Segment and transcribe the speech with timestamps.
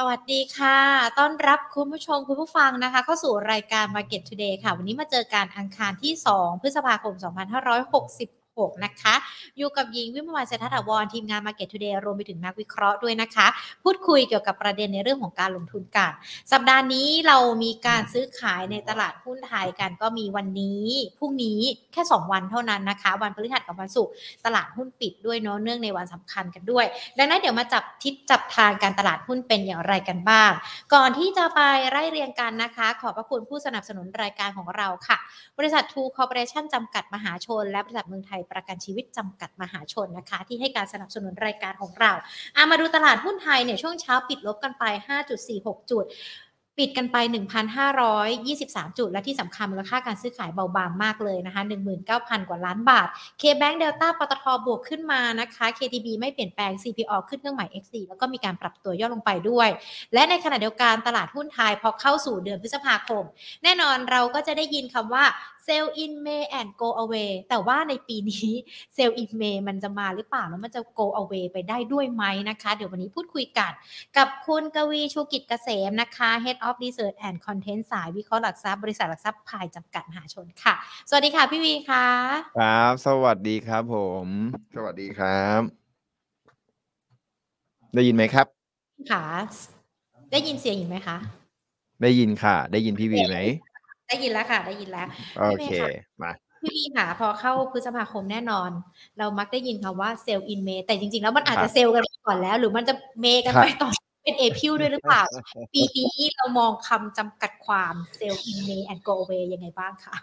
[0.00, 0.78] สวัสดีค่ะ
[1.18, 7.14] ต้อนรับคุณผู้ชมคุณผู้ฟังนะคะ เข้าสู่รายการ Market Today ค่ะ วันนี้มาเจอการอังคารที่ 2 พฤษภาคม
[8.02, 9.14] 2560 6 นะคะ
[9.58, 13.46] อยู่กับหญิงวิมวันเศรษฐถาวรทีมงาน Market Today รวมไปถึงนักวิเคราะห์ด้วยนะคะ
[13.84, 16.12] พูดคุยเกี่ยวกับประเด็นในเรื่องของการลงทุนกัน
[16.52, 20.86] สัปดาห์นี้เรามีการซื้อขายในตลาดหุ้นไทยกันก็มีวันนี้
[21.18, 21.60] พรุ่งนี้
[21.92, 24.12] แค่ 2 วันเท่านั้นนะคะ วันพฤหัสกับวันศุกร์
[24.44, 26.84] ตลาดหุ้นปิดด้วยเนาะเนื่องในวันสำคัญกันด้วย
[27.18, 30.50] ดังนั้นเดี๋ยวมาจับทิศจับทางการตลาดหุ้นเป็นอย่างไรกันบ้าง
[30.94, 35.18] ก่อนที่จะไปไล่เรียงกันนะคะ ขอบพระคุณผู้สนับสนุนรายการของเราค่ะ
[35.58, 42.12] บริษัททูคอร์ปอเรชั่นจำกัดมหาชน และบริษัทเมืองไทยประกันชีวิตจำกัดมหาชนนะคะ ที่ให้การสนับสนุนรายการของเรา
[42.56, 44.84] อามาดูตลาดหุ้นไทยเนี่ยช่วงเช้าปิดลบกันไป
[45.38, 46.04] 5.46 จุด
[46.78, 47.16] ปิดกันไป
[48.22, 51.62] 1,523 จุด และที่สำคัญมูลค่าการซื้อขายเบาบางมากเลยนะคะ
[52.04, 53.08] 19,000 กว่าล้านบาท
[53.40, 59.68] K-Bank Delta ปตทบวกขึ้นมานะคะ KTB ไม่เปลี่ยนแปลง CPO ขึ้นเครื่องหมาย X4 แล้วก็มีการปรับตัวย่อลงไปด้วย
[60.14, 63.24] และในขณะเดียวกันตลาดหุ้นไทยพอเข้าสู่เดือนพฤษภาคม
[63.64, 65.24] แน่นอนเราก็จะได้ยินคำว่า
[65.66, 68.50] sell in May and go away แต่ว่าในปีนี้
[68.96, 73.72] sell in May มันจะมาหรือเปล่า แล้วมันจะ go away ไปได้ด้วยไหมนะคะ เดี๋ยววันนี้พูดคุยกัน
[74.16, 80.74] กับคุณกวีชูกิจเกษมนะคะ Head of Research and Content สายวิเคราะห์หลักทรัพย์บริษัทหลักทรัพย์พายจำกัดมหาชนค่ะ
[81.08, 82.06] สวัสดีค่ะพี่วีค่ะ
[82.58, 84.26] ครับ สวัสดีครับผม
[84.74, 85.60] สวัสดีครับ
[87.94, 88.46] ได้ยินไหมครับ
[89.10, 89.24] ค่ะ
[90.32, 91.16] ได้ยินเสียงอยู่ไหมคะ
[92.02, 93.38] ได้ยินค่ะ ได้ยินพี่วีไหม
[94.08, 95.06] ได้ยินแล้วค่ะ ได้ยินแล้ว
[95.38, 95.72] โอเค
[96.22, 98.70] มาพี่วีค่ะพอเข้าพฤษภาคมแน่นอน
[99.18, 103.90] เรามักได้ยินคำว่า sell in May แต่จริง ๆ แล้วมันอาจจะเซลล์กันไปก่อนแล้ว หรือมันจะเมกันไปต่อ
[104.22, 105.22] เป็นเอพิลด้วยหรือเปล่า
[105.74, 110.16] ปีนี้เรามองคำจำกัดความ sell in May and go away ยังไงบ้างคะ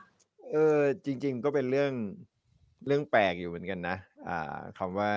[0.51, 1.91] เออจริง ๆ ก็เป็นเรื่อง
[2.87, 5.11] เรื่องแปลกอยู่เหมือนกันนะอ่าคำว่า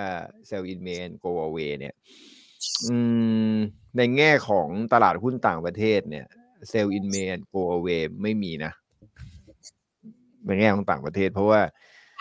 [0.49, 1.95] sell in May and go away เนี่ย
[2.85, 2.97] อื
[3.51, 3.55] ม
[3.97, 6.27] ในแง่ของตลาดหุ้นต่างประเทศเนี่ย
[6.71, 8.73] sell in May and go away ไม่มีนะ
[10.45, 11.61] ในแง่ของต่างประเทศ เพราะว่า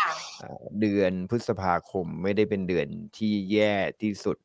[0.03, 0.12] ค่ะ
[0.43, 4.37] อ่าเดือนพฤษภาคมไม่ได้เป็นเดือนที่แย่ที่สุด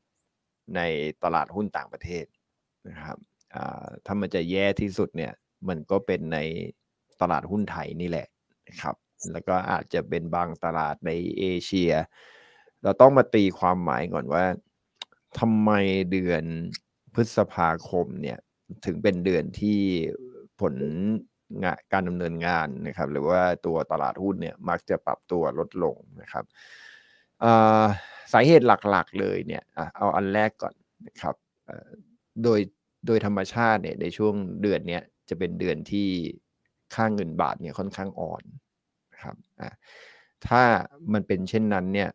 [0.75, 0.81] ใน
[1.23, 2.25] ตลาดหุ้นต่างประเทศ
[2.89, 3.17] นะครับ
[3.55, 5.33] อ่าถ้ามันจะแย่ที่สุดเนี่ย
[5.67, 6.39] มันก็เป็นใน
[7.21, 8.27] ตลาดหุ้นไทยนี่แหละ
[8.69, 8.95] นะครับ
[9.31, 11.91] แล้วก็อาจจะเป็นบางตลาดในเอเชีย
[12.83, 14.45] เราต้องมาตีความหมายก่อนว่า
[15.39, 15.71] ทำไม
[16.11, 16.43] เดือน
[17.13, 18.39] พฤษภาคมเนี่ย
[18.85, 19.79] ถึงเป็นเดือนที่
[20.61, 20.75] ผล
[21.63, 26.45] งานการดำเนินงานนะครับ หรือว่าตัวตลาดหุ้นเนี่ยมักจะปรับตัวลดลงนะครับ
[28.33, 29.63] สาเหตุหลักๆเลยเนี่ย
[29.97, 30.73] เอาอันแรกก่อน
[31.07, 31.35] นะครับ
[32.43, 32.59] โดย
[33.07, 36.07] โดยธรรมชาติเนี่ยในช่วงเดือนเนี้ยจะเป็นเดือนที่
[36.95, 38.43] ค่าเงินบาทเนี่ยค่อนข้างอ่อน
[39.13, 39.35] นะครับ
[40.47, 40.61] ถ้า
[41.13, 42.09] มันเป็นเช่นนั้นเนี่ย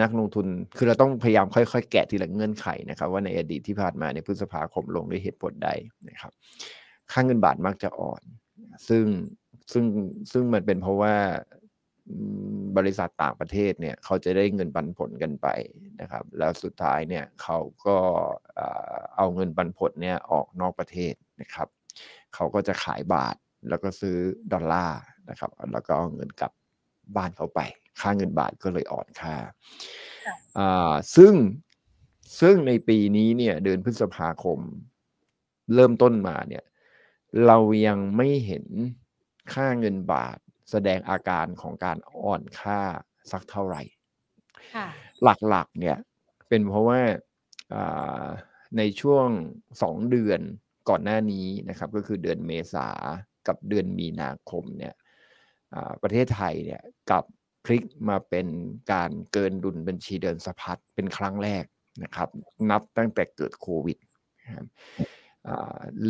[0.00, 5.70] นักลงทุนคือเราต้องพยายามค่อยๆ แกะทีละเงื่อนไขนะครับ ว่าในอดีตที่ผ่านมาในพฤษภาคมลงด้วยเหตุผลใด
[6.08, 6.32] นะครับ
[7.12, 8.22] ค่าเงินบาทมักจะอ่อน
[8.88, 9.04] ซึ่ง
[9.72, 9.84] ซึ่ง
[10.32, 11.14] ซึ่งมันเป็นเพราะว่า
[12.76, 15.48] บริษัทต่างประเทศเนี่ยเขาจะได้เงินปันผลกันไป
[16.00, 17.96] นะครับ แล้วสุดท้ายเนี่ยเขาก็
[18.54, 21.68] เอ่อเอาเงินปันผลเนี่ยออกนอกประเทศนะครับ
[22.34, 23.36] เขาก็จะขายบาท
[23.68, 24.16] แล้วก็ซื้อ
[24.52, 26.52] ดอลลาร์นะครับ แล้วก็เอาเงินกลับ
[27.16, 27.60] บ้านเขาไป
[28.00, 29.36] ค่าเงินบาทก็เลยอ่อนค่า
[30.26, 31.34] ค่ะอ่าซึ่ง
[32.40, 34.58] ซึ่งในปีนี้เนี่ยเดือนพฤษภาคม
[35.74, 36.64] เริ่มต้นมาเนี่ย
[37.46, 38.66] เรายังไม่เห็น
[39.54, 40.38] ค่าเงินบาท
[40.70, 42.80] แสดงอาการของการอ่อนค่า
[43.32, 43.82] สักเท่าไหร่
[44.74, 44.86] ค่ะ
[45.48, 45.96] หลักๆเนี่ย
[46.48, 47.00] เป็นเพราะว่า
[47.74, 48.26] อ่า
[48.76, 49.28] ในช่วง
[49.82, 50.40] สองเดือน
[50.88, 52.88] ก่อนหน้านี้นะครับ ก็คือเดือนเมษา
[53.46, 54.94] กับเดือนมีนาคมเนี่ย
[55.74, 57.24] อ่าประเทศไทยเนี่ยกลับ
[57.64, 58.46] พลิกมาเป็น
[58.92, 61.64] การเกินดุลบัญชีเดินสะพัดเป็นครั้งแรก
[62.02, 62.28] นะครับ
[62.70, 63.98] นับตั้งแต่เกิดโควิด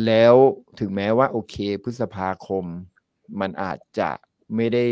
[0.05, 0.35] แล้ว
[0.79, 2.65] ถึงแม้ว่าโอเคพฤษภาคม
[3.41, 4.11] มันอาจจะ
[4.55, 4.85] ไม่ได้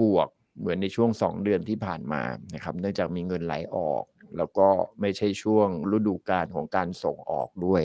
[0.00, 0.28] บวก
[0.58, 2.22] เหมือนในช่วงสองเดือนที่ผ่านมา
[2.54, 4.04] นะครับ เนื่องจากมีเงินไหลออก
[4.36, 4.68] แล้วก็
[5.00, 7.82] ไม่ใช่ช่วงฤดูกาลของการส่งออกด้วย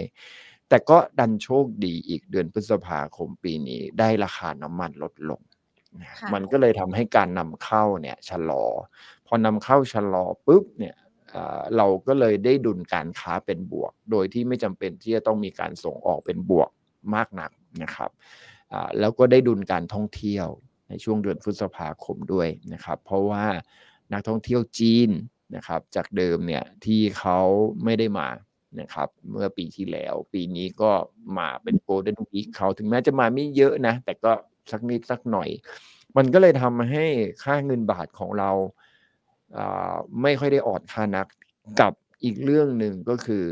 [0.69, 5.41] แต่ก็ดันโชคดีอีกเดือนพฤษภาคมปีนี้ได้ราคาน้ำมันลดลง
[6.33, 8.65] มันก็เลยทำให้การนำเข้าเนี่ยชะลอ
[9.27, 10.95] พอนำเข้าชะลอปุ๊บเนี่ย
[11.29, 16.69] เอ่อเราก็เลยได้ดุลการค้าเป็นบวก โดยที่ไม่จำเป็นที่จะต้องมีการส่งออกเป็นบวก
[17.15, 17.51] มากนัก
[17.83, 18.11] นะครับ
[18.73, 20.47] อ่าแล้วก็ได้ดุลการท่องเที่ยว
[20.89, 23.45] ในช่วงเดือนพฤษภาคมด้วยนะครับ เพราะว่า
[24.13, 25.09] นักท่องเที่ยวจีน
[25.55, 27.39] นะครับจากเดิมเนี่ยที่เขา
[27.83, 28.27] ไม่ได้มา
[28.79, 30.91] นะครับเมื่อปีที่แล้ว ปีนี้ก็
[31.37, 34.31] มาเป็นโกลเด้นวีคเขาถึงแม้จะมาไม่เยอะนะ แต่ก็
[34.71, 35.49] สักนิดสักหน่อย
[36.17, 37.05] มันก็เลยทำให้
[37.43, 38.51] ค่าเงินบาทของเรา
[39.57, 41.27] อ่าไม่ค่อยได้อ่อนค่านัก
[41.81, 41.93] กับ
[42.23, 43.45] อีกเรื่องหนึ่งก็คือ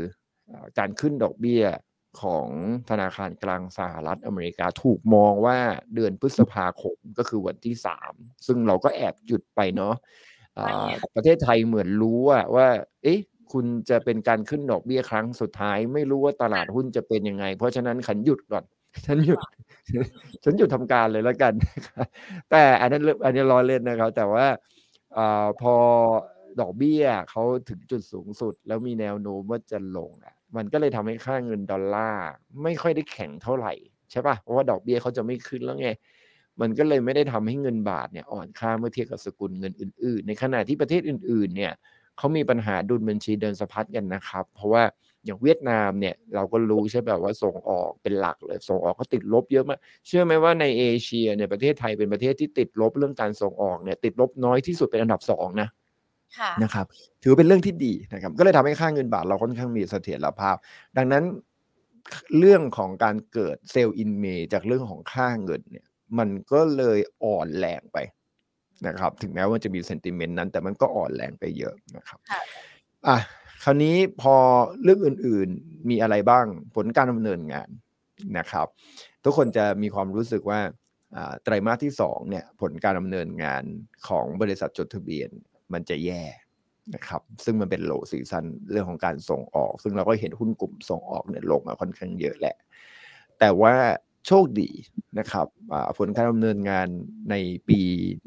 [0.50, 1.64] อ่าการขึ้นดอกเบี้ย
[2.22, 2.48] ของ
[2.90, 5.58] ธนาคารกลางสหรัฐอเมริกาถูกมองว่า
[5.94, 8.12] เดือนพฤษภาคมก็คือวันที่สาม
[8.46, 9.94] ซึ่งเราก็แอบหยุดไปเนาะ
[10.58, 12.68] อ่าประเทศไทยเหมือนรู้ว่าว่า
[13.02, 13.20] เอ๊ะ
[13.52, 18.64] คุณจะเป็นการขึ้นดอกเบี้ยครั้งสุดท้าย ไม่รู้ว่าตลาดหุ้นจะเป็นยังไง เพราะฉะนั้นขันหยุดก่อน
[19.06, 19.40] ฉันหยุด
[20.44, 21.52] ฉันหยุดทำการเลยแล้วกัน
[22.50, 24.46] แต่อันนั้นอันนี้ล้อเล่นนะครับ แต่ว่า
[25.18, 25.20] อ
[25.60, 25.74] พอ
[26.60, 32.26] ดอกเบี้ยเขาถึงจุดสูงสุด แล้วมีแนวโน้มว่าจะลงอะ มันก็เลยทำให้ค่าเงินดอลลาร์
[32.62, 33.72] ไม่ค่อยได้แข็งเท่าไหร่
[34.10, 35.88] ใช่ปะเพราะว่าดอกเบี้ยเขาจะไม่ขึ้นแล้วไง
[36.60, 41.72] มันก็เลยไม่ได้ทำให้เงินบาทเนี่ยอ่อนค่าเมื่อเทียบกับสกุลเงินอื่น ๆ ในขณะที่ประเทศอื่น ๆ เนี่ย
[42.18, 44.82] เขามีปัญหาดุลบัญชีเดินสะพัดกันนะครับ เพราะว่า
[45.24, 55.68] อย่างเวียดนามเนี่ยเราก็รู้ใช่แบบว่าส่งออกเป็นหลักเลยส่งออกก็ติดลบเยอะมากเชื่อไหมว่าในเอเชียเนี่ยประเทศไทยเป็นประเทศที่ติดลบเรื่องการส่งออกเนี่ยติดลบน้อยที่สุดเป็นอันดับสองนะ
[56.38, 56.86] ค่ะนะครับ
[57.22, 60.56] ถือเป็นเรื่องที่ดีนะครับก็เลยทำให้ค่าเงินบาทเราค่อนข้างมีเสถียรภาพ
[60.96, 61.24] ดังนั้น
[62.38, 65.86] เรื่องของการเกิด Sell in May จากเรื่องของค่าเงินเนี่ย
[66.18, 67.98] มันก็เลยอ่อนแรงไป
[68.86, 72.40] นะครับ ถึงแม้ว่าจะมี sentiment นั้น แต่มันก็อ่อนแรงไปเยอะนะครับค่ะ
[73.08, 73.18] อะ
[73.64, 74.34] คราวนี้พอ
[74.82, 77.68] เรื่องอื่นๆมีอะไรบ้างผลการดำเนินงาน
[78.38, 78.66] นะครับ
[79.24, 80.60] ทุกคนจะมีความรู้สึกว่า
[81.42, 83.64] ไตรมาสที่สองเนี่ยผลการดำเนินงาน
[84.08, 85.30] ของบริษัทจดทะเบียน
[85.72, 86.22] มันจะแย่
[86.94, 92.56] นะครับซึ่งมันเป็นโลซีซันเรื่องของการส่งออก ซึ่งเราก็เห็นหุ้นกลุ่มส่งออกเนี่ยลงมาค่อนข้างเยอะแหละ
[93.38, 93.74] แต่ว่า
[94.26, 94.70] โชคดี
[95.18, 95.46] นะครับ
[95.98, 96.88] ผลการดำเนินงาน
[97.30, 97.34] ใน
[97.68, 97.80] ปี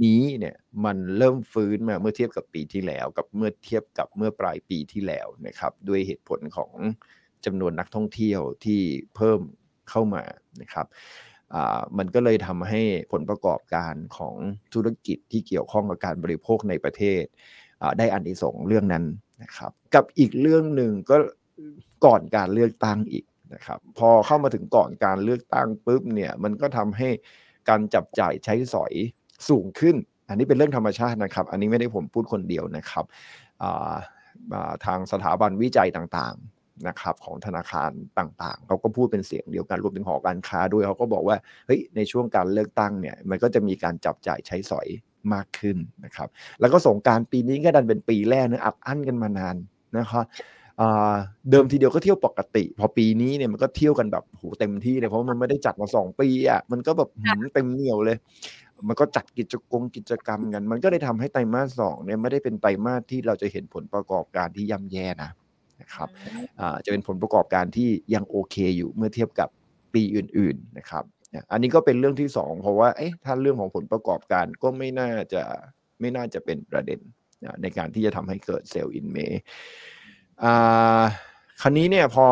[0.03, 0.55] นี้เนี่ย
[0.85, 6.71] มันเริ่มฟื้นมาเมื่อเทียบกับปีที่แล้ว กับเมื่อเทียบกับเมื่อปลายปีที่แล้วนะครับ ด้วยเหตุผลของ
[7.45, 8.81] จำนวนนักท่องเที่ยวที่
[9.15, 9.39] เพิ่ม
[9.89, 10.23] เข้ามา
[10.61, 10.87] นะครับ
[11.97, 12.81] มันก็เลยทำให้
[13.11, 14.35] ผลประกอบการของ
[14.73, 17.23] ธุรกิจที่เกี่ยวข้องกับการบริโภคในประเทศ
[17.97, 19.05] ได้อันที่สงเรื่องนั้น
[19.43, 21.17] นะครับ กับอีกเรื่องหนึ่งก็
[22.05, 27.09] ก่อนการเลือกตั้งอีก นะครับ พอเข้ามาถึงก่อนการเลือกตั้งปุ๊บเนี่ยมันก็ทำให้
[27.69, 28.93] การจับจ่ายใช้สอย
[29.49, 29.95] สูงขึ้น
[30.29, 33.05] อันนี้เป็นเรื่องธรรมชาตินะครับ อันนี้ไม่ได้ผมพูดคนเดียวนะครับ
[34.85, 44.87] ทางสถาบันวิจัยต่างๆนะครับของธนาคารต่างๆเขาก็พูดเป็นเสียงเดียวกันรวมถึงหอการค้าด้วยเขาก็บอกว่าเฮ้ยในช่วงการเลือกตั้งเนี่ยมันก็จะมีการจับจ่ายใช้สอย
[45.33, 46.29] มากขึ้นนะครับ
[46.59, 49.55] แล้วก็สงการปีนี้ก็ดันเป็นปีแรกนะอัดอั้นกันมานาน
[49.97, 50.25] นะครับ
[51.51, 58.17] เดิมทีเดียวก็เที่ยวปกติ พอปีนี้เนี่ยมันก็เที่ยวกันแบบโหเต็มที่เลยเพราะว่ามันไม่ได้จัดมาสองปีอะมันก็แบบหืมเต็มเหนียวเลย
[58.87, 65.31] มันก็จัดกิจกรรมกิจกรรมกัน มันก็ได้ทำให้ไตรมาสสองเนี่ยไม่ได้เป็นไตรมาสที่เราจะเห็นผลประกอบการที่ย่ำแย่นะ
[65.81, 66.09] นะครับ
[66.59, 69.49] อ่าจะเป็นผลประกอบการที่ยังโอเคอยู่เมื่อเทียบกับ
[69.93, 75.41] ปีอื่น ๆนะครับเนี่ยอันนี้ก็เป็นเรื่องที่สองเพราะว่าเอ๊ะถ้าเรื่องของผลประกอบการก็ไม่น่าจะ
[75.99, 76.99] ไม่น่าจะเป็นประเด็น
[77.43, 79.92] นะในการที่จะทำให้เกิดเซลล์อินเมอ่า
[81.61, 82.25] คราวนี้เนี่ยพอ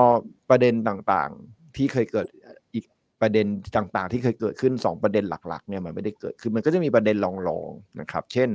[0.50, 2.28] ประเด็นต่างๆที่เคยเกิด
[2.74, 2.86] อีก
[3.22, 8.50] ประเด็นต่างๆ ที่เคยเกิดขึ้น 2 ประเด็นหลักๆเนี่ยมันไม่ได้เกิดขึ้นมันก็จะมีประเด็นรองๆนะครับ เช่น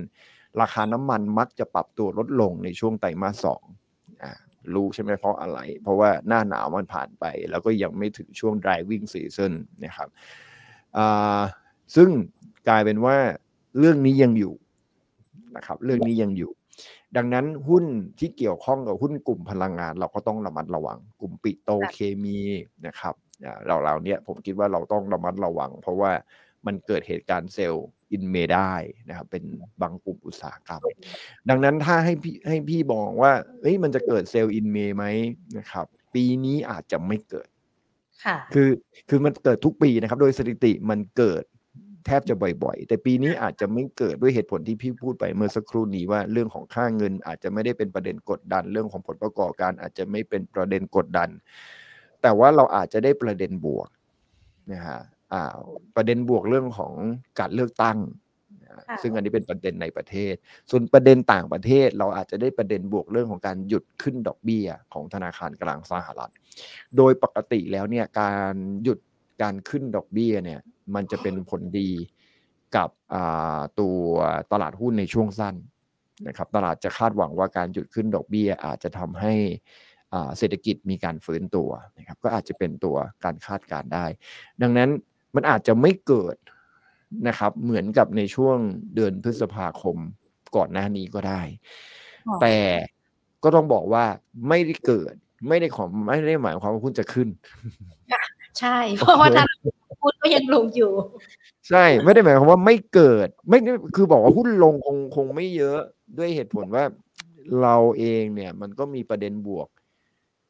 [0.61, 3.63] ราคาน้ำมันมักจะปรับตัวลดลงในช่วงไตรมาสสอง
[4.23, 4.33] อ่า
[4.75, 9.53] รู้ใช่ไหมเพราะอะไร เพราะว่าหน้าหนาวมันผ่านไป แล้วก็ยังไม่ถึงช่วง driving season
[9.85, 10.09] นะครับ
[10.97, 11.41] อ่า
[11.97, 12.09] ซึ่ง
[12.69, 13.17] กลายเป็นว่า
[13.79, 14.55] เรื่องนี้ยังอยู่
[15.57, 16.53] นะครับ เรื่องนี้ยังอยู่
[17.17, 17.85] ดังนั้นหุ้น
[18.19, 22.41] ที่เกี่ยวข้องกับหุ้นกลุ่มพลังงาน เราก็ต้องระมัดระวัง กลุ่มปิโตรเคมี
[22.87, 23.15] นะครับ
[23.45, 26.13] อ่าเราเราเนี่ยผมคิดว่าเราต้องระมัดระวัง เพราะว่า
[26.67, 28.73] มันเกิดเหตุการณ์ Sell in May ได้
[29.09, 29.45] นะครับเป็น
[29.83, 30.83] บางกลุ่มอุตสาหกรรม
[31.49, 35.05] ดังนั้นถ้าให้พี่ให้พี่บอกว่าเอ้ยมันจะเกิด Sell in May ไหม
[35.59, 37.49] นะครับ ปีนี้อาจจะไม่เกิด
[38.25, 38.69] ค่ะคือ
[39.09, 41.45] คือมันเกิดทุกปีนะครับ โดยสถิติมันเกิด
[42.07, 42.35] แทบจะ
[42.65, 51.29] บ่อยๆ แต่ปีนี้อาจจะไม่เกิดด้วยเหตุผลที่พี่พูดไปเมื่อสักครู่นี้ว่าเรื่องของค่าเงิน อาจจะไม่ได้เป็นประเด็นกดดัน เรื่องของผลประกอบการ อาจจะไม่เป็นประเด็นกดดัน
[52.23, 53.89] แต่ว่าเราอาจจะได้ประเด็นบวก
[54.73, 55.01] นะฮะ
[55.33, 55.43] อ่า
[55.97, 56.93] ประเด็นบวกเรื่องของ
[57.41, 57.99] การเลือกตั้ง
[58.63, 60.35] นะฮะค่ะซึ่งอันนี้เป็นประเด็นในประเทศ
[60.71, 66.33] ส่วนประเด็นต่างประเทศ เราอาจจะได้ประเด็นบวกเรื่องของการหยุดขึ้นดอกเบี้ยของธนาคารกลางสหรัฐ
[66.97, 68.99] โดยปกติแล้วเนี่ยการหยุด
[69.43, 70.61] การขึ้นดอกเบี้ยเนี่ย
[70.95, 71.91] มันจะเป็นผลดี
[72.77, 73.99] กับอ่าตัว
[74.53, 75.55] ตลาดหุ้นในช่วงสั้น
[76.27, 79.35] นะครับตลาดจะคาดหวังว่าการหยุดขึ้นดอกเบี้ย อาจจะทำให้
[80.15, 84.07] อ่าเศรษฐกิจมีการฟื้นตัวนะครับก็อาจจะเป็นตัวการคาดการณ์ได้
[84.63, 84.91] ดังนั้น
[85.35, 86.37] มันอาจจะไม่เกิด
[87.29, 88.59] นะครับเหมือนกับในช่วง
[88.95, 89.97] เดือนพฤษภาคม
[90.57, 91.43] ก่อนหน้านี้ก็ได้
[92.29, 92.57] อ๋อแต่
[93.43, 94.05] ก็ต้องบอกว่า
[94.49, 95.15] ไม่ได้เกิด
[95.49, 97.29] ไม่ได้ของไม่ได้หมายความว่าหุ้นจะขึ้น
[98.61, 99.45] ใช่ เพราะว่าถ้า
[100.01, 100.93] พูดก็ยังลงอยู่
[101.69, 105.81] ใช่ไม่ได้หมายความว่าไม่เกิด ไม่ได้คือบอกว่าหุ้นลงคงคงไม่เยอะ
[106.19, 106.85] ด้วยเหตุผลว่า
[107.63, 109.69] เราเองเนี่ยมันก็มีประเด็นบวก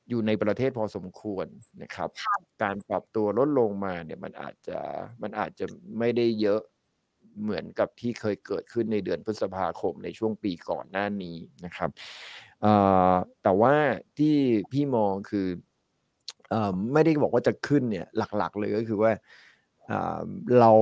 [0.08, 1.46] อยู่ในประเทศพอสมควร
[1.82, 4.78] นะครับค่ะการปรับตัวลดลงมาเนี่ยมันอาจจะ
[5.22, 5.66] มันอาจจะ
[5.98, 6.60] ไม่ได้เยอะ
[7.42, 11.90] เหมือนกับที่เคยเกิดขึ้นในเดือนพฤษภาคมในช่วงปีก่อนหน้านี้นะครับ
[12.62, 12.72] เอ่
[13.10, 13.74] อแต่ว่า
[14.18, 14.36] ที่
[14.72, 15.75] พี่มองคือเอ่อ
[16.92, 19.12] ไม่ได้บอกว่าจะขึ้นเนี่ยหลักๆ เลยก็คือว่า
[19.90, 20.20] อ่า
[20.60, 20.72] เรา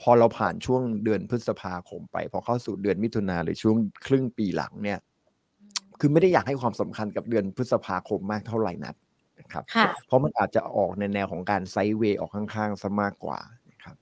[0.00, 4.98] พอเราผ่านช่วงเดือนพฤษภาคมไป พอเข้าสู่เดือนมิถุนาหรือช่วงครึ่งปีหลังเนี่ย
[6.00, 8.94] คือไม่ได้อยากให้ความสำคัญกับเดือนพฤษภาคมมากเท่าไหร่นัก
[9.40, 13.38] นะครับค่ะเพราะมันอาจจะออกในแนวของการไซด์เวย์ออกข้างๆซะมากกว่า
[13.70, 13.96] นะครับ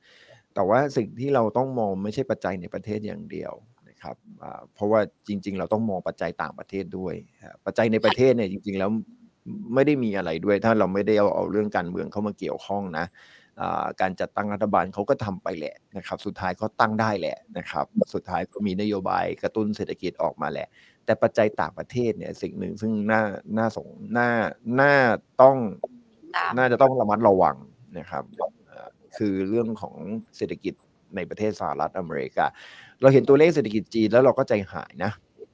[0.54, 3.52] แต่ว่าสิ่งที่เราต้องมองไม่ใช่ปัจจัยในประเทศอย่างเดียว
[3.88, 8.90] นะครับอ่าเพราะว่าจริง ๆ เราต้องมองปัจจัยต่างประเทศด้วยอ่าปัจจัยในประเทศเนี่ยจริง ๆ แล้ว
[9.75, 13.07] ไม่ได้มีอะไรด้วย ถ้าเราไม่ได้เอาเอาเรื่องการเมืองเข้ามาเกี่ยวข้องนะ
[13.61, 20.69] อ่าการจัดตั้งรัฐบาลเขาก็ทำไปแหละนะครับ สุดท้ายก็ตั้งได้แหละนะครับ สุดท้ายก็มีนโยบายกระตุ้นเศรษฐกิจออกมาแหละ
[21.04, 23.23] แต่ปัจจัยต่างประเทศเนี่ยสิ่งหนึ่งซึ่งน่า
[23.59, 23.88] น่าสง
[24.19, 24.28] น่า
[24.80, 24.95] น่า
[25.42, 25.57] ต้อง
[26.37, 27.57] ตามน่าจะต้องระมัดระวัง
[27.99, 28.25] นะครับ
[28.66, 29.95] เอ่อคือเรื่องของ
[30.37, 30.75] เศรษฐกิจ
[31.16, 32.47] ในประเทศสหรัฐอเมริกา
[33.00, 35.12] เราเห็นตัวเลขเศรษฐกิจจีนแล้วเราก็ใจหายนะ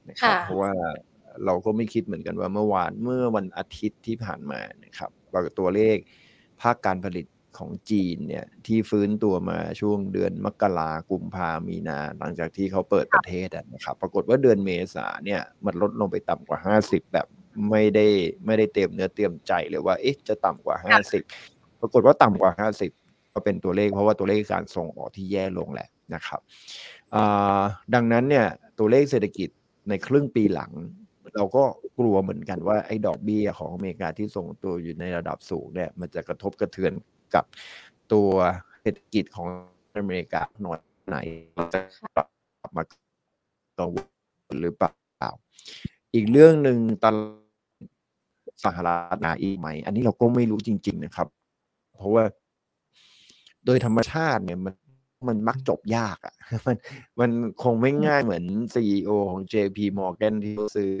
[0.09, 0.71] นะครับค่ะเพราะว่า
[1.45, 5.97] เราก็ไม่คิดเหมือนกันว่าเมื่อวานเมื่อวันอาทิตย์ที่ผ่านมานะครับเราตัวเลข
[6.61, 7.25] ภาคการผลิต
[7.57, 17.27] ของจีนเนี่ยที่ฟื้นตัวมาช่วงเดือนมกรากุมภามีนา หลังจากที่เขาเปิดประเทศอะนะครับ ปรากฏว่าเดือนเมษาเนี่ยมันลดลงไปต่ำกว่า 50 แบบ
[17.69, 18.07] ไม่ได้
[18.45, 20.75] ไม่ได้เตรียมเนื้อเตรียมใจเลยว่าเอ๊ะจะต่ำกว่า
[21.23, 22.51] 50 ปรากฏว่าต่ำกว่า
[22.97, 26.41] 50 ก็เป็นตัวเลขเพราะว่าตัวเลขการส่งออกที่แย่ลงแหละนะครับ
[27.15, 27.61] อ่า
[27.93, 28.45] ดังนั้นเนี่ย
[28.79, 29.49] ตัวเลขเศรษฐกิจ
[29.89, 30.71] ในครึ่งปีหลัง
[31.37, 31.63] เราก็
[31.99, 36.93] กลัวเหมือนกันว่าไอ้ดอกเบี้ยของอเมริกาที่ส่งตัวอยู่ในระดับสูงเนี่ยมันจะกระทบกระเทือน
[37.35, 37.45] กับ
[38.13, 38.29] ตัว
[38.81, 39.47] เศรษฐกิจของ
[39.97, 41.17] อเมริกาหน่อยไหน
[41.73, 41.79] จะ
[42.15, 42.83] กลับมา
[43.79, 43.97] กังว
[44.53, 45.31] ลหรือเปล่า
[46.13, 47.25] อีกเรื่องหนึ่งตลา
[48.53, 51.27] ดสหรัฐนาอีกไหม อันนี้เราก็ไม่รู้จริง ๆ นะครับ
[51.95, 52.23] เพราะว่า
[53.65, 54.73] โดยธรรมชาติเนี่ยมัน
[55.27, 56.35] มันมักจบยากอะ่ะ
[56.67, 56.77] มัน
[57.19, 57.31] มัน
[57.63, 58.43] คงไม่ง่ายเหมือน
[58.73, 60.93] CEO ของ JP Morgan ที่ซื้อ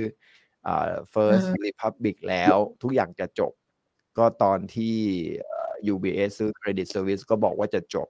[0.67, 3.53] อ่า First อืม Republic แล้วทุกอย่างจะจบ
[4.17, 4.95] ก็ตอนที่
[5.45, 8.07] เอ่อ UBS ซื้อ Credit Service ก็บอกว่าจะจบ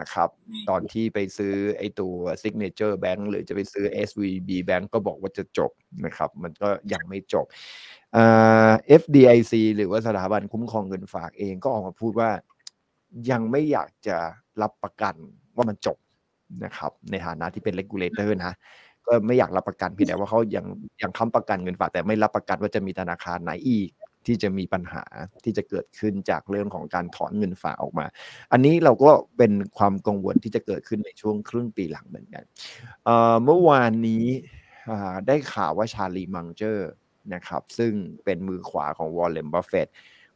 [0.00, 0.28] นะครับ
[0.70, 5.70] ตอนที่ไปซื้อไอ้ตัว Signature Bank หรือจะไปซื้อ SVB Bank ก็บอกว่าจะจบ
[6.04, 7.46] นะครับ มันก็ยังไม่จบ
[8.16, 8.70] อ่า
[9.00, 12.30] FDIC หรือว่าสถาบันคุ้มครองเงินฝากเองก็ออกมาพูดว่า
[13.30, 14.16] ยังไม่อยากจะ
[14.62, 15.14] รับประกัน
[15.56, 15.98] ว่ามันจบ
[16.64, 18.54] นะครับ ในฐานะที่เป็น regulator นะ
[19.06, 20.66] ก็ไม่อยากรับประกันเพียงแต่ว่าเขายัง
[21.02, 23.90] ยังค้ำประกันเงินฝากแต่ไม่รับประกันว่าจะมีธนาคารไหนอีก
[24.26, 25.04] ที่จะมีปัญหา
[25.44, 28.06] ที่จะเกิดขึ้นจากเรื่องของการถอนเงินฝากออกมา
[28.52, 32.44] อันนี้เราก็เป็นความกังวลที่จะเกิดขึ้นในช่วงครึ่งปีหลังเหมือนกัน
[33.04, 34.24] เอ่อเมื่อวานนี้
[34.90, 36.90] อ่าได้ข่าวว่า Charlie Munger
[37.34, 37.92] นะครับ ซึ่ง
[38.24, 39.88] เป็นมือขวาของ Warren Buffett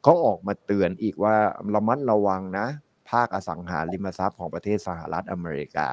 [0.06, 1.36] เขาออกมาเตือนอีกว่า
[1.74, 2.66] ระมัดระวังนะ
[3.10, 5.88] ภาคอสังหาริมทรัพย์ของประเทศสหรัฐอเมริกา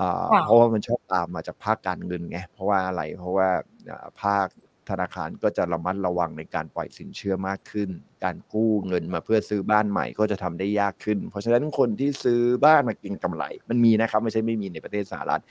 [0.00, 3.48] อ่าค่ะเพราะว่ามันชอบตามมาจากภาคการเงินไงเพราะว่าอะไรเพราะว่า
[3.90, 4.46] อ่าภาค
[4.90, 7.90] ธนาคารก็จะระมัดระวังในการปล่อยสินเชื่อมากขึ้น
[8.24, 15.42] การกู้เงินมาเพื่อซื้อบ้านใหม่ก็จะทำได้ยากขึ้น เพราะฉะนั้นคนที่ซื้อบ้านมาเกินกำไร มันมีนะครับไม่ใช่ไม่มีในประเทศสหรัฐ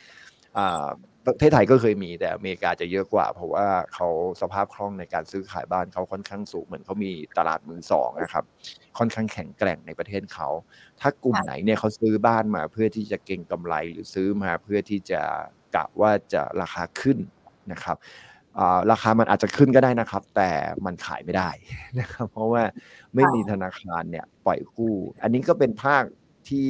[0.58, 0.88] อ่า
[1.27, 4.08] ประเทศไทยก็เคยมีแต่อเมริกาจะเยอะกว่า เพราะว่าเขา
[4.41, 8.46] สภาพคล่องในการซื้อขายบ้านเขาค่อนข้างสูงเหมือนเขามีตลาดมือสองนะครับ
[8.98, 10.50] ค่อนข้างแข็งแกร่งในประเทศเขา
[11.01, 15.22] ถ้ากลุ่มไหนเนี่ยเขาซื้อบ้านมาเพื่อที่จะเก็งกำไรหรือซื้อมาเพื่อที่จะ
[15.75, 17.17] กะว่าจะราคาขึ้น
[17.72, 17.98] นะครับ
[18.91, 20.51] ราคามันอาจจะขึ้นก็ได้นะครับ แต่
[20.86, 21.50] มันขายไม่ได้
[22.00, 22.63] นะครับ เพราะว่า
[23.15, 26.03] ไม่มีธนาคารเนี่ยปล่อยกู้ อันนี้ก็เป็นภาค
[26.49, 26.69] ที่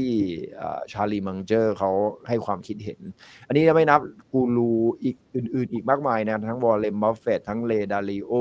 [0.92, 1.92] ชาลีมังเจอร์เขา
[2.28, 3.00] ให้ความคิดเห็น
[3.48, 4.00] อันนี้จะไม่นับ
[4.32, 4.72] กูรู
[5.04, 8.32] อีกอื่น ๆ อีกมากมายนะ ทั้ง Warren Buffett ทั้ง Ray Dalio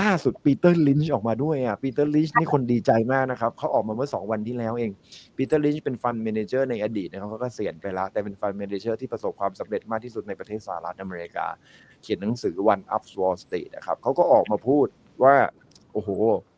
[0.00, 4.90] ล่าสุด Peter Lynch ออกมาด้วยอะ Peter Lynch นี่คนดีใจมากนะครับเขาออกมาเมื่อ 2 วันที่แล้วเอง
[5.36, 11.46] Peter Lynch เป็น fund manager ในอดีตนะครับเขาก็เกษียณไปแล้วแต่เป็น fund manager ที่ประสบความสำเร็จมากที่สุดในประเทศสหรัฐอเมริกา
[12.02, 14.86] เขียนหนังสือ One Up Wall Street นะครับเขาก็ออกมาพูด
[15.22, 15.34] ว่า
[15.96, 16.10] โอ้โห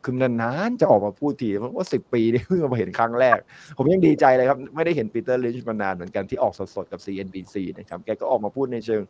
[0.03, 3.37] คือนานๆจะออกมาพูดทีเพราะว่าสิบปีนี่เพิ่งมาเห็นครั้งแรก
[3.77, 9.01] ผมยังดีใจเลยครับ ไม่ได้เห็นปีเตอร์ลินช์มานานเหมือนกันที่ออกสดๆกับ CNBC นะครับแกก็ออกมาพูดในเชิง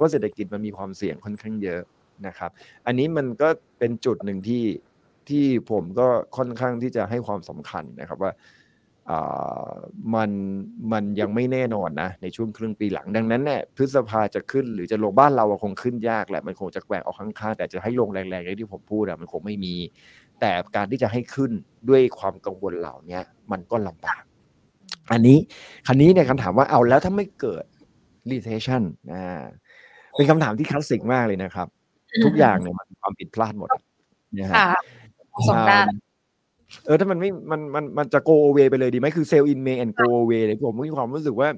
[0.00, 1.80] ว่าเศรษฐกิจมันมีความเสี่ยงค่อนข้างเยอะ
[2.26, 2.50] นะครับ
[2.86, 4.64] อันนี้มันก็เป็นจุดหนึ่งที่
[5.28, 6.06] ที่ผมก็
[6.36, 8.54] ค่อนข้างที่จะให้ความสำคัญนะครับว่าอ่า
[10.14, 10.30] มัน
[10.92, 19.74] มันยังไม่แน่นอนนะ ในช่วงครึ่งปีหลังดังนั้นเนี่ยพฤษภาจะขึ้นหรือจะลงบ้านเราอะคงขึ้นยากแหละมันคงจะแกว่งออกข้างๆแต่จะให้ลงแรงๆอย่างที่ผมพูดอะมันคงไม่มี
[20.40, 21.52] แต่การที่จะให้ขึ้น
[21.88, 23.22] ด้วยความกังวลเหล่าเนี้ย
[23.52, 24.22] มันก็ลำบาก
[25.12, 25.38] อันนี้
[25.86, 27.64] คันนี้เนี่ยคำถามว่าเอาแล้วถ้าไม่เกิด
[28.30, 28.82] recession
[29.14, 29.42] อ่า
[30.14, 31.68] เป็นคำถามที่คลาสสิกมากเลยนะครับ
[32.24, 33.70] ทุกอย่างเนี่ยมันมีความผิดพลาดหมด
[34.38, 34.68] นะฮะค่ะ
[35.48, 35.86] สองด้าน
[36.86, 41.48] เออถ้ามันไม่มันมันมันจะ go away ไปเลยดีไหมคือ sell in May and go away เลยผมมีความรู้สึกว่า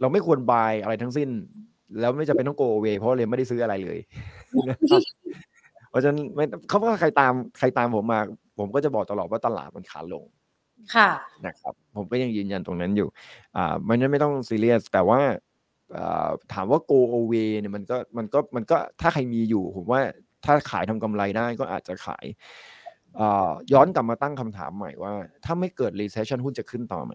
[0.00, 1.28] เราไม่ควร buy อะไรทั้งสิ้น
[2.00, 3.98] แล้วไม่จะเป็นต้อง go away เพราะเลยไม่ได้ซื้ออะไรเลย
[4.68, 5.02] นะครับ
[5.90, 8.20] เพราะฉะนั้นไม่เขาว่าใครตามใครตามผมมา
[8.58, 10.24] ผมก็จะบอกตลอดว่าตลาดมันขาลง
[10.94, 11.10] ค่ะ
[11.46, 13.08] นะครับ ผมก็ยังยืนยันตรงนั้นอยู่
[13.56, 15.20] อ่า มันไม่ต้องซีเรียสแต่ว่า
[15.96, 20.00] อ่าถามว่า go away เนี่ยมันก็มันก็มันก็ถ้าใครมีอยู่ ผมว่า
[20.44, 22.40] ถ้าขายทำกำไรได้ก็อาจจะขายอ่า
[23.72, 25.12] ย้อนกลับมาตั้งคำถามใหม่ว่า
[25.44, 27.14] ถ้าไม่เกิด recession หุ้นจะขึ้นต่อไหม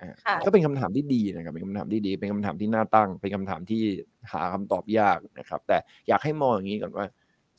[0.00, 3.82] อ่าค่ะก็เป็นคำถามที่ดีนะครับ เป็นคำถามที่ดี เป็นคำถามที่น่าตั้ง เป็นคำถามที่
[4.32, 5.78] หาคำตอบยากนะครับ แต่
[6.08, 7.06] อยากให้มองอย่างนี้ก่อนว่า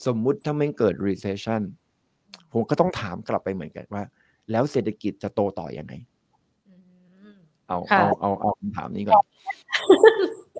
[0.05, 1.61] สมมุติถ้าไม่เกิด recession
[2.51, 4.03] ผมก็ต้องถามกลับไปเหมือนกันว่า
[4.51, 5.93] แล้วเศรษฐกิจจะโตต่อยังไง
[6.67, 6.75] อื
[7.33, 7.35] ม
[7.67, 9.23] เอาค่ะเอาเอาเอาคำถามนี้ก่อน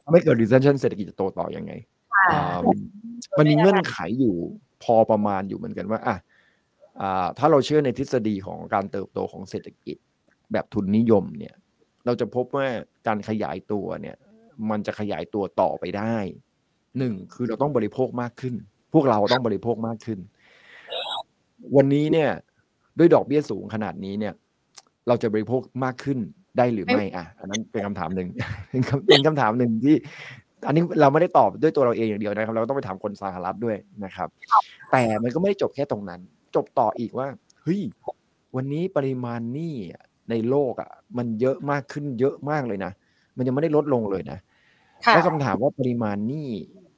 [0.04, 1.72] ถ้าไม่เกิด recession เศรษฐกิจจะโตต่อยังไง
[2.16, 2.58] ค่ะอ่า
[3.38, 4.36] มันมีเงื่อนไขอยู่
[4.84, 6.16] พอประมาณอยู่เหมือนกันว่าอะอ่า
[7.38, 9.98] ถ้าเราเชื่อในทฤษฎีของการเติบโตของเศรษฐกิจ
[10.52, 11.56] แบบทุนนิยมเนี่ย
[12.06, 12.68] เราจะพบว่า
[13.08, 14.18] การขยายตัวเนี่ย
[14.70, 16.16] มันจะขยายตัวต่อไปได้
[16.98, 18.56] หนึ่งคือเราต้องบริโภคมากขึ้น
[18.94, 20.20] พวกเราต้องบริโภคมากขึ้น
[21.76, 22.30] วันนี้เนี่ย
[23.00, 24.34] ด้วยดอกเบี้ยสูงขนาดนี้เนี่ย
[25.08, 26.20] เราจะบริโภคมากขึ้น
[26.58, 28.30] ได้หรือไม่อะอันนั้นเป็นคำถามหนึ่ง
[28.70, 29.96] เป็นคำเป็นคำถามหนึ่งที่
[30.68, 34.30] อันนี้เราไม่ได้ตอบด้วยตัวเราเองอย่างเดียวนะครับ เราก็ต้องไปถามคนสหรัฐด้วยนะครับ
[34.92, 36.22] แต่มันก็ไม่ได้จบแค่ตรงนั้น
[36.56, 37.28] จบต่ออีกว่า
[37.64, 37.82] เฮ้ย
[38.56, 39.76] วันนี้ปริมาณหนี้
[40.30, 42.92] ในโลกอะ มันเยอะมากขึ้นเยอะมากเลยนะ
[43.38, 44.40] มันยังไม่ได้ลดลงเลยนะ
[45.06, 46.50] ค่ะแล้วคำถามว่าปริมาณหนี้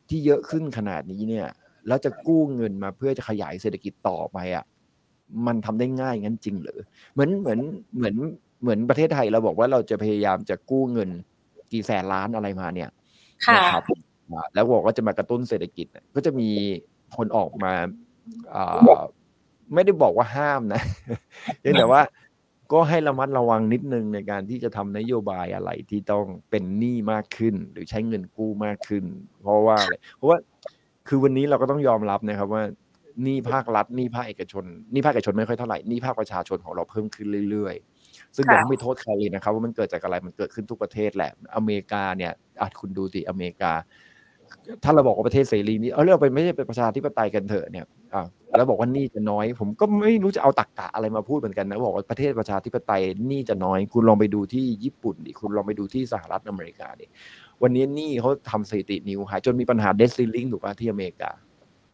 [0.10, 1.48] ที่เยอะขึ้นขนาดนี้เนี่ย
[1.88, 4.66] แล้วจะกู้เงินมาเพื่อจะขยายเศรษฐกิจต่อไปอะ
[5.48, 6.80] มันทำได้ง่ายงั้นจริงเหรือ
[7.14, 7.60] เหมือนเหมือน
[7.96, 8.16] เหมือน
[8.62, 11.10] เหมือนประเทศไทยเราบอกว่าเราจะพยายามจะกู้เงิน
[11.72, 12.90] กี่แสนล้านอะไรมาเนี่ย
[13.46, 13.84] ค่ะนะครับ
[14.32, 16.50] อ่าแล้วบอกว่าจะมากระตุ้นเศรษฐกิจเนี่ยก็จะมี
[17.16, 17.74] คนออกมา
[18.56, 19.02] อ่า
[19.74, 20.82] ไม่ได้บอกว่าห้ามนะ
[21.60, 22.02] เพียงแต่ว่า
[22.74, 29.04] ก็ให้ระมัดระวังนิดนึงในการที่จะทำนโยบายอะไรที่ต้องเป็นหนี้มากขึ้น หรือใช้เงินกู้มากขึ้น
[29.42, 30.38] เพราะว่าอะไรเพราะว่า
[31.08, 32.64] คือวันนี้เราก็ต้องยอมรับนะครับว่า
[33.24, 42.32] หนี้ภาครัฐหนี้ภาคเอกชนหนี้ภาคเอกชนไม่ค่อยเท่าไหร่หนี้ภาคประชาชนของเราเพิ่มขึ้นเรื่อยๆ ซึ่งอย่าค่ะเพิ่งไปโทษใครเลยนะครับ ว่ามันเกิดจากอะไรมันเกิดขึ้นทุกประเทศแหละ อเมริกาเนี่ย
[42.62, 43.74] อาจคุณดูสิอเมริกา
[44.84, 48.26] ถ้าเราบอกว่าประเทศเสรีนี่เอาเรื่องไปไม่ใช่เป็นประชาธิปไตยกันเถอะเนี่ยอ่า
[48.58, 57.06] แล้วบอกว่าหนี่จะน้อย ผมก็ไม่รู้จะเอาตักกะอะไรมาพูดเหมือนกันนะบอกว่าประเทศประชาธิปไตยหนี่จะน้อย คุณลองไปดูที่ญี่ปุ่นดิคุณลองไปดูที่สหรัฐอเมริกาดิ
[57.62, 61.32] วันนี้หนี่เขาทำสถิตินิวไฮจนมีปัญหาเดซิลิงถูกป่ะที่อเมริกา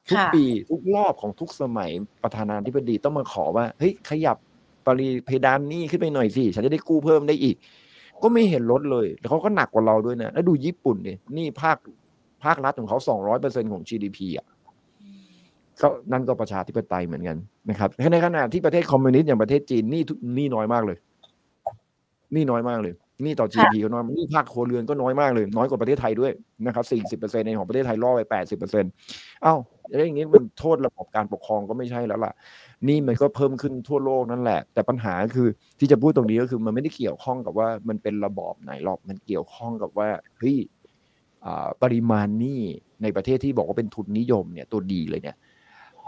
[0.09, 1.91] ทุกค่ะปีทุกรอบของทุกสมัย
[2.23, 4.37] ประธานาธิบดีต้องมาขอว่าเฮ้ยขยับ
[4.85, 7.55] ปริเพดานหนี้ขึ้นไปหน่อยสิฉันจะได้กู้เพิ่มได้อีก
[8.23, 11.77] ก็ไม่เห็นลดเลยแล้วเขาก็หนักกว่าเราด้วยนะแล้วดูญี่ปุ่นดิหนี่ภาค
[12.43, 14.47] ภาครัฐของเขาสองร้อยเปอร์เซ็นของ GDP อะ
[15.81, 17.37] ก็นั่นก็ประชาธิปไตยเหมือนกัน
[17.69, 20.97] นะครับในขณะที่ประเทศคอมมิวนิสต์อย่างประเทศจีนหนี่ทุกหนี่น้อยมากเลย
[22.33, 26.31] หนี่น้อยมากเลยหนี่ต่อ GDP ก็น้อยหนี่ภาคครัวเรือนก็น้อยมากเลย น้อยกว่าประเทศไทยด้วย
[26.65, 28.91] นะครับสี่สิบเปอร์เซ็นต์ในของประเทศไทยล่อไปแปดสิบเปอร์เซ็นต์
[29.43, 29.55] เอ้า
[29.87, 32.33] แล้วอย่างนี้มันโทษระบบการปกครองก็ไม่ใช่แล้วล่ะ
[32.87, 35.47] นี่มันก็เพิ่มขึ้นทั่วโลกนั่นแหละ แต่ปัญหาคือ
[35.79, 40.76] ที่จะพูดตรงนี้ก็คือมันไม่ได้เกี่ยวข้องกับว่ามันเป็นระบอบไหนหรอกมันเกี่ยวข้องกับว่าเฮ้ยอ่า
[41.83, 42.61] ปริมาณหนี้
[43.03, 45.37] ในประเทศที่บอกว่าเป็นทุนนิยมเนี่ยตัวดีเลยเนี่ย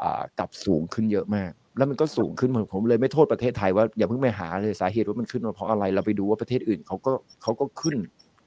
[0.01, 7.11] อ่ากลับสูงขึ้นเยอะมาก แล้วมันก็สูงขึ้นผมผมเลยไม่โทษประเทศไทยว่าอย่าเพิ่งไปหาเลยสาเหตุว่ามันขึ้นมาเพราะอะไรเราไปดูว่าประเทศอื่นเขาก็
[7.41, 7.95] เขาก็ขึ้น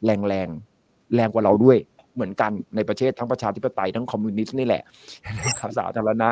[0.04, 0.48] แรงแรง
[1.14, 1.78] แรงกว่าเราด้วย
[2.14, 4.82] เหมือนกันในประเทศทั้งประชาธิปไตยทั้งคอมมิวนิสต์นี่แหละ
[5.40, 6.24] นะครับสาธารณ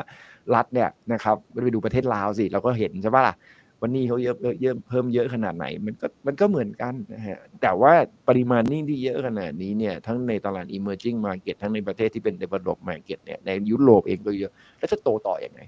[0.54, 3.34] รัฐเนี่ยนะครับไปดูประเทศลาวสิเราก็เห็นใช่ปะล่ะ
[3.82, 7.92] วันนี้เขาเยอะเยอะเยอะเพิ่มเยอะขนาดไหน มันก็มันก็เหมือนกันนะฮะแต่ว่า
[8.28, 15.60] ปริมาณหนี้ที่เยอะขนาดนี้เนี่ยทั้งในตลาด emerging market ทั้งในประเทศที่เป็น develop market เนี่ยในยุโรปเองก็เยอะ แล้วจะโตต่ออยังไง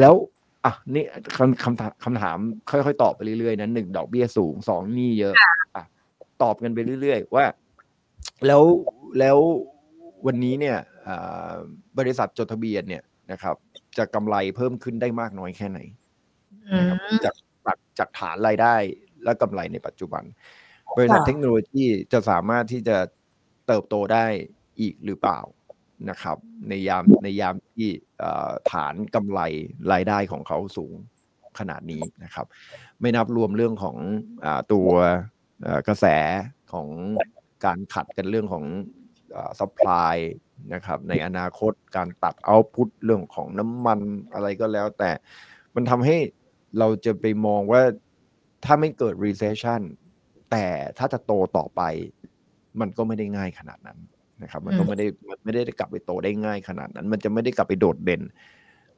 [0.00, 0.14] แล้ว
[0.64, 1.04] อะนี่
[1.36, 2.38] คำคำถามคำถาม
[2.70, 5.34] ค่อยๆ ตอบไปเรื่อยๆนะหนึ่งดอกเบี้ยสูงสองหนี้เยอะ
[5.76, 5.84] อะ
[6.42, 7.44] ตอบกันไปเรื่อยๆ ว่า
[8.46, 8.62] แล้ว
[9.18, 9.38] แล้ว
[10.26, 10.76] วันนี้เนี่ย
[11.06, 11.52] อ่า
[11.98, 13.02] บริษัทจดทะเบียนเนี่ย
[13.32, 13.56] นะครับ
[13.98, 16.03] จะกำไรเพิ่มขึ้นได้มากน้อยแค่ไหนอืม
[17.24, 17.34] จาก
[17.66, 18.74] จากจากฐานรายได้
[19.24, 20.24] และกำไรในปัจจุบัน
[20.96, 22.96] บริษัทค่ะเทคโนโลยีจะสามารถที่จะ
[23.66, 24.26] เติบโตได้
[24.80, 25.40] อีกหรือเปล่า
[26.10, 26.36] นะครับ
[26.68, 29.40] ในยามในยามที่เอ่อฐานกำไร
[29.92, 30.94] รายได้ของเขาสูง
[31.58, 32.46] ขนาดนี้นะครับ
[33.00, 33.96] ไม่นับรวมเรื่องของ
[34.44, 34.88] อาตัว
[35.62, 36.06] เอ่อกระแส
[36.72, 36.88] ของ
[37.64, 38.64] การขัดกันเรื่องของ
[39.58, 40.16] supply
[40.74, 44.00] นะครับ ในอนาคตการตัด output เรื่องของน้ำมัน
[44.34, 45.10] อะไรก็แล้ว แต่
[45.74, 46.16] มันทำให้
[46.78, 47.82] เราจะไปมองว่า
[48.64, 49.80] ถ้าไม่เกิด recession
[50.50, 50.66] แต่
[50.98, 51.82] ถ้าจะโตต่อไป
[52.80, 53.98] มันก็ไม่ได้ง่ายขนาดนั้น
[54.42, 58.22] นะครับ มันก็อืมไม่ได้มันไม่ได้กลับไปโตได้ง่ายขนาดนั้น มันจะไม่ได้กลับไปโดดเด่น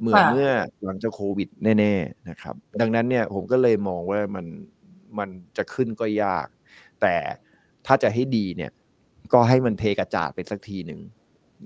[0.00, 0.50] เหมือนเมื่อ
[0.84, 4.46] หลังจากโควิดแน่ๆนะครับ ดังนั้นเนี่ยผมก็เลยมองว่ามัน
[5.18, 6.46] มันจะขึ้นก็ยาก
[7.02, 7.14] แต่
[7.86, 8.70] ถ้าจะให้ดีเนี่ย
[9.32, 11.00] ก็ให้มันเทกระจาดไปสักทีหนึ่ง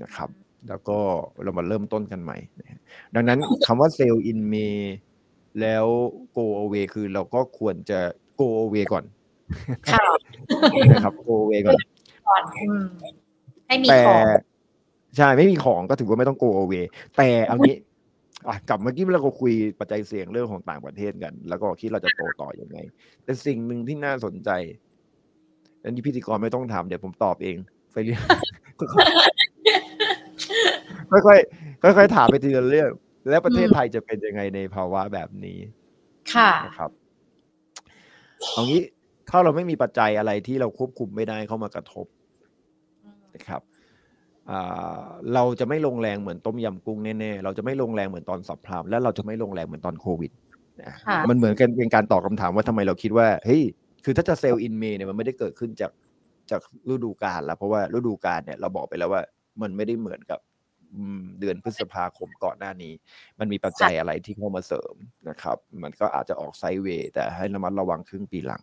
[0.03, 0.31] นะครับ
[0.69, 0.99] แล้วก็
[1.43, 2.39] เรามาเริ่มต้นกันใหม่
[3.15, 4.55] ดังนั้นคำว่าเซลล์อินเม
[5.61, 5.87] แล้ว
[6.37, 8.01] go away คือเราก็ควรจะ
[8.41, 9.05] go away ก่อน
[9.93, 10.05] ค่ะ
[10.91, 11.79] นะครับ go away ก่อน
[12.29, 12.85] ก่อนอืม
[13.67, 14.25] ให้มีแต่ของ
[15.17, 16.85] ใช่ไม่มีของก็ถือว่าไม่ต้อง go away
[17.17, 17.77] แต่เอางี้
[18.49, 22.79] อะกลับเมื่อกี้เราก็คุยปัจจัยเสี่ยงเรื่องของต่างประเทศกัน แล้วก็คิดเราจะโตต่ออยังไง
[23.25, 24.51] แต่สิ่งหนึ่งที่น่าสนใจ
[25.85, 27.57] อันนี้พิธีกรไม่ต้องถามเดี๋ยวผมตอบเอง
[27.93, 28.21] ไปเรื่อย
[31.11, 32.91] ค่อยๆค่อยๆถามไปทีละเรื่อง
[33.29, 35.59] แล้วประเทศไทยจะเป็นยังไงในภาวะแบบนี้
[36.35, 36.91] ค่ะนะครับ
[38.53, 38.83] เอางี้
[39.31, 42.07] ถ้าเราไม่มีปัจจัยอะไรที่เราควบคุมไม่ได้เข้ามากระทบ
[43.35, 43.63] นะครับ
[44.51, 45.03] อ่า
[45.35, 50.31] เราจะไม่ลงแรงเหมือนต้มยำกุ้งแน่ๆ เราจะไม่ลงแรงเหมือนตอนสับพรามและเราจะไม่ลงแรงเหมือนตอนโควิด
[50.83, 53.63] นะค่ะมันเหมือนกันเป็นการตอบคำถามว่าทำไมเราคิดว่าเฮ้ย
[54.05, 55.93] คือถ้าจะเซลล์อินเมเนี่ยมันไม่ได้เกิดขึ้นจาก
[56.51, 59.23] จากฤดูกาลแล้วเพราะว่าฤดูกาลเนี่ยเราบอกไปแล้วว่า
[59.63, 60.50] มันไม่ได้เหมือนกับอืม
[61.41, 62.93] เดือนพฤษภาคมก่อนหน้านี้
[63.39, 64.95] มันมีปัจจัยอะไรที่เข้ามาเสริม
[65.29, 68.63] นะครับ มันก็อาจจะออกไซด์เวย์แต่ให้ระมัดระวังครึ่งปีหลัง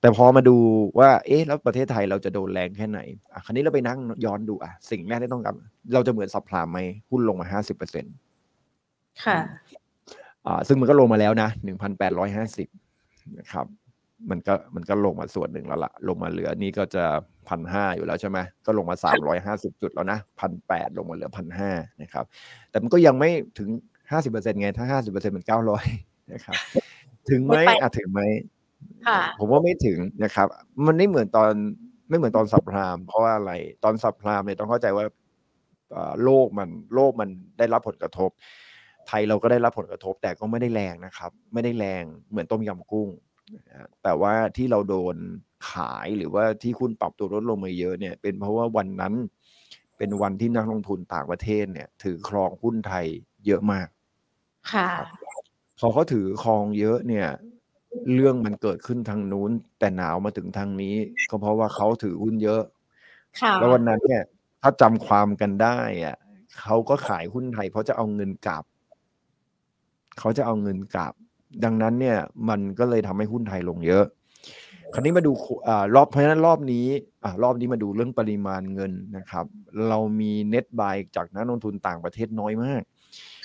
[0.00, 0.56] แต่พอมาดู
[0.98, 3.00] ว่า เอ๊ะแล้วประเทศไทยเราจะโดนแรงแค่ไหน
[3.32, 6.78] อะคราวนี้เราไปนั่งย้อนดูอะสิ่งแรกที่ต้องกำเราจะเหมือนซับพลามไหม
[7.10, 8.14] หุ้นลงมาห้าสิบเปอร์เซ็นต์
[9.24, 9.38] ค่ะ
[10.46, 12.68] อ่าซึ่งมันก็ลงมาแล้วนะหนึ่งพันแปดร้อยห้าสิบ
[13.38, 13.66] นะครับ
[14.30, 17.04] มันก็มันก็ลงมาส่วนหนึ่งแล้วละลงมาเหลือนี่ก็จะ
[17.48, 21.70] พันห้าอยู่แล้วใช่ไหมก็ลงมาสามร้อยห้าสิบจุดแล้วนะพันแปดลงมาเหลือพันห้า
[22.02, 22.24] นะครับ
[22.70, 23.68] แต่มันก็ยังไม่ถึง
[24.10, 25.86] ห้าสิบเปอร์เซ็นต์ไง ถ้าห้าสิบเปอร์เซ็นต์มันเก้าร้อย
[26.32, 26.56] นะครับ
[27.30, 28.20] ถึงไหมไม่ไปอะถึงไหม
[29.06, 30.46] ค่ะผมว่าไม่ถึงนะครับ
[30.86, 31.50] มันไม่เหมือนตอน
[32.08, 33.52] ไม่เหมือนตอนสับพราม เพราะว่าอะไร
[33.84, 35.04] ตอนสับพรามเนี่ยต้องเข้าใจว่า
[35.92, 38.30] เอ่อโลกมันโลกมันได้รับผลกระทบ
[39.08, 43.31] ไทยเราก็ได้รับผลกระทบ แต่ก็ไม่ได้แรงนะครับ ไม่ได้แรงเหมือนต้มยำกุ้งนะฮะ
[44.02, 45.16] แต่ว่าที่เราโดน
[45.70, 49.14] ขายหรือว่าที่คุณปรับตัวลดลงมาเยอะเนี่ย เป็นเพราะว่าวันนั้น
[49.98, 53.06] เป็นวันที่นักลงทุนต่างประเทศเนี่ย ถือครองหุ้นไทย
[53.46, 53.88] เยอะมาก
[54.72, 54.88] ค่ะ
[55.78, 57.28] พอเขาถือครองเยอะเนี่ย
[58.14, 60.96] เรื่องมันเกิดขึ้นทางนู้น แต่หนาวมาถึงทางนี้
[61.30, 62.62] ก็เพราะว่าเขาถือหุ้นเยอะ
[63.40, 64.22] ค่ะแล้ววันนั้นเนี่ย
[64.62, 66.16] ถ้าจำความกันได้อะ
[66.60, 68.64] เขาก็ขายหุ้นไทยเพราะจะเอาเงินกลับ
[70.18, 71.14] เขาจะเอาเงินกลับ
[71.64, 74.04] ดังนั้นเนี่ยมันก็เลยทำให้หุ้นไทยลงเยอะ
[74.94, 75.32] คราวนี้มาดู
[75.68, 76.86] อ่ารอบเพราะฉะนั้นรอบนี้
[77.24, 79.46] อ่ารอบนี้มาดูเรื่องปริมาณเงินนะครับ
[79.88, 82.82] เรามีเน็ตบายจากนักลงทุนต่างประเทศน้อยมาก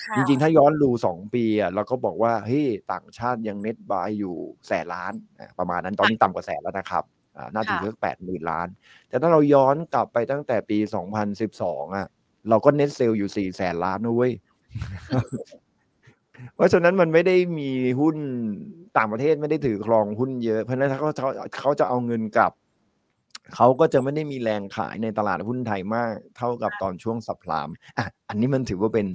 [0.06, 4.34] ค่ะจริงๆ ถ้าย้อนดูสองปีอะเราก็บอกว่าเฮ้ยต่างชาติยังเน็ตบายอยู่
[4.68, 7.04] แสนล้านอะประมาณนั้นตอนนี้ต่ำกว่าแสนแล้วนะครับ
[7.36, 8.68] อ่าน่าจะค่ะเลือกแปดหมื่นล้าน
[9.08, 10.78] แต่ถ้าเราย้อนกลับไปตั้งแต่ปี
[11.36, 12.06] 2012อะ
[12.48, 14.32] เราก็เน็ตเซลอยู่สี่แสนล้านนะเว้ย
[16.54, 17.70] เพราะฉะนั้นมันไม่ได้มี
[18.00, 18.16] หุ้น
[18.98, 22.52] ต่างประเทศไม่ได้ถือครองหุ้นเยอะ เพราะฉะนั้นถ้าเขาเขาเขาจะเอาเงินกลับ
[23.54, 29.06] เขาก็จะไม่ได้มีแรงขายในตลาดหุ้นไทยมากเท่ากับตอนช่วงสับพลามอะอันนี้มันถือว่าเป็น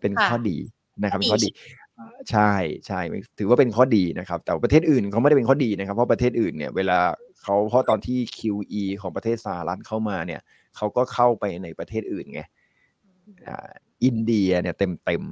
[0.00, 0.56] เป็นค่ะข้อดี
[1.02, 1.50] นะครับเป็นข้ข้ออดีดี
[2.30, 2.52] ใช่
[2.86, 3.00] ใช่
[3.38, 6.98] ถือว่าเป็นข้อดีนะครับ แต่ว่าประเทศอื่นเขาไม่ได้เป็นข้อดีนะครับ เพราะประเทศอื่นเนี่ยเวลา
[7.42, 10.40] เขาเพราะตอนที่ QE ของประเทศสหรัฐเข้ามาเนี่ย
[10.76, 12.42] เขาก็เข้าไปในประเทศอื่นไง
[14.04, 15.22] อินเดียเนี่ยเต็มเต็ม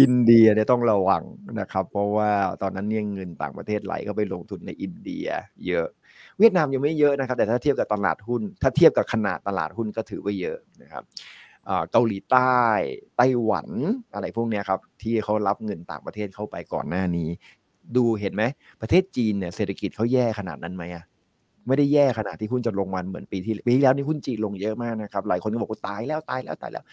[0.00, 1.22] อินเดียเนี่ยต้องระวัง
[1.60, 2.30] นะครับ เพราะว่า
[2.62, 5.26] ตอนนั้นเนี่ยเงินต่างประเทศไหลเข้าไปลงทุนในอินเดีย
[5.66, 5.86] เยอะ
[6.38, 11.02] เวียดนามยังไม่เยอะนะครับ แต่ถ้าเทียบกับตลาดหุ้น ถ้าเทียบกับขนาดตลาดหุ้นก็ถือว่าเยอะนะครับ
[11.90, 12.58] เกาหลีใต้
[13.16, 13.68] ไต้หวัน
[14.14, 17.28] อะไรพวกนี้ครับ ที่เขารับเงินต่างประเทศเข้าไปก่อนหน้านี้
[17.96, 18.42] ดูเห็นไหม
[18.80, 21.04] ประเทศจีนเนี่ยเศรษฐกิจเขาแย่ขนาดนั้นไหมอะ
[21.66, 26.84] ไม่ได้แย่ขนาดที่หุ้นจะลงมาเหมือนปีที่ปีที่แล้วนี่หุ้นจีนลงเยอะมากนะครับ หลายคนก็บอกว่าตายแล้วตายแล้วตายแล้ว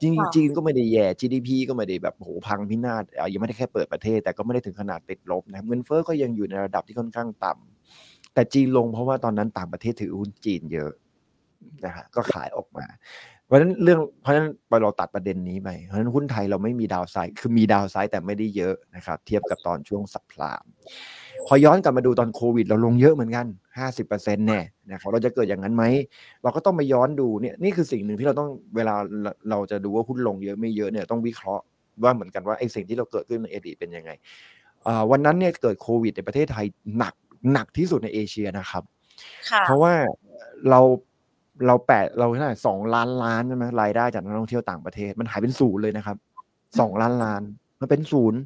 [0.00, 10.92] จริงๆจีนก็ไม่ได้แย่ GDP ก็ไม่ได้แบบโหพังพินาศยังไม่ได้แค่เปิดประเทศ แต่ก็ไม่ได้ถึงขนาดติดลบนะเงินเฟ้อก็ยังอยู่ในระดับที่ค่อนข้างต่ำแต่จีนลงเพราะว่าตอนนั้นต่างประเทศถือหุ้นจีนเยอะ
[11.84, 12.84] นะฮะก็ขายออกมา
[13.46, 14.48] เพราะฉะนั้นเรื่องเพราะฉะนั้น
[14.82, 20.64] เราตัดประเด็นนี้ไปเพราะฉะนั้นหุ้นไทยเราไม่มีดาวไซด์คือมีดาวไซด์แต่ไม่ได้เยอะนะครับ เทียบกับตอนช่วงสัปพลาม
[21.46, 23.46] พอย้อนกลับมาดูตอนโควิด เราลงเยอะเหมือนกัน
[23.96, 25.84] 50%แน่นะครับเราจะเกิดอย่างนั้นไหม
[26.42, 31.64] เราก็ต้องไปย้อนดูเนี่ยนี่คือสิ่งหนึ่งที่เราต้องเวลาเราเราจะดูว่าหุ้นลงเยอะไม่เยอะเนี่ยต้องวิเคราะห์
[32.02, 34.10] ว่าเหมือนกันว่าไอ้สิ่งที่เราเกิดขึ้นในอดีตเป็นยังไง
[34.86, 36.66] อ่าวันนั้นเนี่ยเกิดโควิดในประเทศไทย
[36.98, 37.14] หนัก
[37.52, 38.82] หนักที่สุดในเอเชียนะครับ
[39.50, 39.92] ค่ะเพราะว่า
[40.70, 40.80] เรา
[41.66, 46.16] เราแปดเราเท่าไหร่สองล้านล้านใช่ไหมรายได้จากนักท่องเที่ยวต่างประเทศ มันหายเป็นศูนย์เลยนะครับ
[46.80, 47.42] สองล้านล้าน
[47.80, 48.40] มันเป็นศูนย์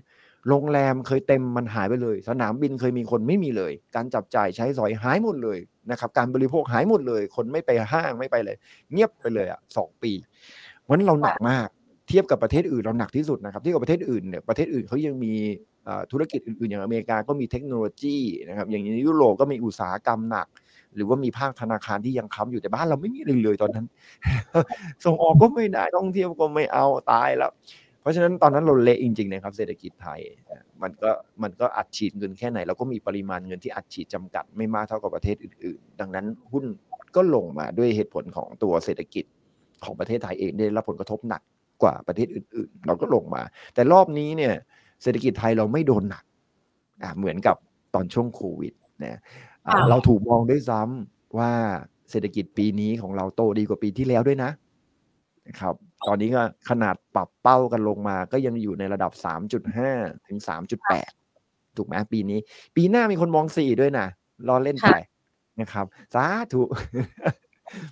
[0.49, 5.59] โรงแรมเคยเต็มมันหายไปเลย สนามบินเคยมีคนไม่มีเลย การจับจ่ายใช้สอยหายหมดเลย
[5.91, 8.57] นะครับ การบริโภคหายหมดเลย คนไม่ไปห้างไม่ไปเลย
[8.93, 10.13] เงียบไปเลยอะสองปี
[10.89, 11.69] วันนั้นเราหนักมาก
[12.09, 15.33] เทียบกับประเทศอื่นเราหนักที่สุดนะครับเทียบกับประเทศอื่นเนี่ยประเทศอื่นเขายังมี
[16.13, 18.17] ธุรกิจอื่นๆ อย่างอเมริกาก็มีเทคโนโลยี
[18.49, 20.49] นะครับอย่างยุโรปก็มีอุตสาหกรรมหนัก
[20.95, 23.87] หรือว่ามีภาคธนาคารที่ยังค้ำอยู่แต่บ้านเราไม่มีเลยเลยตอนนั้น
[25.05, 27.51] ส่งออกก็ไม่ได้ท่องเที่ยวก็ไม่เอาตายแล้ว
[28.07, 30.21] ราะฉะนั้นตอนนั้นเราเละจริงๆนะครับเศรษฐกิจไทย
[30.83, 31.11] มันก็
[31.43, 36.65] มันก็อัดฉีดเงินแค่ไหนเราก็มีปริมาณเงินที่อัดฉีดจำกัดไม่มากเท่ากับประเทศอื่นๆ ดังนั้นหุ้น
[37.17, 39.25] ก็ลงมาด้วยเหตุผลของตัวเศรษฐกิจ
[39.85, 41.43] ของประเทศไทยเองได้รับผลกระทบหนัก
[41.83, 43.43] กว่าประเทศอื่นๆ เราก็ลงมา
[43.75, 44.55] แต่รอบนี้เนี่ย
[45.03, 46.25] เศรษฐกิจไทยเราไม่โดนหนัก
[47.03, 47.57] อ่าเหมือนกับ
[47.95, 48.73] ตอนช่วงโควิด
[49.05, 49.21] นะ
[49.67, 51.51] อ่าค่ะเราถูกมองด้วยซ้ำว่า
[52.11, 54.51] เศรษฐกิจปีนี้ของเราโตดีกว่าปีที่แล้วด้วยนะ
[55.49, 55.75] นะครับ
[56.07, 59.13] ตอนนี้ก็ขนาดปรับเป้ากันลงมา ก็ยังอยู่ในระดับ
[59.71, 60.39] 3.5 ถึง
[61.09, 62.39] 3.8 ถูกไหมปีนี้
[62.77, 64.07] ปีหน้ามีคนมอง4ด้วยนะ
[64.49, 64.95] รอเล่นไป
[65.61, 66.63] นะครับสาธุ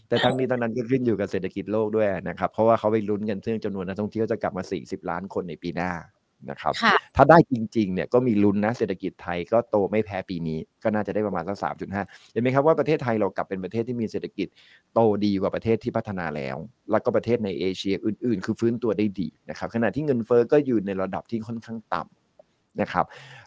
[0.08, 5.90] แต่ทั้งนี้ทั้งนั้นก็ขึ้นอยู่กับเศรษฐกิจโลกด้วยนะครับ เพราะว่าเขาไปลุ้นกันเรื่องจำนวนนักท่องเที่ยวจะกลับมา 40 ล้านคนในปีหน้า
[6.50, 12.02] นะครับค่ะถ้าได้จริงๆเนี่ยก็มีลุ้นนะเศรษฐกิจไทยก็โตไม่แพ้ปีนี้ ก็น่าจะได้ประมาณสักสามจุดห้า
[12.32, 14.48] เห็นไหมครับว่าประเทศไทยเรากลับเป็นประเทศที่มีเศรษฐกิจ
[14.94, 16.56] โตดีกว่าประเทศที่พัฒนาแล้ว
[16.90, 22.23] แล้วก็ประเทศในเอเชียอื่น ๆ คือฟื้นตัวได้ดีนะครับขณะที่เงินเฟ้อก็อยู่ในระดับที่ค่อนข้างต่ำ
[22.80, 23.04] นะครับ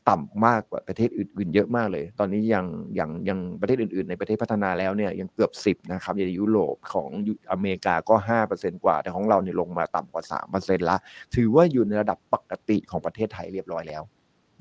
[0.09, 2.65] ต่ำมากกว่าประเทศอื่นๆ เยอะมากเลย ตอนนี้ยัง
[2.99, 7.09] ยังยังประเทศอื่นๆ ในประเทศพัฒนาแล้วเนี่ยยังเกือบสิบนะครับอย่างยุโรปของ
[7.51, 10.97] อเมริกาก็ห้าเปอร์เซ็นกว่า แต่ของเราเนี่ยลงมาต่ำกว่าสามเปอร์เซ็นละ
[11.35, 14.03] ถือว่าอยู่ในระดับปกติของประเทศไทยเรียบร้อยแล้ว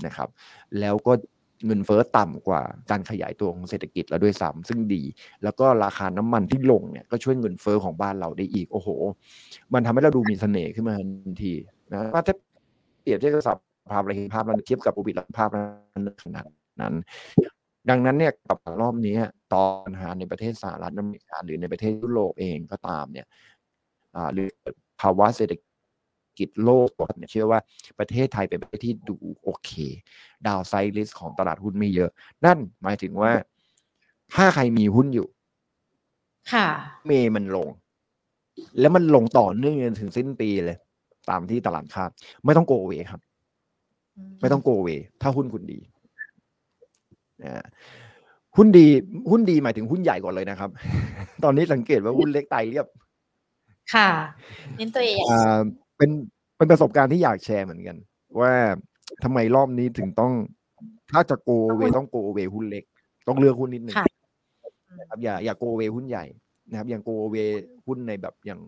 [0.06, 0.28] นะครับ
[0.80, 1.12] แล้วก็
[1.66, 5.02] เงินเฟ้อต่ำกว่าการขยายตัวของเศรษฐกิจแล้วด้วยซ้ำซึ่งดี
[5.42, 8.88] แล้วก็ราคาน้ำมันที่ลงเนี่ยก็ช่วยเงินเฟ้อของบ้านเราได้อีกโอ้โห
[9.74, 11.54] มันทำให้เราดูมีเสน่ห์ขึ้นมาทันที
[11.92, 12.34] นะถ้า
[13.02, 13.50] เปรียบเทียบกับส
[13.90, 16.46] ภาพอะไรเห็นภาพมันเทียบกับโควิดแล้วภาพมันขนาด
[16.80, 16.94] นั้น
[17.90, 19.14] ดังนั้นเนี่ยกับรอบนี้
[19.52, 23.26] ตอนปัญหาในประเทศสหรัฐอเมริกาหรือในประเทศยุโรปเองก็ตามเนี่ย
[24.34, 24.48] หรือ
[25.00, 25.54] ภาวะเศรษฐ
[26.38, 27.60] กิจโลกเนี่ยเชื่อว่า
[27.98, 29.70] ประเทศไทยเป็นประเทศที่ดูโอเค
[30.46, 32.10] ดาวไซริสของตลาดหุ้นไม่เยอะ
[32.44, 33.32] นั่นหมายถึงว่า
[34.34, 35.28] ถ้าใครมีหุ้นอยู่
[36.52, 36.66] ค่ะ
[37.06, 37.68] เมย์มันลง
[38.80, 40.76] แล้วมันลงต่อเนื่องจนถึงสิ้นปีเลย
[41.30, 42.10] ตามที่ตลาดคาด
[42.44, 43.20] ไม่ต้องโกเวครับ
[44.40, 44.88] ไม่ต้องโกเว
[45.22, 45.78] ถ้าหุ้นคุณดี
[47.44, 47.64] นะ
[48.56, 48.86] หุ้นดี
[49.30, 50.70] หุ้นดีหมายถึงหุ้นใหญ่ก่อนเลยนะครับ
[51.44, 52.86] ตอนนี้สังเกตว่าหุ้นเล็กไตเรียบ
[53.94, 54.08] ค่ะ
[54.76, 55.60] เน้นตัวเองอ่า
[55.96, 56.10] เป็น
[56.56, 57.96] เป็นประสบการณ์ที่อยากแชร์เหมือนกัน
[58.40, 58.52] ว่า
[59.24, 60.32] ทำไมรอบนี้ถึงต้อง
[61.12, 62.84] ถ้าจะโกเวต้องโกเวหุ้นเล็ก
[63.28, 64.06] ต้องเลือกหุ้นนิดหนึ่งค่ะ
[65.00, 66.24] นะครับอย่าอย่าโกเวหุ้นใหญ่
[66.70, 67.36] นะครับ อย่างโกเว
[67.86, 68.60] หุ้นในแบบอย่าง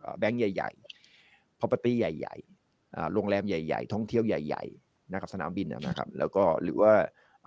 [0.00, 0.70] เอ่อแบงก์ใหญ่
[1.14, 6.92] ๆ property ใหญ่ๆอ่าโรงแรมใหญ่ ๆ ท่องเที่ยวใหญ่ ๆ นะครับสนามบินนะครับ แล้วก็หรือว่า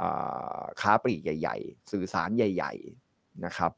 [0.01, 2.73] อ่าค้าปลีกใหญ่ ๆ สื่อสารใหญ่
[3.09, 3.71] ๆนะครับ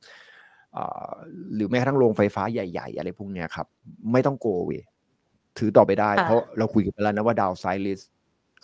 [0.78, 1.14] อ่า
[1.56, 3.68] หรือแม้กระทั่งโรงไฟฟ้าใหญ่ ๆ อะไรพวกเนี้ยครับ
[4.12, 4.72] ไม่ต้องโกเว
[5.58, 8.02] ถือต่อไปได้ค่ะเพราะเราคุยกันไปแล้วนะว่าดาวไซริส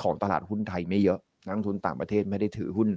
[0.01, 2.89] ของตลาดหุ้นไทยไม่เยอะนักลงทุนต่างประเทศไม่ได้ถือหุ้น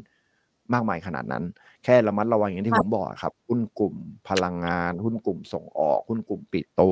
[0.74, 1.44] มากมายขนาดนั้น
[1.84, 3.94] แค่ระมัดระวังอย่างที่ผมบอกอะครับ หุ้นกลุ่ม
[4.28, 6.86] พลังงาน หุ้นกลุ่มส่งออก หุ้นกลุ่มปิโตร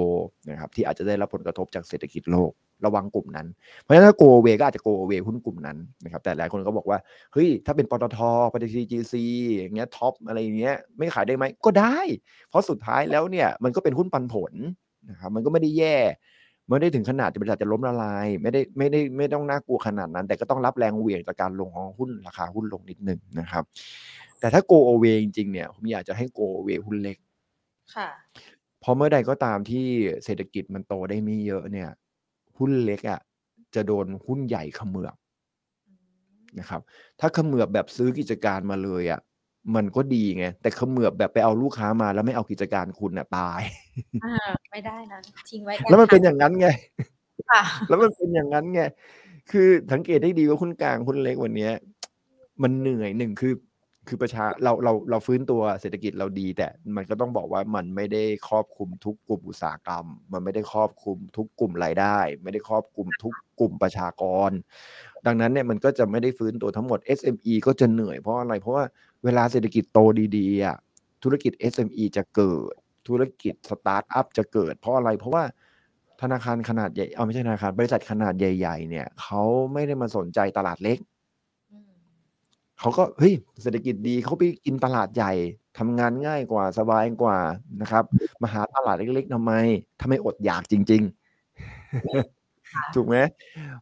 [0.51, 2.53] นะครับ ที่อาจจะได้รับผลกระทบจากเศรษฐกิจโลก
[2.85, 3.47] ระวังกลุ่มนั้น
[3.83, 6.99] เพราะฉะนั้นถ้าโกเวก็อาจจะโกเวหุ้นกลุ่มนั้นนะครับแต่หลายคนก็บอกว่า
[7.33, 8.19] เฮ้ยถ้าเป็นปตท
[8.53, 9.25] ปตทจีซี
[9.57, 11.99] อย่างเงี้ยท็อปอะไรอย่างเงี้ยไม่ขายได้ไหมก็ได้
[12.49, 14.53] เพราะสุดท้ายแล้วเนี่ยมันก็เป็นหุ้นปันผล
[15.11, 15.97] นะครับมันก็ไม่ได้แย่
[16.69, 23.65] ไม่ได้ถึงขนาดจะบริษัทจะล้มละลาย ไม่ได้ไม่ได้ไม่ต้องน่ากลัวขนาดนั้น แต่ก็ต้องรับแรงเหวี่ยงจากการลงของหุ้นราคาหุ้นลงนิดนึงนะครับ
[24.41, 27.17] แต่ถ้าโกโอเวจริงๆเนี่ยผมอยากจะให้โกเวหุ้นเล็ก
[27.95, 28.09] ค่ะ
[28.81, 29.87] เพราะเมื่อใดก็ตามที่
[30.25, 31.91] เศรษฐกิจมันโตได้ไม่เยอะเนี่ย
[32.59, 33.21] หุ้นเล็กอะ
[33.75, 35.17] จะโดนหุ้นใหญ่เขมือบ
[36.59, 36.81] นะครับ
[37.21, 39.21] ถ้าเขมือบแบบซื้อกิจการมาเลยอะ
[39.77, 43.61] มันก็ดีไง แต่เขมือบแบบไปเอาลูกค้ามาแล้วไม่เอากิจการคุณอะตาย
[44.25, 44.35] อ่า
[44.71, 45.19] ไม่ได้นะ
[45.51, 46.69] ทิ้งไว้แล้วมันเป็นอย่างนั้นไง
[47.51, 48.81] ค่ะแล้วมันเป็นอย่างนั้นไง
[49.51, 51.73] คือสังเกตได้ดีว่าหุ้นกลางหุ้นเล็กวันเนี้ย
[52.63, 53.53] มันเหนื่อยหนึ่งคือ
[54.09, 64.51] คือประชาเราเราเราฟื้นตัวเศรษฐกิจเราดี แต่มันก็ต้องบอกว่ามันไม่ได้ครอบคลุมทุกกลุ่มอุตสาหกรรม มันไม่ได้ครอบคลุมทุกกลุ่มรายได้ ไม่ได้ครอบคลุมทุกกลุ่มประชากร
[65.27, 68.85] ดังนั้นเนี่ยมันก็จะไม่ได้ฟื้นตัวทั้งหมด SME ก็จะเหนื่อยเพราะอะไร เพราะว่า
[69.25, 69.99] เวลาเศรษฐกิจโต
[70.37, 70.77] ดีๆอะ
[71.23, 72.75] ธุรกิจ SME จะเกิด
[73.09, 75.45] ธุรกิจสตาร์ทอัพจะเกิด เพราะอะไรเพราะว่า
[76.23, 79.43] ธนาคารขนาดใหญ่เอาไม่ใช่ธนาคารบริษัทขนาดใหญ่ ๆ เนี่ยเขา
[79.73, 80.99] ไม่ได้มาสนใจตลาดเล็ก
[82.81, 85.33] เขาก็เฮ้ยเศรษฐกิจดีเขาไปกินตลาดใหญ่
[85.79, 87.39] ทำงานง่ายกว่าสบายกว่า
[87.81, 88.05] นะครับ
[88.43, 89.53] มาหาตลาดเล็กๆทำไม
[89.99, 91.03] ถ้าไม่อดอยากจริง
[92.19, 93.17] ๆ ถูกไหม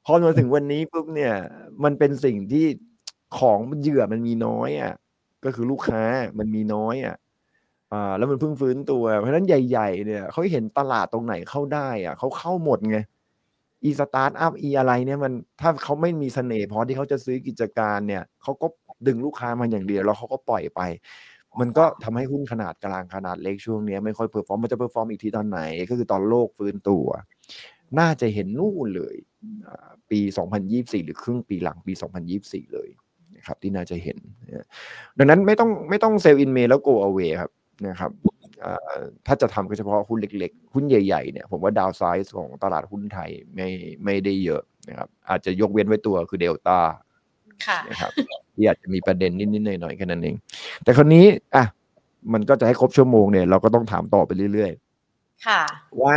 [0.05, 1.35] พอมาถึงวันนี้ปุ๊บเนี่ย
[1.85, 2.67] มันเป็นสิ่งที่
[3.39, 4.95] ของเหยื่อมันมีน้อยอะ
[5.45, 6.03] ก็คือลูกค้า
[6.39, 7.17] มันมีน้อยอะ
[7.93, 12.99] อ่าแล้วมันเพิ่งฟื้นตัว เพราะฉะนั้นใหญ่ ๆ เนี่ยเขาเห็นตลาดตรงไหนเข้าได้อะเขาเข้าหมดไง
[13.85, 18.67] อีสตาร์ทอัพอีอะไรเนี่ยมันถ้าเขาไม่มีเสน่ห์พอที่เขาจะซื้อกิจการเนี่ยเขาก็
[19.07, 20.81] ดึงลูกค้ามาอย่างเดียวแล้วเขาก็ปล่อยไป
[21.61, 27.07] มันก็ทำให้หุ้นขนาดกลางขนาดเล็กช่วงนี้ไม่ค่อย perform มันจะ perform อีกทีตอนไหน ก็คือตอนโลกฟื้นตัว
[27.99, 29.17] น่าจะเห็นนู่นเลย
[29.69, 30.21] อ่าปี
[30.63, 31.93] 2024 หรือครึ่งปีหลังปี
[32.33, 32.89] 2024 เลย
[33.37, 34.19] นะครับที่น่าจะเห็น
[35.19, 37.51] ดังนั้นไม่ต้องไม่ต้อง Sell in May แล้ว go away ครับ
[37.89, 38.11] นะครับ
[39.27, 43.69] ถ้าจะทำก็เฉพาะหุ้นเล็กๆ หุ้นใหญ่ๆเนี่ยผมว่า downside ของตลาดหุ้นไทยไม่
[44.05, 46.79] ไม่ได้เยอะนะครับอาจจะยกเว้นไว้ตัวคือเดลต้า
[47.89, 48.13] นะครับ
[48.55, 50.37] ที่อาจจะมีประเด็นนิดๆหน่อยๆแค่นั้นเอง
[50.83, 51.65] แต่คราวนี้อะ
[52.33, 54.73] มันก็จะให้ครบชั่วโมงเนี่ยเราก็ต้องถามต่อไปเรื่อย
[55.47, 56.17] ค่ะๆว่า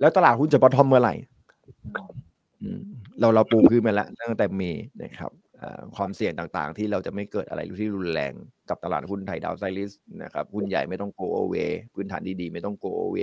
[0.00, 1.14] แล้วตลาดหุ้นจะบอททอมเมื่อไหร่
[2.62, 2.80] อืม
[3.20, 5.30] เราเราปูพื้นมาแล้วตั้งแต่เมย์นะครับ
[5.62, 8.32] อ่าความเสี่ยงต่างๆ ที่เราจะไม่เกิดอะไรที่รุนแรง
[8.68, 11.54] กับตลาดหุ้นไทยดาวไซริสนะครับหุ้นใหญ่ไม่ต้องโกโอเว
[11.94, 13.18] พื้นฐานดีๆ ไม่ต้องโกโอเว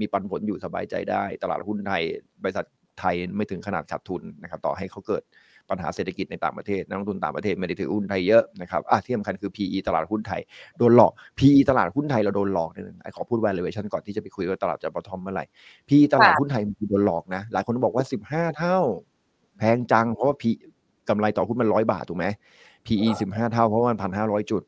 [0.00, 2.02] มีปันผลอยู่สบายใจได้ ตลาดหุ้นไทย
[2.42, 2.66] บริษัท
[3.00, 5.22] ไทยไม่ถึงขนาดขาดทุนนะครับ ต่อให้เขาเกิด
[5.70, 10.40] ปัญหาเศรษฐกิจในต่างประเทศนักลงทุนต่างประเทศไม่ได้ถือหุ้นไทยเยอะนะครับอะที่สำคัญคือ PE ตลาดหุ้นไทย
[10.78, 15.44] โดนหลอก PE ตลาดหุ้นไทยเราโดนหลอกนิดนึงไอ้ขอพูด valuation ก่อนที่จะไปคุยว่าตลาดจะบอททอมเมื่อไหร่
[15.88, 18.78] PE ตลาดหุ้นไทยมันโดนหลอกนะหลายคนบอกว่า 15 เท่า
[19.58, 20.44] แพงจังเพราะว่า P
[21.08, 22.26] กำไรต่อหุ้นมันร้อยบาทถูกไหม
[22.86, 24.62] PE 15เท่าเพราะว่ามันพันห้าร้อยจุด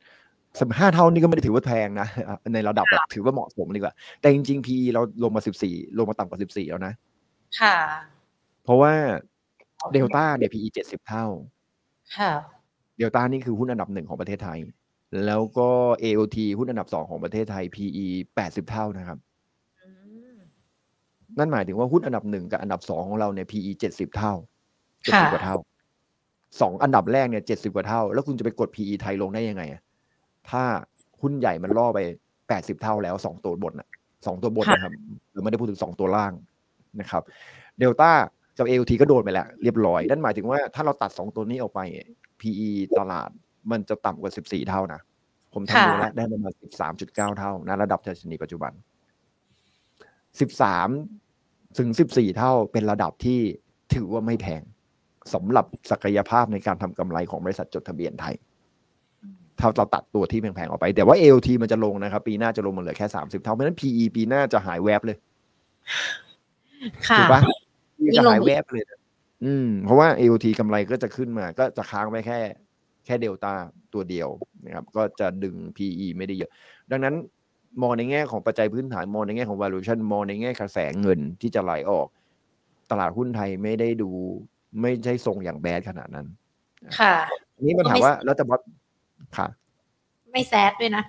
[0.61, 6.93] สิบห้าเท่านี่ก็ไม่ได้ถือว่าแพงนะอะในระดับแบบถือว่าเหมาะสมดีกว่า แต่จริงๆ PE เราลงมา14ลงมาต่ำกว่า14แล้วนะ
[7.61, 7.77] ค่ะ
[8.65, 8.93] เพราะว่า
[9.93, 11.27] เดลต้าเนี่ย PE 70เท่า
[12.17, 12.33] ค่ะ
[12.99, 14.59] เดลต้านี่คือหุ้นอันดับหนึ่งของประเทศไทย
[15.27, 15.69] แล้วก็
[16.03, 18.07] AOT หุ้นอันดับสองของประเทศไทย PE
[18.39, 19.19] 80เท่านะครับ
[19.81, 19.91] อื
[20.35, 20.37] ม
[21.39, 24.33] นั่นหมายถึงว่าหุ้นอันดับหนึ่งกับอันดับสองของเราเนี่ย PE 70เท่า
[25.15, 25.57] ค่ะ70กว่าเท่า
[26.61, 29.83] สองอันดับแรกเนี่ย70กว่าเท่า แล้วคุณจะไปกด PE ไทยลงได้ยังไงอะ
[30.51, 30.63] ถ้า
[31.23, 31.99] หุ้นใหญ่มันล่อไป
[32.41, 33.89] 80เท่าแล้วสองตัวบนอะ
[34.27, 34.93] สองตัวบนนะครับ
[35.33, 36.33] เราไม่ได้พูดถึงสองตัวล่าง
[37.01, 37.23] นะครับ
[37.79, 38.13] เดลต้า
[38.59, 41.81] กับ AOT ก็โดนไปแล้วเรียบร้อย นั่นหมายถึงว่าถ้าเราตัดสองตัวนี้ออกไป
[42.41, 43.31] PE ตลาด
[43.71, 45.01] มันจะต่ำกว่า 14 เท่านะ
[45.55, 46.53] ผมทำดูแล้วได้ประมาณ
[46.95, 48.73] 13.9 เท่านะระดับดัชนีปัจจุบัน
[50.81, 53.41] 13 ถึง 14 เท่าเป็นระดับที่
[53.95, 54.63] ถือว่าไม่แพง
[55.35, 58.35] สำหรับศักยภาพในการทำกำไรของบริษัทจดทะเบียนไทย
[59.59, 65.17] ถ้าเราตัดตัวที่แพงๆออกไป แต่ว่า AOT มันจะลงนะครับ ปีหน้าจะลงมาเหลือแค่ 30 เท่าเพราะฉะนั้น PE ปีหน้าจะหายแวบเลย
[67.09, 67.41] ค่ะถูกปะ
[68.05, 69.01] ยิ่จะงลงหายแวบเลยนะ
[69.45, 72.39] อืม เพราะว่า AOT กำไรก็จะขึ้นมา ก็จะค้างไว้แค่
[73.05, 73.55] แค่เดลต้า
[73.93, 74.29] ตัวเดียว
[74.65, 76.51] นะครับ ก็จะดึง PE ไม่ได้เยอะ
[76.91, 77.15] ดังนั้น
[77.83, 82.07] มองในแง่ของปัจจัยพื้นฐานมองในแง่ของ valuation มองในแง่กระแสเงินที่จะไหลออก
[82.91, 84.11] ตลาดหุ้นไทยไม่ได้ดู
[84.81, 86.27] ไม่ใช่ทรงอย่างแบดขนาดนั้น
[86.99, 87.15] ค่ะ
[87.57, 88.61] ทีนี้มันถามว่าแล้วจะบอส
[89.37, 89.49] ค่ะ
[90.33, 91.05] ไม่แซดด้วยนะ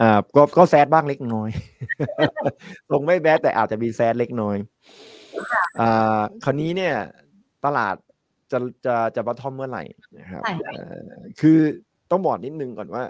[0.00, 1.50] อ่าก็ก็แซดบ้างเล็กน้อย
[2.90, 4.56] ตรงไม่แบดแต่อาจจะมีแซดเล็กน้อย
[5.80, 6.94] อ่าคราวนี้เนี่ย
[7.64, 7.96] ตลาด
[8.52, 9.84] จะจะจะบอททอมเมื่อไหร่
[10.18, 10.82] นะครับใช่เอ่
[11.16, 11.58] อคือ
[12.10, 13.02] ต้องบอกนิดนึงก่อนว่า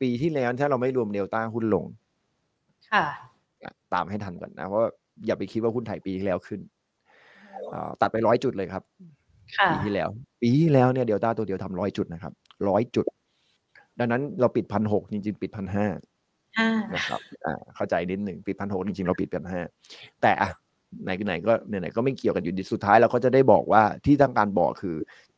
[0.00, 1.84] ปีที่แล้วถ้าเราไม่รวมเดลต้าหุ้นลง
[2.92, 3.04] ค่ะ
[3.94, 4.90] ตามให้ทันก่อนนะเพราะว่า
[5.26, 6.60] อย่าไปคิดว่าหุ้นไทยปีที่แล้วขึ้น
[7.72, 8.82] อ่าตัดไปร้อยจุดเลยครับ
[9.56, 10.08] ค่ะปีที่แล้ว
[10.42, 12.32] ปีที่แล้วเนี่ยเดลต้าตัวเดียวทำร้อยจุดนะครับ
[12.68, 13.06] ร้อยจุด
[13.98, 15.86] ดังนั้นเราปิดพันหกจริงๆ ปิดพันห้า
[16.58, 19.60] อ่านะครับอ่าเข้าใจนิดหนึ่งปิดพันหกจริงๆ เราปิดพันห้า
[20.22, 20.50] แต่อะ
[21.04, 24.96] ไหนๆไหนก็ไหนๆก็ไม่เกี่ยวกันอยู่ดีสุดท้ายเราก็จะได้บอกว่าที่ต้องการบอกคือ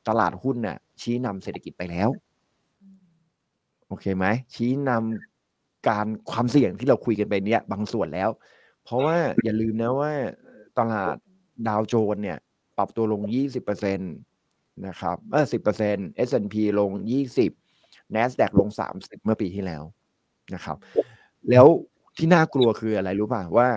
[0.08, 2.08] ตลาดหุ้นน่ะ ชี้นำเศรษฐกิจไปแล้ว
[3.88, 8.30] โอเคไหมชี้นำการความเสี่ยงที่เราคุยกันไปเนี้ยบางส่วนแล้ว
[8.84, 10.12] เพราะว่าอย่าลืมนะว่า
[10.78, 11.16] ตลาด
[11.68, 12.38] ดาวโจนส์เนี่ย
[12.76, 13.22] ปรับตัวลง
[13.64, 15.44] 20%นะครับเออ
[15.86, 16.90] 10% S&P ลง
[17.52, 19.82] 20 NASDAQ ลง 30 เมื่อปีที่แล้ว
[20.54, 20.76] นะครับ
[21.50, 21.66] แล้ว
[22.16, 23.68] ที่น่ากลัวคืออะไรรู้ป่ะว่า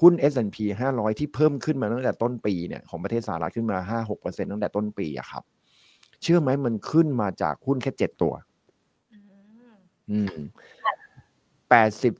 [0.00, 0.56] หุ้น S&P
[0.94, 5.42] 500 ที่เพิ่มขึ้นมาตั้งแต่ต้นปีเนี่ยของประเทศสหรัฐขึ้นมา 5-6%ตั้งแต่ต้นปีอะครับ
[6.22, 8.32] เชื่อไหมมันขึ้นมาจากหุ้นแค่7ตัว
[10.10, 10.48] อืมอืม
[11.70, 12.12] แปดสิบ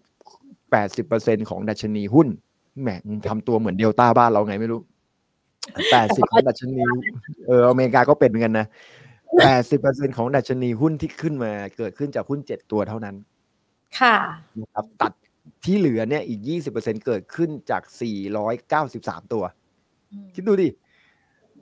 [0.70, 2.28] แปดสิบเปอร์เซ็นของดัชนีหุ้น
[2.82, 4.80] แหมมึงทำตัวเหมือนเดลต้าบ้านเราไงไม่รู้
[5.92, 6.80] แปดสิบของดัชนี
[7.46, 8.66] เอออเมริกาก็เป็นเหมือนกันนะ
[9.44, 13.16] แปดสิบเปอร์เซ็นของดัชนีหุ้นที่ขึ้นมา เกิดขึ้นจากหุ้นเจ็ดตัวเท่านั้น
[13.98, 14.16] ค่ะ
[14.60, 15.12] นะครับตัด
[15.64, 19.44] ที่เหลือเนี่ยอีกยี่สิบเปอร์เซ็นต์เกิดขึ้นจากสี่ร้อยเก้าสิบสามตัว
[20.12, 20.68] อืมคิดดูดิ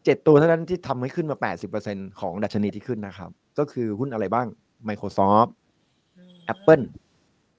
[0.05, 4.47] เจ็ดตัวเท่านั้นที่ทำให้ขึ้นมาแปดสิบเปอร์เซ็นต์ของดัชนีที่ขึ้นนะครับ ก็คือหุ้นอะไรบ้าง
[4.89, 5.51] Microsoft
[6.53, 6.85] Apple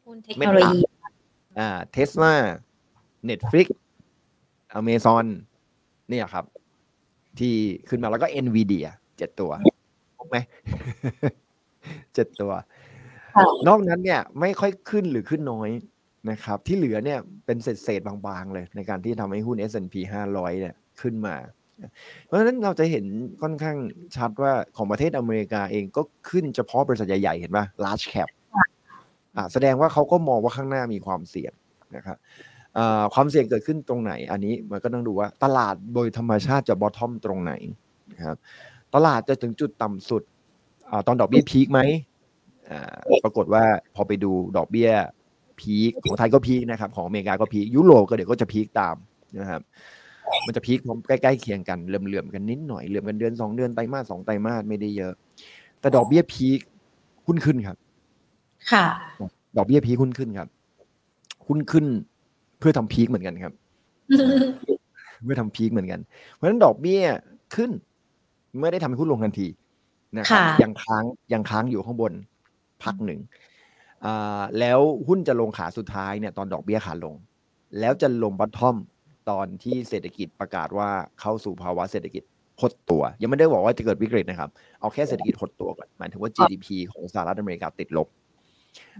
[0.05, 0.79] หุ้นเทคโนโลยี
[1.59, 3.67] อ่า Tesla Netflix
[4.73, 5.25] Amazon
[6.09, 6.45] เนี่ยครับ
[7.39, 7.53] ที่
[7.89, 8.87] ขึ้นมาแล้วก็ NVIDIA
[9.17, 9.51] เจ็ดตัว
[10.17, 10.37] ครบไหม
[12.13, 12.51] เจ็ดตัว
[13.35, 15.69] ค่ะนอกนั้นเนี่ย ไม่ค่อยขึ้นหรือขึ้นน้อย
[16.29, 19.95] นะครับที่เหลือเนี่ยเป็นเศษๆบางๆเลยในการที่ทำให้หุ้น S&P
[20.29, 21.35] 500เนี่ยขึ้นมา
[22.25, 23.05] เพราะฉะนั้นเราจะเห็น
[23.41, 23.77] ค่อนข้าง
[24.15, 28.29] ชัดว่าของประเทศอเมริกาเองก็ขึ้นเฉพาะบริษัทใหญ่ๆ เห็นป่ะ large cap
[29.35, 31.53] อ่าแสดงว่าเขาก็มองว่าข้างหน้ามีความเสี่ยง
[31.95, 32.17] นะครับ
[32.77, 37.53] อ่าความเสี่ยงเกิดขึ้นตรงไหน อันนี้มันก็ต้องดูว่าตลาดโดยธรรมชาติจะบอททอมตรงไหน
[38.11, 38.37] นะครับ
[38.95, 40.23] ตลาดจะถึงจุดต่ำสุด
[40.89, 41.81] อาตอนดอกเบี้ยพีคไหม
[42.69, 43.63] อ่าปรากฏว่า
[43.95, 44.91] พอไปดูดอกเบี้ย
[45.63, 48.95] พีคของไทยก็พีคนะครับของอเมริกาก็พีคยุโรปก็เดี๋ยวก็จะพีคตาม
[49.39, 49.61] นะครับ
[50.45, 55.13] มันจะพีคพร้อมใกล้ๆเคียงกันเหลื่อมๆกันนิดหน่อยเหลื่อมกันเดือนสองเดือนไตรมาสสองไตรมาสไม่ได้เยอะ
[55.79, 56.59] แต่ดอกเบี้ยพีค
[57.27, 57.77] หุ้นขึ้นครับ
[58.71, 58.85] ค่ะ
[59.57, 60.47] ดอกเบี้ยพีคหุ้นขึ้นครับ
[61.47, 61.85] หุ้นขึ้น
[62.59, 63.53] เพื่อทำพีคเหมือนกันครับ
[65.23, 65.99] เพื่อทำพีคเหมือนกัน
[66.33, 67.01] เพราะฉะนั้นดอกเบี้ย
[67.55, 67.71] ขึ้น
[68.61, 69.47] ไม่ได้ทำให้หุ้นลงทันที
[70.17, 71.03] นะครับค่ะยังค้าง
[71.33, 72.13] ยังค้างอยู่ข้างบน
[72.83, 73.52] พักหนึ่งอ่า
[74.59, 77.15] แล้วหุ้นจะลงขาสุดท้ายเนี่ยตอนดอกเบี้ยขาลง
[77.79, 78.77] แล้วจะลงบัตทอม
[79.29, 80.89] ตอนที่เศรษฐกิจประกาศว่า
[81.19, 82.23] เข้าสู่ภาวะเศรษฐกิจ
[82.61, 84.49] หดตัว ยังไม่ได้บอกว่าจะเกิดวิกฤตนะครับ
[84.79, 88.07] เอาแค่เศรษฐกิจหดตัวก่อนหมายถึงว่า GDP ของสหรัฐอเมริกาติดลบ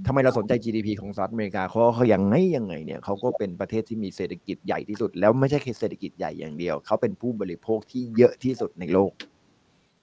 [0.06, 9.12] ทำไมเราสนใจ GDP ของสหรัฐอเมริกาเพราะว่าเขายังไงยังไงเนี่ยเขาก็เป็นประเทศที่มีเศรษฐกิจใหญ่ที่สุด แล้วไม่ใช่แค่เศรษฐกิจใหญ่อย่างเดียว เขาเป็นผู้บริโภคที่เยอะที่สุดในโลก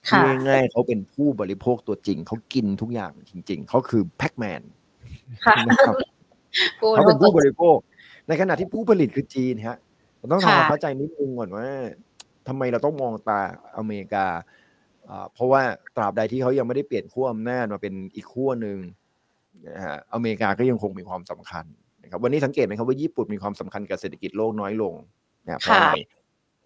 [0.09, 4.80] ค่ะง่ายๆเขาเป็นผู้บริโภคตัวจริง เขากินทุกอย่างจริง ๆ เขาคือแพ็กแมนค่ะนะครับกู
[6.95, 7.77] เขาเป็นรู้ผู้บริโภค
[8.27, 9.77] ในขณะที่ผู้ผลิตคือจีนฮะ
[10.17, 11.67] เราต้องทำความค่ะเข้าใจนิดนึงก่อนว่า
[12.47, 13.39] ทำไมเราต้องมองตา
[13.77, 14.25] อเมริกา
[15.09, 15.61] อ่าเพราะว่า
[15.95, 18.77] ตราบใดที่เขายังไม่ได้เปลี่ยนขั้วอำนาจมาเป็นอีกขั้วหนึ่ง
[19.67, 21.65] นะฮะอเมริกาก็ยังคงมีความสำคัญ
[22.03, 24.93] นะครับวันนี้สังเกตไหมครับว่าญี่ปุ่นมีความสำคัญกับเศรษฐกิจโลกน้อยลง
[25.45, 25.93] นะเพราะอะไร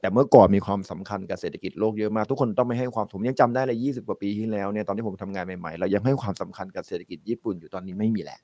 [0.01, 8.41] แต่เมื่อก่อนมีความสำคัญกับเศรษฐกิจโลกเยอะมาก ทุกคนต้องไม่ให้ความผมยังจำได้เลยยี่สิบกว่าปีที่แล้วเนี่ยตอนที่ผมทำงานใหม่ๆเรายังให้ความสำคัญกับเศรษฐกิจญี่ปุ่นอยู่ตอนนี้ไม่มีแล้ว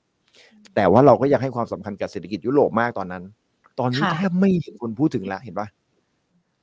[0.76, 3.24] แต่ว่าเราก็ยังให้ความสำคัญกับเศรษฐกิจยุโรปมากตอนนั้น
[3.80, 5.68] ตอนนี้ค่ะแทบไม่เห็นคนพูดถึงแล้วเห็นปะ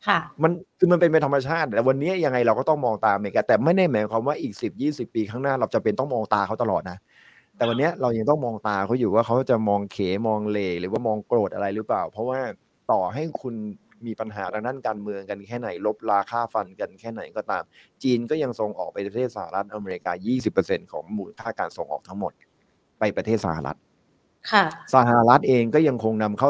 [0.06, 6.98] ค่ะมันคือมันเป็นไปธรรมชาติ แต่วันนี้ยังไงเราก็ต้องมองตามอเมริกาแต่ไม่ได้หมายความว่าอีกสิบยี่สิบปีข้างหน้าเราจะเป็นต้องมองตาเขาตลอดนะ
[7.56, 12.40] แต่วันนี้เรายังต้องมองตาเขาอยู่ว่าเขาจะมองเขมองเลหรือว่ามองโกรธอะไรหรือเปล่า เพราะว่า
[12.90, 13.54] ต่อให้คุณ
[14.06, 17.62] มีปัญหาทางด้านการเมืองกันแค่ไหน ลบราค่าฟันกันแค่ไหนก็ตาม
[18.02, 20.12] จีนก็ยังส่งออกไปประเทศสหรัฐอเมริกา
[20.52, 22.32] 20%ของมูลค่าการส่งออกทั้งหมด
[22.98, 23.78] ไปประเทศสหรัฐ
[24.52, 26.48] ค่ะสหรัฐเองก็ยังคงนำเข้า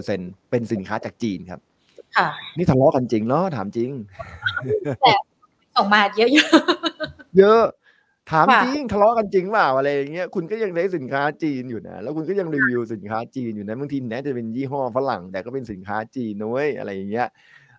[0.00, 1.60] 30%เป็นสินค้าจากจีนครับ
[2.16, 3.90] ค่ะนี่ทะเลาะกันจริงเนาะถามจริง
[5.76, 6.30] ส่งมาเยอะ
[7.38, 7.62] เยอะ
[8.30, 17.28] ถามค่ะจริงทะเลาะกันจริงเปล่าอะไรอย่างเงี้ยคุณก็ยังได้สินค้าจีนอยู่นะแล้วคุณก็ยังรีวิวสินค้าจีนอยู่นะบางทีแม้จะเป็นยี่ห้อฝรั่ง แต่ก็เป็นสินค้าจีนนะเว้ยอะไรอย่างเงี้ย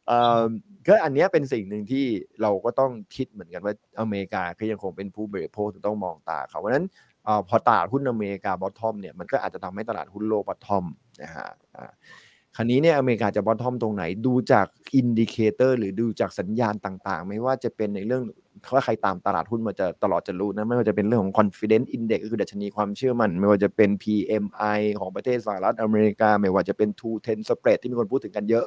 [0.08, 0.42] เอ่อ
[0.88, 2.06] ก็อันเนี้ยเป็นสิ่งหนึ่งที่
[2.42, 7.11] เราก็ต้องคิดเหมือนกันว่าอเมริกาก็ยังคงเป็นผู้บริโภคที่ต้องมองตาเขาเพราะฉะนั้นเอ่อ
[7.50, 10.86] พอตลาดหุ้นอเมริกา bottom เนี่ยมันก็อาจจะทำให้ตลาดหุ้นโลก bottom
[11.22, 11.48] นะฮะ
[11.78, 11.92] อ่า
[12.56, 18.24] คราวนี้เนี่ยอเมริกาจะ bottom ตรงไหนดูจาก indicator หรือดูจากสัญญาณต่างๆ ไม่ว่าจะเป็นในเรื่อง
[18.66, 28.66] ถ้าใครตามตลาดหุ้นมาจะตลอดจะรู้นะไม่ว่าจะเป็นเรื่องของ confidence index ก็คือดัชนีความเชื่อมั่น ไม่ว่าจะเป็น PMI ของประเทศสหรัฐอเมริกา ไม่ว่าจะเป็น two ten spread ที่มีคนพูดถึงกันเยอะ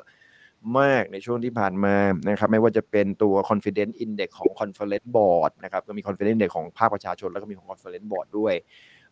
[0.80, 1.96] มากในช่วงที่ผ่านมา
[2.28, 8.54] นะครับไม่ว่าจะเป็นตัว confidence index ของ conference board นะครับก็มี confidence index ของภาคประชาชน แล้วก็มีของ conference board ด้วย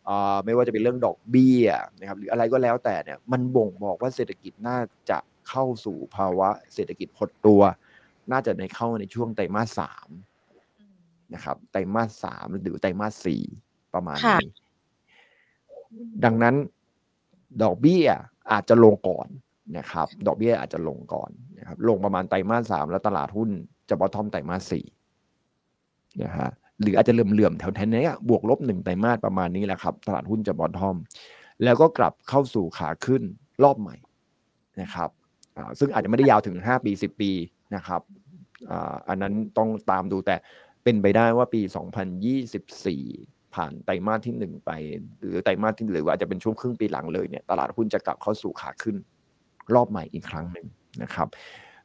[0.07, 1.65] อ่าไม่ว่าจะเป็นเรื่องดอกเบี้ย
[1.99, 4.79] นะครับหรืออะไรก็แล้วแต่เนี่ยมันบ่งบอกว่าเศรษฐกิจน่า
[5.09, 5.17] จะ
[5.49, 7.61] เข้าสู่ภาวะเศรษฐกิจหดตัว
[8.31, 10.09] น่าจะในเข้าในช่วงไตรมาสสาม
[11.33, 13.43] นะครับไตรมาสสามหรือไตรมาสสี่
[13.93, 14.51] ประมาณค่ะนี้
[16.23, 16.55] ดังนั้น
[17.63, 18.05] ดอกเบี้ย
[18.51, 19.27] อาจจะลงก่อน
[19.77, 23.49] นะครับดอกเบี้ยอาจจะลงก่อนนะครับลงประมาณไตรมาสสามแล้วตลาดหุ้น
[23.89, 24.85] จะบอททอมไตรมาสสี่
[26.23, 26.49] นะฮะ
[26.81, 30.95] หรืออาจจะเหลื่อมๆแถวๆนี้บวกลบหนึ่งไตรมาสประมาณนี้แหละครับตลาดหุ้นจะบอททอม
[31.63, 33.23] แล้วก็กลับเข้าสู่ขาขึ้น
[33.63, 33.95] รอบใหม่
[34.81, 35.09] นะครับ
[35.79, 37.31] ซึ่งอาจจะไม่ได้ยาวถึง 5 ปี 10 ปี
[37.75, 38.01] นะครับ
[39.09, 40.35] อันนั้นต้องตามดูแต่
[40.83, 41.61] เป็นไปได้ว่าปี
[42.37, 44.71] 2024 ผ่านไตรมาสที่ 1 ไป
[45.19, 48.95] หรือไตรมาสที่หรือว่าอาจจะเป็นช่วงครึ่งปีหลังเลยเนี่ยตลาดหุ้นจะกลับเข้าสู่ขาขึ้น
[49.75, 50.67] รอบใหม่อีกครั้งหนึ่ง
[51.03, 51.27] นะครับ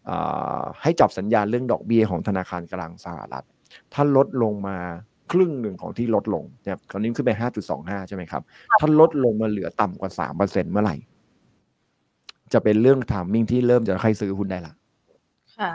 [0.09, 3.47] อ่าให้จับสัญญาณเรื่องดอกเบี้ยของธนาคารกลางสหรัฐ
[3.95, 4.77] ถ้าลดลงมา
[5.33, 7.33] ครึ่งหนึ่งของที่ลดลงนะครับคราวนี้ขึ้นไป
[7.71, 8.43] 5.25 ใช่ไหมครับ
[8.81, 10.97] ถ้าลดลงมาเหลือต่ำกว่า 3%เมื่อไหร่
[12.53, 14.75] จะเป็นเรื่องทามมิ่งที่เริ่มจะใครซื้อหุ้นได้ละ
[15.59, 15.71] ค่ะ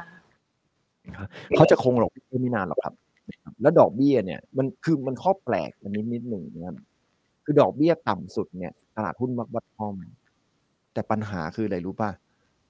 [1.56, 2.94] เขาจะคงดอกเบี้ยไม่นานหรอกครับ
[3.62, 6.76] แล้วดอกเบี้ยเนี่ย มันคือมันข้อแปลกอันนี้นิดหนึ่งนะครับ
[7.44, 9.96] คือดอกเบี้ยต่ำสุดเนี่ยตลาดหุ้นมักบัตทอม
[10.94, 12.12] แต่ปัญหาคืออะไรรู้ป่ะ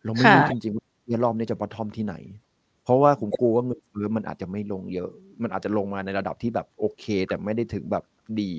[0.05, 2.15] เราไม่รู้ค่ะจริงๆว่าเบี้ยรอบนี้จะบัตทอมที่ไหน
[2.83, 5.09] เพราะว่าผมกลัวว่าเงินเฟ้อมันอาจจะไม่ลงเยอะ
[5.43, 8.03] มันอาจจะลงมาในระดับที่แบบโอเค แต่ไม่ได้ถึงแบบ
[8.41, 8.51] ดี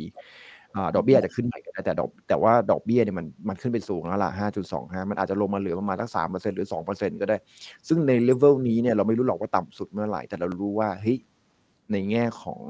[0.77, 7.37] อ่าดอกเบี้ยอาจจะขึ้นใหม่ก็ได้แต่ดอกแต่ว่าดอกเบี้ยเนี่ยมันมันขึ้นไปสูงแล้วล่ะ 5.25 มันอาจจะลงมาเหลือประมาณสัก3%หรือ 2%ก็ได้
[7.89, 11.19] ซึ่งในเลเวลนี้เนี่ยเราไม่รู้หรอกว่าต่ำสุดเมื่อไหร่ แต่เรารู้ว่าเฮ้ย
[11.93, 12.61] ในแง่ของ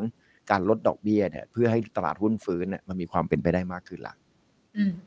[0.51, 4.24] การลดดอกเบี้ยเนี่ยเพื่อให้ตลาดหุ้นฟื้นเนี่ยมันมีความเป็นไปได้มากขึ้นละอืม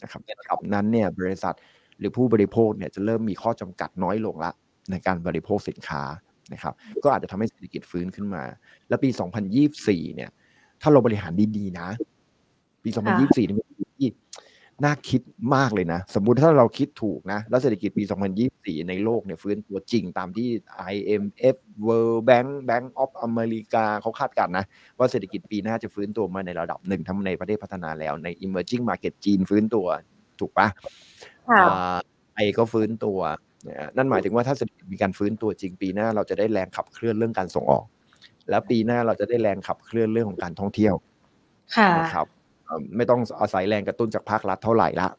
[0.02, 1.56] นะครับในระดับนั้นเนี่ยบริษัท
[2.00, 4.52] หรือผู้บริโภคเนี่ยจะเริ่มมีข้อจำกัดน้อยลงละ
[4.92, 6.04] ในการบริโภคสินค้า
[6.54, 8.44] นะครับ ก็อาจจะทำให้เศรษฐกิจฟื้นขึ้นมา
[8.90, 9.10] แล้วปี
[9.64, 10.30] 2024 เนี่ย
[10.82, 11.88] ถ้าเราบริหารดีๆนะ
[12.84, 14.08] ปี 2024เนี่ยเป็
[14.86, 15.22] นปีที่น่าคิด
[15.56, 18.04] มากเลยนะ สมมุติถ้าเราคิดถูกนะ แล้วเศรษฐกิจปี
[18.46, 20.50] 2024 ในโลกเนี่ยฟื้นตัวจริงตามที่
[20.94, 21.56] IMF
[21.88, 24.66] World Bank Bank of America เขาคาดการณ์นะ
[24.98, 29.88] ว่าเศรษฐกิจปีหน้าจะฟื้นตัวมาในระดับหนึ่งทั้งในประเทศพัฒนาแล้วใน emerging market จีนฟื้นตัว
[30.40, 30.68] ถูกปะ
[31.50, 31.98] ค่ะอ่า
[32.34, 33.20] ไทยก็ฟื้นตัว
[33.68, 37.86] นะฮะนั่นหมายถึงว่าถ้าเศรษฐกิจมีการฟื้นตัวจริงปีหน้าเราจะได้แรงขับเคลื่อนเรื่องการส่งออก
[38.50, 40.96] แล้วปีหน้าเราจะได้แรงขับเคลื่อนเรื่องของการท่องเที่ยว
[41.78, 42.37] ค่ะนะครับเอ่อ
[42.96, 45.10] ไม่ต้องอาศัยแรงกระตุ้นจากภาครัฐเท่าไหร่ละ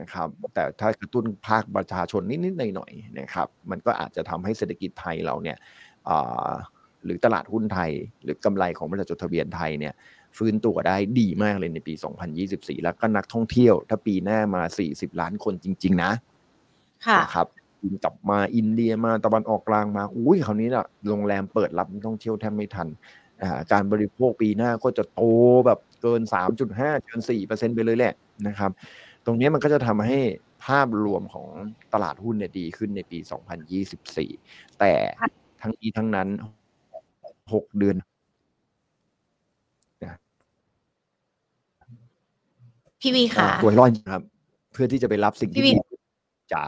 [0.00, 5.56] นะครับ แต่ถ้ากระตุ้นภาคประชาชนนิดๆหน่อยๆนะครับ มันก็อาจจะทำให้เศรษฐกิจไทยเราเนี่ย
[6.08, 6.52] อ่า
[7.04, 7.90] หรือตลาดหุ้นไทย
[8.22, 9.94] หรือกำไรของบริษัทจดทะเบียนไทยเนี่ย
[10.36, 11.94] ฟื้นตัวได้ดีมากเลยในปี
[12.38, 16.12] 2024 แล้วก็นักท่องเที่ยว ถ้าปีหน้ามา 40 ล้านคนจริง ๆ นะ
[17.06, 17.46] ค่ะนะครับ
[17.82, 22.88] บินกลับมาอินเดียมาตะวันออกกลางมาอุ้ยคราวนี้น่ะโรงแรมเปิดรับนักท่องเที่ยวแทบไม่ทัน
[23.42, 25.22] อ่าการบริโภคปีหน้าก็จะโต
[25.66, 26.20] แบบเกิน
[26.66, 28.14] 3.5 เกิน 4%ไปเลยแหละ
[28.46, 28.70] นะครับ
[29.26, 30.18] ตรงนี้มันก็จะทำให้
[30.64, 31.48] ภาพรวมของ
[31.94, 33.18] ตลาดหุ้นเนี่ยดีขึ้นในปี
[33.98, 34.92] 2024 แต่
[35.62, 36.28] ทั้งนี้ทั้งนั้น
[37.02, 37.96] 6 เดือน
[43.00, 44.22] พี่วีอ่าค่ะตัวให้รอดจริงครับ
[44.72, 46.64] เพื่อที่จะไปรับสิ่งที่พี่วิดีนจ๋า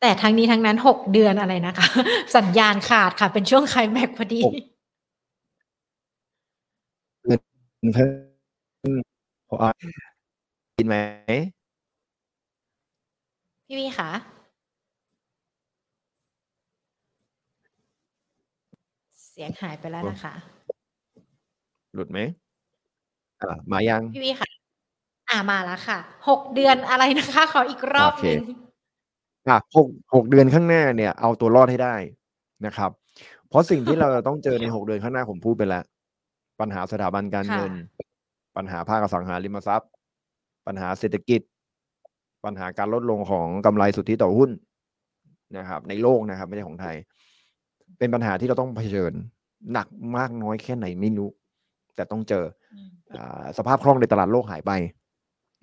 [0.00, 1.86] แต่ทั้งนี้ทั้งนั้นหกเดือนอะไรนะคะ
[2.36, 4.54] สัญญาณขาดค่ะ เป็นช่วงไคลแม็กซ์พอดี หก
[7.24, 8.06] เพิ่
[8.92, 8.94] ง
[9.62, 9.70] อ่า
[10.76, 10.96] กินไหม
[13.66, 14.10] พี่วีค่ะ
[19.30, 20.34] เสียงหายไปแล้วนะคะ
[21.94, 22.18] หลุดไหม
[23.40, 24.48] อ่ามายัง พี่วีค่ะ
[25.30, 28.58] อ่ามาแล้วค่ะ หกเดือนอะไรนะคะ ขออีกรอบโอเคหนึ่ง
[29.48, 31.94] อะหกหกเดือนข้างหน้าเนี่ย เอาตัวรอดให้ได้
[32.66, 32.90] นะครับ
[33.48, 35.84] เพราะสิ่งที่เราจะต้องเจอในหกเดือนข้างหน้าผมพูดไปแล้ว
[36.60, 37.72] ปัญหาสถาบันการเงิน
[38.56, 39.90] ปัญหาภาคอสังหาริมทรัพย์
[40.66, 41.40] ปัญหาเศรษฐกิจ
[42.44, 44.50] ปัญหาการลดลงของกำไรสุทธิต่อหุ้น
[45.56, 46.96] นะครับ ในโลกนะครับ ไม่ใช่ของไทย
[47.98, 49.12] เป็นปัญหาที่เราต้องเผชิญ
[49.72, 51.30] หนักมากน้อยแค่ไหนไม่รู้
[51.94, 52.44] แต่ต้องเจอ
[52.74, 54.72] อืมอ่าสภาพคล่องในตลาดโลกหายไป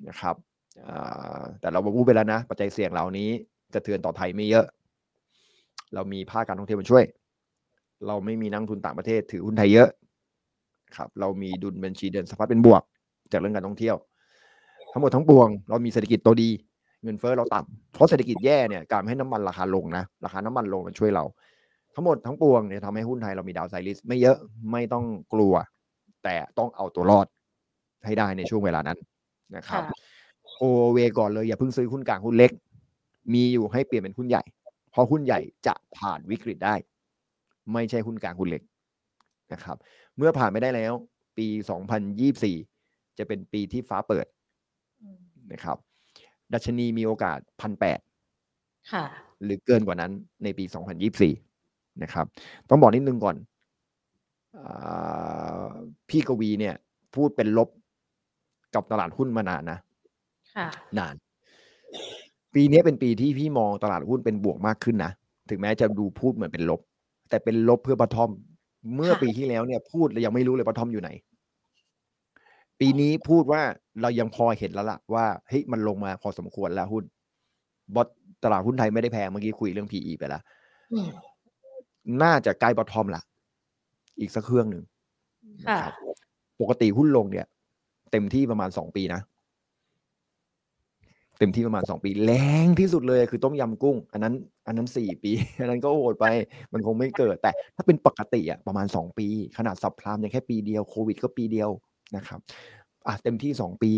[0.10, 0.36] นะครับ
[0.88, 3.30] อ่าแต่เราพูดไปแล้วนะ ปัจจัยเสี่ยงเหล่านี้
[3.74, 4.66] กระเทือนต่อไทยไม่เยอะ
[5.94, 7.04] เรามีภาคการท่องเที่ยวมาช่วย
[8.08, 9.90] เราไม่มีนักลงทุนต่างประเทศถือหุ้นไทยเยอะ
[10.96, 12.82] ครับเรามีดุลบัญชีเดินสะพัดเป็นบวก
[13.32, 13.96] จากเรื่องการท่องเที่ยว
[14.94, 16.50] ทั้งหมดทั้งปวง เรามีเศรษฐกิจโตดี
[17.04, 21.24] เงินเฟ้อเราต่ำเพราะเศรษฐกิจแย่เนี่ยการให้น้ำมันราคาลงนะราคาน้ำมันลงมันช่วยเรา
[21.96, 24.38] ทั้งหมดทั้งปวงเนี่ยทำให้หุ้นไทยเรามีดาวไซริสไม่เยอะ
[24.72, 25.54] ไม่ต้องกลัว
[26.24, 27.28] แต่ต้องเอาตัวรอด
[28.06, 28.98] ให้ได้ในช่วงเวลานั้น
[29.56, 29.98] นะครับค่ะ
[30.60, 32.52] โอเวก่อนเลยอย่าเพิ่งซื้อหุ้นกลางหุ้นเล็ก
[33.34, 34.44] มีอยู่ให้เปลี่ยนเป็นหุ้นใหญ่
[34.92, 36.76] เพราะหุ้นใหญ่จะผ่านวิกฤตได้
[37.74, 38.62] ไม่ใช่หุ้นกลางหุ้นเล็ก
[39.54, 39.78] นะครับ
[40.18, 40.94] เมื่อผ่านไม่ได้แล้ว
[41.38, 41.48] ปี
[42.34, 44.26] 2024 จะเป็นปีที่ฟ้าเปิด
[45.02, 45.20] อืม
[45.52, 45.78] นะครับ
[46.54, 48.00] ดัชนีมีโอกาสพันแปด
[48.92, 49.06] ค่ะ
[49.44, 50.12] หรือเกินกว่านั้น
[50.44, 50.66] ในปี
[51.34, 52.26] 2024 นะครับ
[52.70, 53.36] ต้องบอกนิดนึงก่อน
[54.58, 55.68] อา
[56.10, 56.76] พี่กวีเนี่ย
[57.16, 57.70] พูดเป็นลบ
[58.76, 59.80] กับตลาดหุ้นมานานนะ
[60.56, 60.68] ค่ะ
[61.00, 61.16] นาน
[62.54, 65.12] ปีนี้เป็นปีที่พี่มองตลาดหุ้นเป็นบวกมากขึ้นนะ
[65.50, 66.82] ถึงแม้จะดูพูดเหมือนเป็นลบ
[67.30, 68.32] แต่เป็นลบเพื่อปทอม
[68.96, 71.10] เมื่อค่ะปีที่แล้วเนี่ยพูดแล้วยังไม่รู้เลยปทอมอยู่ไหน
[72.80, 73.62] ปีนี้พูดว่า
[74.02, 77.04] เรายังพอเห็นแล้วล่ะว่าเฮ้ยมันลงมาพอสมควรแล้วหุ้น
[77.96, 78.08] บอท
[78.44, 80.42] ตลาดหุ้นไทยไม่ได้แพงเมื่อกี้คุยเรื่อง PE ไปแล้ว
[80.94, 81.10] อืม
[82.24, 83.22] น่าจะใกล้บอททอมละ
[84.20, 84.84] อีกสักเครื่องหนึ่ง
[85.68, 85.96] ค่ะนะครับ
[86.62, 87.46] ปกติหุ้นลงเนี่ย
[88.12, 89.22] เต็มที่ประมาณสองปีนะ
[91.40, 92.32] เต็มที่ประมาณสองปีแร
[92.66, 94.34] งที่สุดเลยคือต้มยำกุ้ง อันนั้น
[94.68, 95.32] อันนั้นสี่ปี
[95.62, 96.26] อันนั้นก็โหดไป
[96.74, 99.28] มันคงไม่เกิด แต่ถ้าเป็นปกติอะประมาณสองปี
[99.58, 101.70] ขนาดสับพลามยังแค่ปีเดียวโควิด ก็ปีเดียว
[102.16, 102.40] นะครับ
[103.08, 103.92] อะเต็มที่สองปี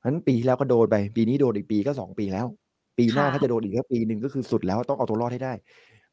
[0.00, 2.46] ฉะนั้นปีที่แล้วก็โดนไป ปีนี้โดนอีกปีก็สองปีแล้ว
[2.98, 5.52] ปีหน้าค่ะถ้าจะโดนอีกแค่ปีหนึ่งก็คือสุดแล้วต้องเอาตัวรอดให้ได้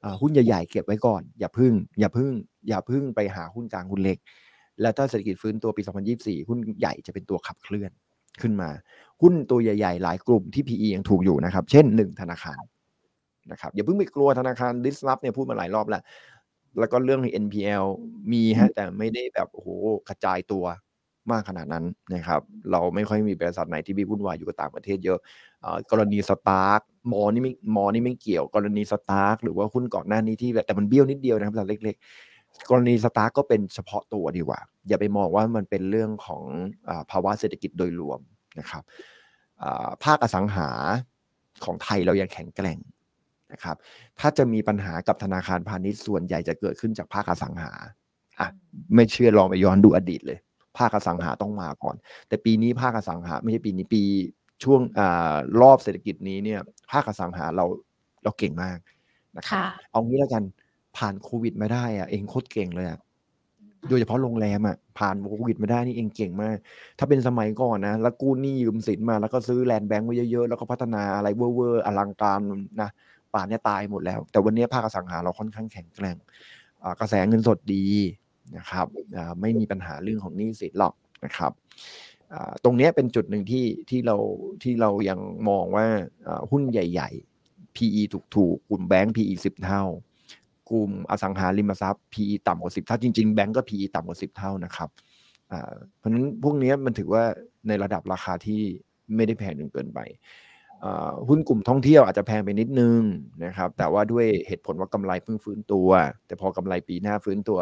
[0.03, 2.31] อ่าหุ้นใหญ่ๆเก็บไว้ก่อน อย่าพึ่ง อย่าพึ่ง
[2.67, 4.17] อย่าพึ่งไปหาหุ้นกลางหุ้นเล็ก
[4.81, 5.81] แล้วถ้าเศรษฐกิจฟื้นตัวปี
[6.15, 7.91] 2024 หุ้นใหญ่จะเป็นตัวขับเคลื่อน
[8.41, 8.69] ขึ้นมา
[9.21, 12.63] หุ้นตัวใหญ่ๆ หลายกลุ่มที่ PE ยังถูกอยู่นะครับ เช่นหนึ่งธนาคาร
[13.51, 16.01] นะครับอย่าเพิ่งไปกลัวธนาคาร disrupt เนี่ยพูดมาหลายรอบแล้ว
[16.79, 17.85] แล้วก็เรื่อง NPL
[18.31, 19.69] มีฮะแต่ไม่ได้แบบโอ้โห
[20.09, 20.65] กระจายตัว
[21.31, 25.19] มากขนาดนั้นนะครับ เราไม่ค่อยมีบริษัทไหนที่มีวุ่นวายอยู่กับต่างประเทศเยอะ
[25.61, 26.81] เอ่อกรณี STARK
[27.11, 32.36] มอนี่ไม่มอนี่ไม่เกี่ยว กรณี STARK หรือว่าหุ้นก่อนหน้านี้ที่แบบแต่มันเบี้ยวนิดเดียวนะครับแต่เล็กๆ
[32.69, 36.43] กรณีสตาร์กก็เป็นเฉพาะตัวดีกว่า อย่าไปมองว่ามันเป็นเรื่องของ
[36.89, 38.19] อาภาวะเศรษฐกิจโดยรวม
[38.59, 38.83] นะครับ
[39.63, 40.69] อ่าภาคอสังหา
[41.65, 42.79] ของไทยเรายังแข็งแกร่ง
[43.53, 43.75] นะครับ
[44.19, 47.71] ถ้าจะมีปัญหากับธนาคารพาณิชย์ส่วนใหญ่จะเกิดขึ้นจากภาคอสังหา
[48.39, 48.47] อะ
[48.95, 50.39] ไม่เชื่อลองไปย้อนดูอดีตเลย
[50.77, 51.95] ภาคอสังหาต้องมาก่อน
[52.27, 54.03] แต่ปีนี้ภาคอสังหาไม่ใช่ปีนี้ปี
[54.63, 56.59] ช่วงอ่ารอบเศรษฐกิจนี้เนี่ย
[56.91, 57.65] ภาคอสังหาเรา
[58.23, 58.77] เราเก่งมาก
[59.37, 60.43] นะครับค่ะเอางี้แล้วกัน
[60.97, 62.99] ผ่านโควิดมาได้อะเองโคตรเก่งเลยอะ
[63.89, 66.57] โดยเฉพาะโรงแรมอะผ่านโควิดมาได้นี่เองเก่งมาก
[66.99, 72.41] ถ้าเป็นสมัยก่อนนะแล้วกู้หนี้ยืมสินมาแล้วก็ซื้อแลนด์แบงก์ไว้เยอะๆ แล้วก็พัฒนาอะไรเวอร์ๆอลังการ
[72.81, 72.89] นะ
[73.33, 76.17] ป่านเนี้ยตายหมดแล้ว แต่วันนี้ภาคอสังหาเราค่อนข้างแข็งแกร่ง
[76.83, 77.85] อ่ากระแสเงินสดดี
[78.57, 78.87] นะครับ
[79.17, 80.93] อ่าไม่มีปัญหาเรื่องของหนี้สินหรอก
[81.25, 81.51] นะครับ
[82.33, 84.17] อ่าตรงเนี้ยเป็นจุดหนึ่งที่ที่เรา
[84.63, 85.19] ที่เรายัง
[85.49, 85.85] มองว่า
[86.27, 87.09] อ่าหุ้นใหญ่
[87.43, 88.01] ๆ PE
[88.35, 89.83] ถูกๆกลุ่มแบงก์ PE 10 เท่า
[90.69, 94.89] กลุ่มอสังหาริมทรัพย์ PE ต่ำกว่า 10 เท่าจริงๆแบงก์ก็ PE ต่ำกว่า 10 เท่านะครับ
[95.97, 97.23] เพราะฉะนั้นพวกนี้มันถือว่า
[97.67, 98.61] ในระดับราคาที่
[99.15, 99.99] ไม่ได้แพงจนเกินไป
[101.27, 103.01] หุ้นกลุ่มท่องเที่ยวอาจจะแพงไปนิดนึง
[103.45, 105.89] นะครับ แต่ว่าด้วยเหตุผลว่ากำไรเพิ่งฟื้นตัว
[106.27, 107.59] แต่พอกำไรปีหน้าฟื้นตัว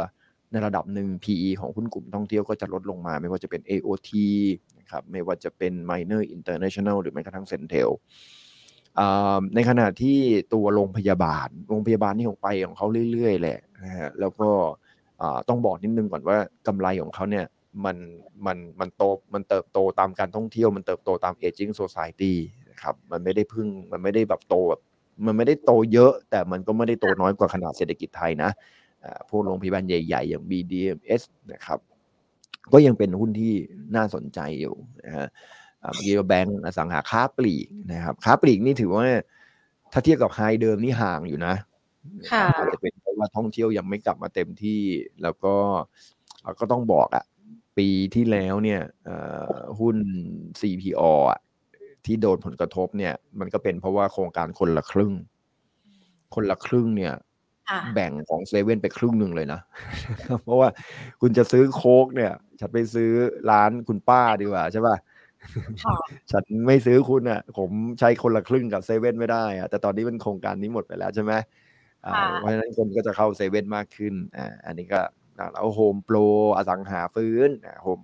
[0.51, 4.09] ในระดับหนึ่ง PE ของหุ้นกลุ่มท่องเที่ยวก็จะลดลงมา ไม่ว่าจะเป็น AOT
[4.79, 7.89] นะครับไม่ว่าจะเป็น Minor International หรือแม้กระทั่ง Centel
[9.55, 10.17] ในขณะที่
[10.53, 14.49] ตัวโรงพยาบาล โรงพยาบาลนี่ของไปของเขาเรื่อยๆแหละนะฮะแล้วก็
[15.49, 16.37] ต้องบอกนิดนึงก่อนว่า
[16.67, 17.45] กำไรของเขาเนี่ย
[17.85, 17.97] มัน
[18.45, 22.33] มันมันโตมันเติบโตตามการท่องเที่ยวมันเติบโตตาม aging society
[22.69, 24.81] นะครับมันไม่ได้พึ่งมันไม่ได้แบบโตแบบ
[25.25, 28.51] มันไม่ได้โตเยอะ แต่มันก็ไม่ได้โตน้อยกว่าขนาดเศรษฐกิจไทยนะ
[29.29, 31.21] พวกโรงพยาบาลใหญ่ ๆ อย่าง BDMS
[31.53, 31.79] นะครับ
[32.73, 33.53] ก็ยังเป็นหุ้นที่
[33.95, 34.75] น่าสนใจอยู่
[35.05, 35.27] นะฮะ
[35.93, 39.03] เมื่อกี้ว่าแบงก์อสังหาค้าปลีกนะครับค้าปลีกนี่ถือว่า
[39.93, 41.55] ถ้าเทียบกับไฮเดิมนี่ห่างอยู่นะ
[42.31, 44.81] ค่ะอาจจะเป็นเพราะว่าท่องเที่ยวยังไม่กลับมาเต็มที่
[45.23, 45.55] แล้วก็
[46.43, 47.25] เราก็ต้องบอกอะ
[47.77, 49.17] ปีที่แล้วเนี่ยเอ่
[49.51, 49.97] อหุ้น
[50.61, 51.39] CPO อะ
[52.05, 55.13] ที่โดนผลกระทบเนี่ย มันก็เป็นเพราะว่าโครงการคนละครึ่ง
[56.35, 57.13] คนละครึ่งเนี่ย
[57.69, 59.61] ค่ะแบ่งของเซเว่นไปครึ่งหนึ่งเลยนะ
[60.43, 60.69] เพราะว่า
[61.21, 63.09] คุณจะซื้อโค้กเนี่ย ฉันไปซื้อ
[63.51, 65.14] ร้านคุณป้าดีกว่าใช่ป่ะค่ะ
[66.31, 71.33] ฉันไม่ซื้อคุณอะ ผมใช้คนละครึ่งกับเซเว่นไม่ได้อะแต่ตอนนี้มันโครงการนี้หมดไปแล้วใช่ไหม
[72.05, 75.01] อ่าค่ะเพราะฉะนั้นคนก็จะเข้าเซเว่นมากขึ้นอ่าอันนี้ก็
[75.53, 76.17] แล้วโฮมโปร
[76.57, 77.49] อสังหาฟื้น
[77.83, 77.99] โฮม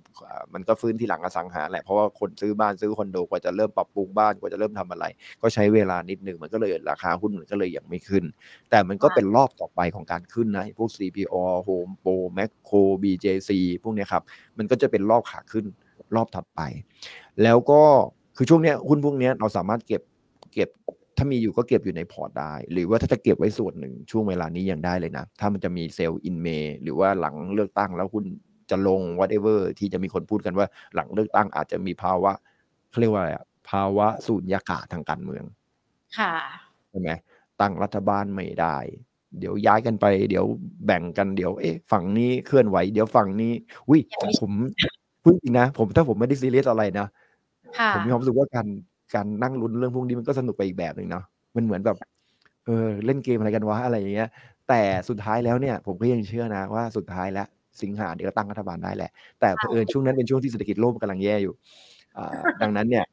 [0.53, 5.05] มันก็ฟื้นที่หลังอสังหาแหละเพราะว่าคนซื้อบ้านซื้อคอนโดกว่าจะเริ่มปรับปรุงบ้านกว่าจะเริ่มทำอะไร
[5.41, 8.23] ก็ใช้เวลานิดหนึ่งมันก็เลยราคาหุ้นมันก็เลยยังไม่ขึ้น
[8.69, 11.35] แต่มันก็เป็นรอบต่อไปของการขึ้นนะไอ้พวก CPO
[11.67, 13.51] Home Pro Macro BJC
[13.83, 14.23] พวกเนี้ยครับ
[14.57, 15.65] มันก็จะเป็นรอบขาขึ้น
[16.15, 16.61] รอบถัดไป
[17.43, 17.81] แล้วก็
[18.35, 20.01] คือช่วงเนี้ยหุ้นพวกเนี้ยเราสามารถเก็บ
[20.53, 20.69] เก็บ
[21.17, 26.47] ถ้ามีอยู่ก็เก็บอยู่ในพอร์ตได้ หรือว่าถ้าจะเก็บไว้ส่วนหนึ่งช่วงเวลานี้ยังได้เลยนะ ถ้ามันจะมีเซลล์อินเม
[26.83, 28.25] หรือว่าหลังเลือกตั้งแล้วหุ้น
[28.71, 32.31] จะลง whatever ที่จะมีคนพูดกันว่าหลังเลือกตั้งอาจจะมีภาวะ
[32.89, 35.43] เขาเรียกว่าอะไรอะภาวะสูญญากาศทางการเมือง
[36.17, 36.33] ค่ะ
[36.89, 37.09] ใช่ไหม
[37.61, 38.77] ตั้งรัฐบาลไม่ได้
[39.39, 40.45] เดี๋ยวย้ายกันไป เดี๋ยว
[40.85, 43.53] แบ่งกันเดี๋ยวเอ๊ะฝั่งนี้เคลื่อนไหว เดี๋ยวฝั่งนี้
[43.89, 44.51] วิยังไม่ผม
[45.23, 47.20] พูดจริงนะ ผมถ้าผมไม่ได้ซีเรียสอะไรนะค่ะ
[47.93, 48.67] ผมมีความรู้สึกว่าการ
[49.15, 51.23] การนั่งลุ้นเรื่องพวกนี้มันก็สนุกไปอีกแบบหนึ่งเนาะ
[51.55, 51.97] มันเหมือนแบบ
[52.65, 54.29] เออเล่นเกมอะไรกันวะอะไรอย่างเงี้ย
[54.69, 57.47] แต่สุดท้ายแล้วเนี่ย ผมก็ยังเชื่อนะว่าสุดท้ายแล้ว
[57.81, 61.53] สิงหาเดี๋ยวก็ตั้งรัฐบาลได้แหละ แต่เผอิญช่วงนั้นเป็นช่วงที่เศรษฐกิจโลกมันกำลังแย่อยู่
[62.17, 63.05] อ่าดังนั้นเนี่ย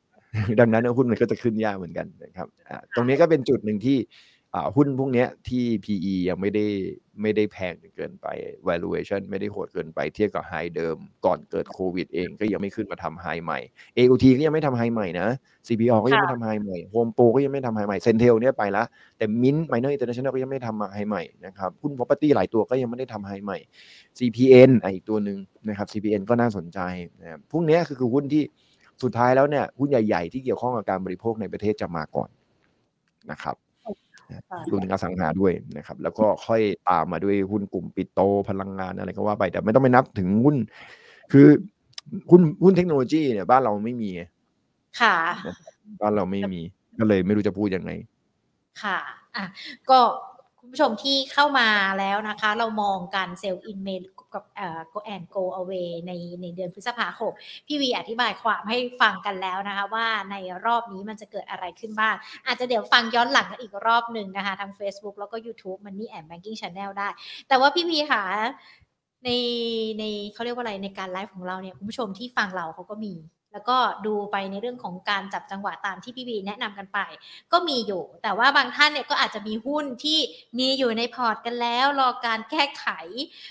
[0.61, 4.38] ดังนั้นหุ้นมันก็จะขึ้นยากเหมือนกันนะครับอ่าตรงนี้ก็เป็นจุดหนึ่งที่อ่า
[4.77, 6.67] หุ้นพวกเนี้ยที่ PE ยังไม่ได้
[7.23, 8.27] ไม่ได้แพงจนเกินไป
[8.69, 10.97] valuation ไม่ได้โหดเกินไปเทียบกับไฮเดิม
[11.27, 13.59] ก่อนเกิดโควิดเองก็ยังไม่ขึ้นมาทำไฮใหม่
[13.97, 15.29] AOT ก็ยังไม่ทำไฮใหม่นะ
[15.67, 18.85] CPO ก็ยังไม่ทำไฮใหม่ Home Pro ก็ยังไม่ทำไฮใหม่ Centel เนี่ยไปละ
[19.19, 23.59] แต่ Mint Minor International ก็ยังไม่ทำไฮใหม่นะครับหุ้น property หลายตัวก็ยังไม่ได้ทำไฮใหม่
[24.19, 25.39] CPN อะอีกตัวหนึ่ง
[25.69, 26.79] นะครับ CPN ก็น่าสนใจ
[27.23, 28.43] นะครับพวกเนี้ยคือคือหุ้นที่
[29.03, 32.29] สุดท้ายแล้วเนี่ยหุ้นใหญ่ ๆ ที่เกี่ยวข้องกับการบริโภคในประเทศจะมาก่อน
[33.31, 33.57] นะครับ
[34.51, 40.57] ค่ะรวมถึงอสังหาด้วยนะครับ แล้วก็ค่อยตามมาด้วยหุ้นกลุ่มปิโตพลังงานอะไรก็ว่าไป แต่ไม่ต้องไปนับถึงหุ้น
[41.33, 41.47] คือ
[42.31, 44.23] หุ้นหุ้นเทคโนโลยีเนี่ยบ้านเราไม่มีไง
[45.01, 45.17] ค่ะ
[46.03, 46.61] บ้านเราไม่มี
[46.99, 47.91] ก็เลยไม่รู้จะพูดยังไง
[48.83, 48.99] ค่ะ
[49.37, 49.45] อะ
[49.91, 49.99] ก็
[50.69, 54.03] คุณผู้ชมที่เข้ามาแล้วนะคะ เรามองการ Sell in May
[54.35, 56.13] กับเอ่อ go and go away ใน
[56.43, 57.33] ในเดือนพฤษภาคม
[57.67, 62.15] พี่วีอธิบายความให้ฟังกันแล้วนะคะ ว่าในรอบนี้มันจะเกิดอะไรขึ้นบ้าง
[62.47, 67.09] อาจจะเดี๋ยวฟังย้อนหลังกันอีกรอบหนึ่งนะคะ ทาง Facebook แล้วก็ YouTube Money and Banking Channel ได้
[67.49, 68.23] แต่ว่าพี่วีค่ะ
[69.25, 69.31] ใน
[69.99, 73.15] ในเขาเรียกว่าอะไรในการไลฟ์ของเราเนี่ยคุณผู้ชมที่ฟังเราเขาก็มี
[73.53, 73.77] แล้วก็
[74.07, 76.99] ดูไปในเรื่องของการจับจังหวะตามที่พี่บีแนะนำกันไป
[77.53, 80.19] ก็มีอยู่ แต่ว่าบางท่านเนี่ยก็อาจจะมีหุ้นที่
[80.59, 82.87] มีอยู่ในพอร์ตกันแล้ว รอการแก้ไข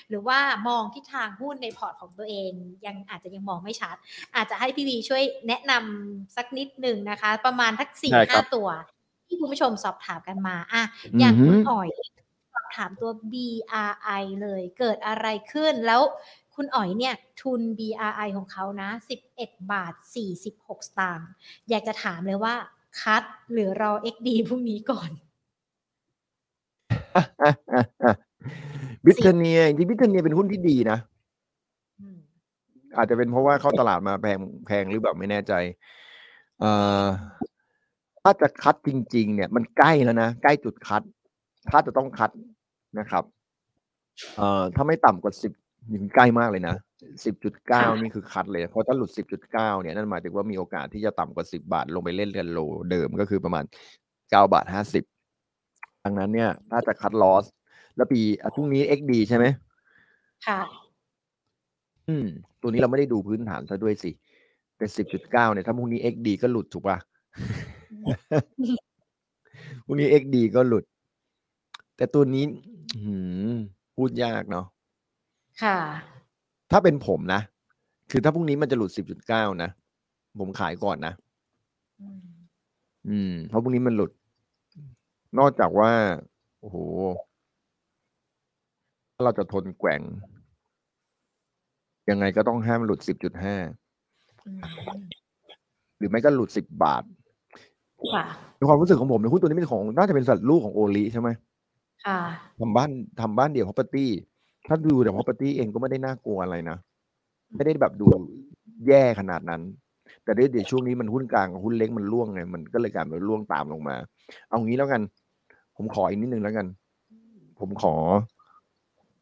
[0.09, 2.51] หรือว่ามองทิศทางหุ้นในพอร์ตของตัวเอง
[2.85, 3.95] ยังอาจจะยังมองไม่ชัด
[4.35, 8.67] อาจจะให้พี่บีช่วยแนะนำสักนิดหนึ่งนะคะ ประมาณสักสี่ได้ครัห้าตัว
[9.27, 10.83] ที่คุณผู้ชมสอบถามกันมาอะ
[11.19, 11.89] อย่างอือหืคุณออ๋อย
[12.53, 16.01] สอบถามตัว BRI เลยเกิดอะไรขึ้นแล้ว
[16.57, 18.89] คุณอ๋อยเนี่ยทุน BRI ของเขานะ
[19.31, 19.93] 11 บาท
[20.35, 21.29] 46 สตางค์
[21.69, 22.53] อยากจะถามเลยว่า
[23.01, 25.09] คัดหรือรอ XD พรุ่งนี้ก่อน
[29.05, 30.99] บิทเนียจริงๆบิทเนียเป็นหุ้นที่ดีนะ
[31.99, 32.17] อืม
[32.97, 34.37] อาจจะเป็นเพราะว่าเข้าตลาดมาแพง
[34.67, 35.53] แพงหรือแบบไม่แน่ใจ
[36.59, 36.71] เอ่
[37.03, 37.05] อ
[38.21, 41.01] ถ้าจะคัดจริง ๆ เนี่ย มันใกล้แล้วนะใกล้จุดคัด
[41.69, 42.31] ถ้าจะต้องคัด
[42.99, 43.23] นะครับ
[44.37, 45.53] เอ่อถ้าไม่ต่ำกว่าสิบ
[45.93, 46.75] ยังใกล้มากเลยนะ
[47.25, 52.59] สิบจุดเก้านี่คือคัดเลย เพราะถ้าหลุดสิบจุดเก้าเนี่ยนั่นหมายถึงว่ามีโอกาสที่จะต่ำกว่าสิบาทลงไปเล่นกันโล
[52.91, 53.63] เดิมก็คือประมาณ
[54.31, 55.03] เก้าบาทห้าสิบ
[56.03, 57.45] ดังนั้นเนี่ยถ้าจะคัดลอส
[57.95, 59.45] แล้วปีอะพรุ่งนี้ XD ใช่ไหม
[60.47, 60.59] ค่ะ
[62.07, 62.25] อืม
[62.61, 64.11] ตัวนี้เราไม่ได้ดูพื้นฐานซะด้วยสิ
[64.77, 66.97] เป็นสิบจุดเก้าเนี่ยถ้าพรุ่งนี้ XD ก็หลุดถูกป่ะ
[69.85, 70.83] พรุ่งนี้ XD ก็หลุด
[71.97, 72.45] แต่ตัวนี้
[72.95, 73.47] อื้อหือ
[73.95, 74.65] พูดยากเนาะ
[75.63, 75.77] ค่ะ
[76.71, 77.41] ถ้าเป็นผมนะ
[78.11, 79.69] คือถ้าพรุ่งนี้มันจะหลุดสิบจุดเก้านะ
[80.39, 81.13] ผมขายก่อนนะ
[82.01, 82.21] อืม
[83.09, 84.11] อืมเพราะพรุ่งนี้มันหลุด
[85.39, 85.91] นอกจากว่า
[86.59, 86.77] โอ้โห
[89.13, 90.01] ถ้าเราจะทนแกว่ง
[92.09, 93.55] ยังไงก็ต้องห้ามหลุดสิบจุดห้า
[94.45, 94.61] อืม
[95.97, 97.03] หรือไม่ก็หลุดสิบบาท
[98.13, 101.29] ค่ะในความรู้สึกของผมในยหุ้นตัวนี้เป็นของ น่าจะเป็นสัตว์ลูกของโอลิใช่ไหม
[102.05, 102.19] ค่ะ
[102.59, 102.89] ทำบ้าน
[103.21, 104.07] ทำบ้านเดี่ยว property
[104.67, 106.77] ถ้าดูแต่ property เองก็ไม่ได้น่ากลัวอะไรนะ
[107.55, 108.05] ไม่ได้แบบดู
[108.87, 109.61] แย่ขนาดนั้น
[110.23, 113.95] แต่เดี๋ยวช่วงนี้มันหุ้นกลางกับหุ้นเล็กมันร่วงไงมันก็เลยกลายเป็นร่วงตามลงมา
[114.47, 115.01] เอางี้แล้วกัน
[115.75, 116.67] ผมขออีกนิดนึงแล้วกัน
[117.59, 117.93] ผมขอ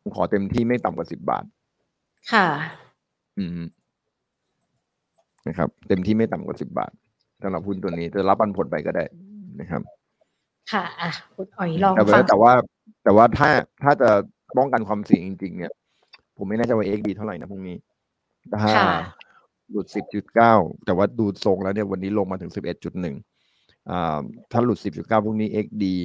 [0.02, 1.46] ผมขอเต็มที่ไม่ต่ำกว่าสิบบาท
[2.32, 2.48] ค่ะ
[3.38, 3.50] อืม
[5.48, 6.92] นะครับ เต็มที่ไม่ต่ำกว่าสิบบาท
[7.42, 9.04] สำหรับหุ้นตัวนี้จะรับปันผลไปก็ได้
[9.60, 9.82] นะครับ
[10.72, 12.54] ค่ะอะคุณอ๋อยลองแต่ฟัว่างแต่ว่า
[13.04, 13.50] แต่ว่าถ้า
[13.84, 14.10] ถ้าจะ
[14.58, 15.74] ป้องกันความเสี่ยงจริง ๆ เนี่ย
[16.38, 17.78] ผมไม่แน่ใจว่าเอ็กดีเท่าไหร่นะพรุ่งนี้
[18.62, 18.92] ถ้าค่ะ
[19.72, 20.54] หลุดสิบจุดเก้า
[20.86, 23.16] แต่ว่าดูทรงแล้วเนี่ยวันนี้ลงมาถึงสิบเอ็ดจุดหนึ่ง
[23.92, 24.20] อ่า
[24.52, 25.96] ถ้าหลุดสิบจุดเก้าพรุ่งนี้เอ็กดี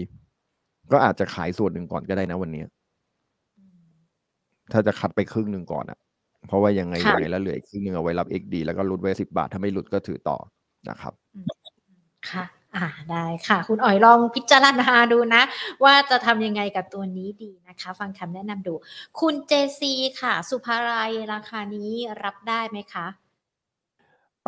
[0.93, 2.64] ก็อาจจะขายส่วนหนึ่งก่อนก็ได้นะวันนี้
[4.72, 5.99] ถ้าจะคัดไปครึ่งหนึ่งก่อนอะ
[6.47, 10.38] เพราะว่ายังไงค่ะยังไงแล้วเหลืออีกครึ่งหนึ่งเอาไว้รับ XD แล้วก็ลดไว้สิบาท ถ้าไม่หลุดก็ถือต่อ
[10.88, 11.14] นะครับ
[12.30, 12.45] ค่ะ
[12.76, 15.42] อ่าได้ค่ะ คุณอ๋อยลองพิจารณาดูนะ
[15.84, 18.74] ว่าจะทำยังไงกับตัวนี้ดีนะคะ ฟังคำแนะนำดู
[19.20, 21.92] คุณเจซีค่ะ สุภารายราคานี้
[22.24, 23.06] รับได้ไหมคะ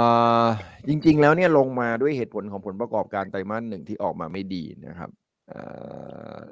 [0.01, 0.47] อ่า
[0.89, 5.11] จริง ๆ แล้วเนี่ยลงมาด้วยเหตุผลของผลประกอบการไตรมาสหนึ่งที่ออกมาไม่ดีนะครับ
[5.49, 5.63] เอ่
[6.41, 6.43] อ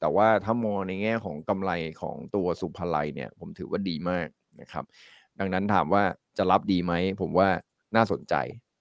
[0.00, 1.70] แต่ว่าถ้ามองในแง่ของกำไร
[2.02, 4.28] ของตัวสุภาลัยเนี่ยผมถือว่าดีมาก
[4.60, 4.84] นะครับ
[5.38, 6.02] ดังนั้นถามว่า
[6.38, 7.48] จะรับดีไหม ผมว่า
[7.96, 8.34] น่าสนใจ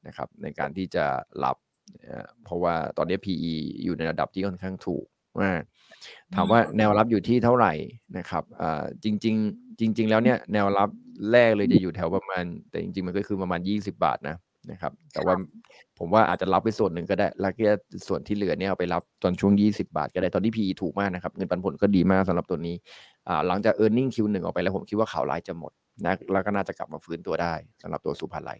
[0.07, 1.05] นะครับในการที่จะ
[1.43, 1.57] รับ
[2.05, 5.05] เอ่อเพราะว่าตอนนี้ PE อยู่ในระดับที่ค่อนข้างถูก
[5.43, 5.61] มาก
[6.35, 7.73] ถามว่าแนวรับอยู่ที่เท่าไหร่
[8.17, 10.89] นะครับอ่าจริงๆจริง ๆ แล้วเนี่ยแนวรับ
[11.31, 14.37] แรกเลยจะอยู่แถวประมาณ แต่จริง ๆ มันก็คือประมาณ 20 บาทนะ
[14.71, 15.35] นะครับ แต่ว่า
[15.99, 17.71] ผมว่าอาจจะรับไปส่วนหนึ่งก็ได้ แล้วก็
[18.07, 22.75] ส่วนที่เหลือเนี่ยเอาไปรับตอนช่วง 20 บาทก็ได้ตอนที่ PE ถูกมากนะครับ เงินปันผลก็ดีมากสำหรับตัวนี้
[23.27, 25.71] อ่าหลังจาก e a r n i n g Q1 ออกไปแล้วผมคิดว่าข่าวร้ายจะหมด
[26.05, 28.59] นะแล้วก็น่าจะกลับมาฟื้นตัวได้สำหรับตัวสุภาลัย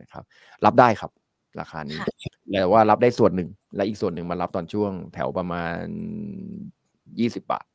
[0.00, 0.24] นะครับ
[0.64, 1.10] รับได้ครับ
[1.60, 2.08] ราคานี้ค่ะ
[2.52, 5.84] แต่ว่ารับได้ส่วนหนึ่ง และอีกส่วนหนึ่งมารับตอนช่วงแถวประมาณ
[6.68, 7.66] 20บาท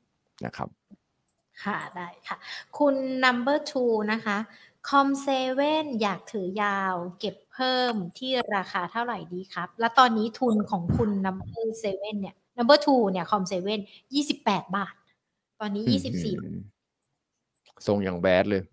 [0.46, 0.70] นะครับ
[1.64, 2.38] ค่ะได้ค่ะ
[2.78, 4.38] คุณ number two นะคะ
[4.90, 13.80] คอมเซเว่นอยากถือยาวเก็บเพิ่มที่ราคาเท่าไหร่ดีครับ แล้วตอนนี้ทุนของคุณ number seven เนี่ย number two เนี่ยคอมเซเว่น
[14.14, 14.96] ยี่สิบแปดบาท
[15.60, 16.60] ตอนนี้ยี่สิบสี่อืม
[17.88, 18.64] ทรงอย่างแบดเลย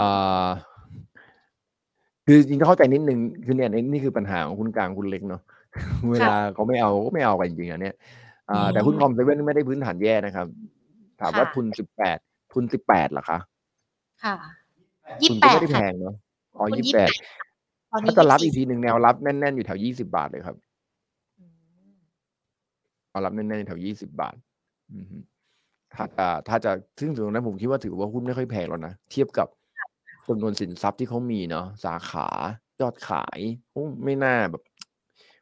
[0.00, 0.48] อ่า
[2.32, 5.42] คือจริงๆต้องเข้าใจนิดนึงคือเนี่ยนี่นี่คือปัญหาของคุณกลางคุณเล็กเนาะ
[6.12, 7.94] เวลาเขาไม่เอาก็ไม่เอากันจริงๆอะเนี่ย
[8.50, 10.46] อ่าแต่หุ้นคอมเซเว่นไม่ได้พื้นฐานแย่นะครับ
[11.20, 12.18] ถามว่าทุนสิบแปด
[12.52, 13.38] ทุนสิบแปดเหรอคะ
[14.24, 14.34] ค่ะ
[15.22, 16.14] ยี่ทุสินบแปก็ดไม่ได้แพค่ะงเนาะ
[16.58, 17.12] อ๋อทุนยี่สิบแปด
[17.90, 20.56] ตอนนี้ถ้าจะรับอีก24ทีหนึ่งแนวรับแน่นๆอยู่แถวยี่สิบาทเลยครับ
[21.38, 21.44] อื
[21.90, 21.92] ม
[23.10, 24.34] เอารับแน่นๆแถวยี่สิบาท
[24.94, 25.18] อือฮึ
[25.94, 29.48] ถ้าจะถ้าจะซึ่งตรงนั้นผมคิดว่าถือว่าหุ้นไม่ค่อยแพงแล้วนะ เทียบกับ
[30.30, 32.28] จำนวนสินทรัพย์ที่เขามีเนาะสาขา
[32.80, 33.38] ยอดขาย
[33.72, 34.62] โอ้ไม่น่าแบบ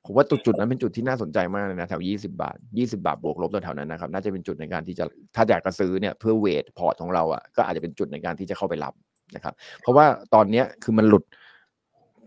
[0.04, 5.04] ผมว่าจุดจุดนั้นเป็นจุดที่น่าสนใจมากเลยนะแถว 20 บาท 20 บาทบวกลบแถวๆนั้นนะครับ น่าจะเป็นจุดในการที่จะ
[5.36, 8.94] ถ้าอยากจะซื้อเนี่ยเพื่อเวทพอร์ตของเราอะก็อาจจะเป็นจุดในการที่จะเข้าไปรับ
[9.34, 11.24] นะครับ เพราะว่าตอนเนี้ยคือมันหลุด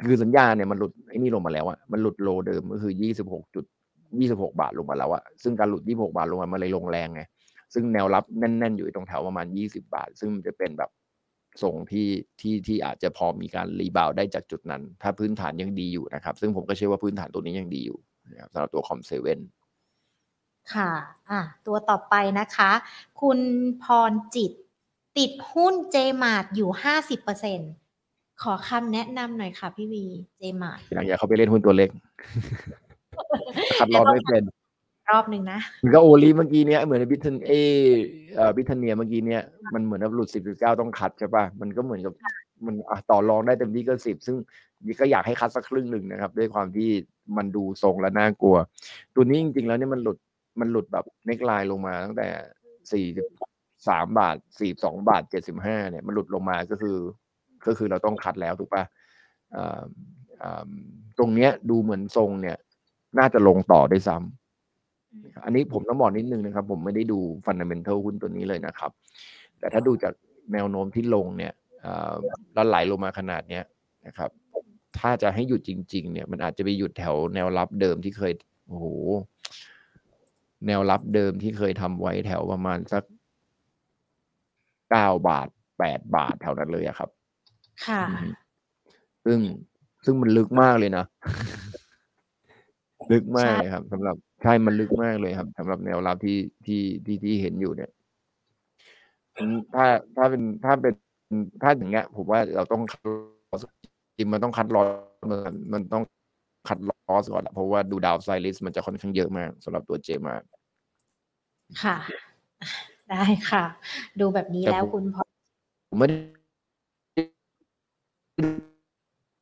[0.07, 2.93] คือสัญญาเนี่ยมันหลุดไอ้นี่ลงมาแล้วอะมันหลุดโลเดิมก็คือ
[3.23, 3.65] 26จุด
[4.11, 7.21] 26 บาทลงมาแล้วอะซึ่งการหลุด 26 บาทลงมามันเลยลงแรงไง
[7.73, 10.89] ซึ่งแนวรับแน่น ๆ อยู่ตรงแถวประมาณ 20 บาท ซึ่งจะเป็นแบบ
[11.63, 12.07] ส่งที่
[12.41, 17.97] ที่ที่อาจจะพอมีการ rebound ได้จากจุดนั้น ถ้าพื้นฐานยังดีอยู่นะครับ ซึ่งผมก็เชื่อว่าพื้นฐานตัวนี้ยังดีอยู่
[18.31, 19.39] นะครับสำหรับตัวคอมเซเว่น
[20.73, 20.91] ค่ะ
[21.29, 22.71] อะ ตัวต่อไปนะคะ
[23.21, 23.39] คุณ
[23.83, 24.51] พรจิต
[25.17, 27.59] ติดหุ้นเจมาร์ทอยู่ห้าสิบเปอร์เซ็นต์
[28.41, 30.05] ขอคำแนะนำหน่อยค่ะพี่วี
[30.37, 31.89] เจมาร์ทอยากอยากเข้าไปเล่นหุ้นตัวเล็ก
[33.79, 34.43] cut loss ไม่เป็น
[35.09, 37.51] รอบหนึ่งนะเหมือนกับโอลีเมื่อกี้เนี้ยเหมือนบริทาเนีย
[38.35, 39.41] เอ่อบริทาเนียเมื่อกี้เนี้ย
[39.73, 42.13] มันเหมือนกับหลุดสิบจุดเก้าต้อง cut ใช่ป่ะมันก็เหมือนกับ
[42.65, 44.37] มันอะต่อรองได้เต็มที่ก็สิบซึ่ง
[44.85, 46.89] นี่ก็อยากให้ cut สักครึ่งหนึ่งนะครับ ด้วยความที่
[47.37, 48.57] มันดูทรงและน่ากลัว
[49.15, 50.17] ตัวนี้จริง ๆ แล้วเนี่ยมันหลุด
[50.59, 52.27] มันหลุดแบบ neckline ลงมาตั้งแต่
[52.91, 53.05] สี่
[53.87, 56.97] สามบาทสี่สองบาทเจ็ดสิบห้าเนี่ยมันหลุดลงมาก็คือ
[57.67, 58.83] ก็คือเราต้อง cut แล้วถูกป่ะ
[59.55, 59.81] อ่า
[60.41, 60.69] อ่า
[61.17, 62.57] ตรงเนี้ยดูเหมือนทรงเนี่ย
[63.19, 64.40] น่าจะลงต่อด้วยซ้ำ
[65.43, 68.91] อันนี้ผมต้องบอกนิดนึงนะครับ ผมไม่ได้ดูฟันดัมเ n นทัลหุ้นตัวนี้เลยนะครับ
[69.59, 70.13] แต่ถ้าดูจาก
[70.53, 71.53] แนวโน้มที่ลงเนี่ย
[72.53, 73.63] แล้วไหลลงมาขนาดเนี้ย
[74.07, 74.29] นะครับ
[74.99, 78.33] ถ้าจะให้หยุดจริง ๆ เนี่ย มันอาจจะไปหยุดแถวแนวรับเดิมที่เคย
[78.67, 78.85] โอ้โห
[80.67, 83.03] แนวรับเดิมที่เคยทำไว้แถวประมาณสัก
[84.91, 85.47] เก้าบาท
[85.79, 87.09] แปดบาทแถวนั้นเลยอะครับ
[87.87, 88.03] ค่ะ
[89.25, 89.39] ซึ่ง
[90.05, 91.05] ซึ่งมันลึกมากเลยนะ
[93.11, 97.91] ลึกมากเลยครับสำหรับ ใช่ มันลึกมากเลยครับสำหรับแนวรับที่ที่ที่ที่เห็นอยู่เนี่ย
[99.73, 99.85] ถ้า
[100.15, 100.93] ถ้าเป็นถ้าเป็น
[101.61, 102.99] ถ้าอย่างเงี้ย ผมว่าเราต้องคัด
[104.17, 104.87] จริงมันต้องคัดลอส
[105.31, 106.03] มันมันต้อง
[106.67, 110.35] คัดลอสก่อนเพราะว่าดูดาวไซลิสมันจะค่อนข้างเยอะมากสำหรับตัวเจมา
[111.83, 111.97] ค่ะ
[113.09, 113.63] ได้ค่ะ
[114.19, 115.23] ดูแบบนี้แล้วคุณพอ
[115.89, 116.17] ผมไม่ได้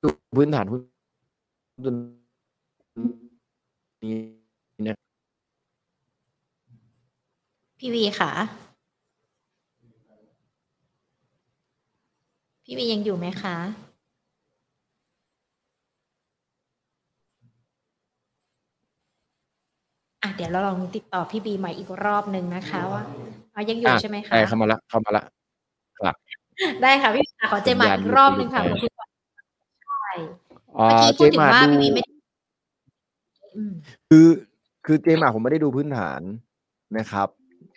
[0.04, 0.82] ดูพื้นฐานหุ้น
[1.86, 1.94] ตัว
[4.04, 4.18] นี้
[4.88, 4.98] นะ
[7.80, 8.32] พี่วีค่ะ
[12.64, 13.58] พี่วียังอยู่ไหมคะ
[20.22, 23.04] อะเดี๋ยวเราลองติดต่อพี่บีใหม่อีกรอบหนึ่งนะคะว่า
[23.54, 25.24] เอายังอยู่ใช่ไหมคะใช่เข้ามาละเข้ามาละ
[26.00, 26.16] ครับ
[26.82, 29.10] ได้ค่ะพี่ค่ะขอเจมาอีกรอบหนึ่งค่ะสัญญาณคุณพร
[29.86, 30.08] ใช่
[30.80, 32.14] อ่าเมื่อกี้เจพูดถึงมาว่าดูพี่วีไม่ได้
[33.56, 33.74] อืม
[34.10, 34.28] คือ
[34.86, 36.22] คือเจมาผมไม่ได้ดูพื้นฐาน
[36.98, 37.28] นะครับ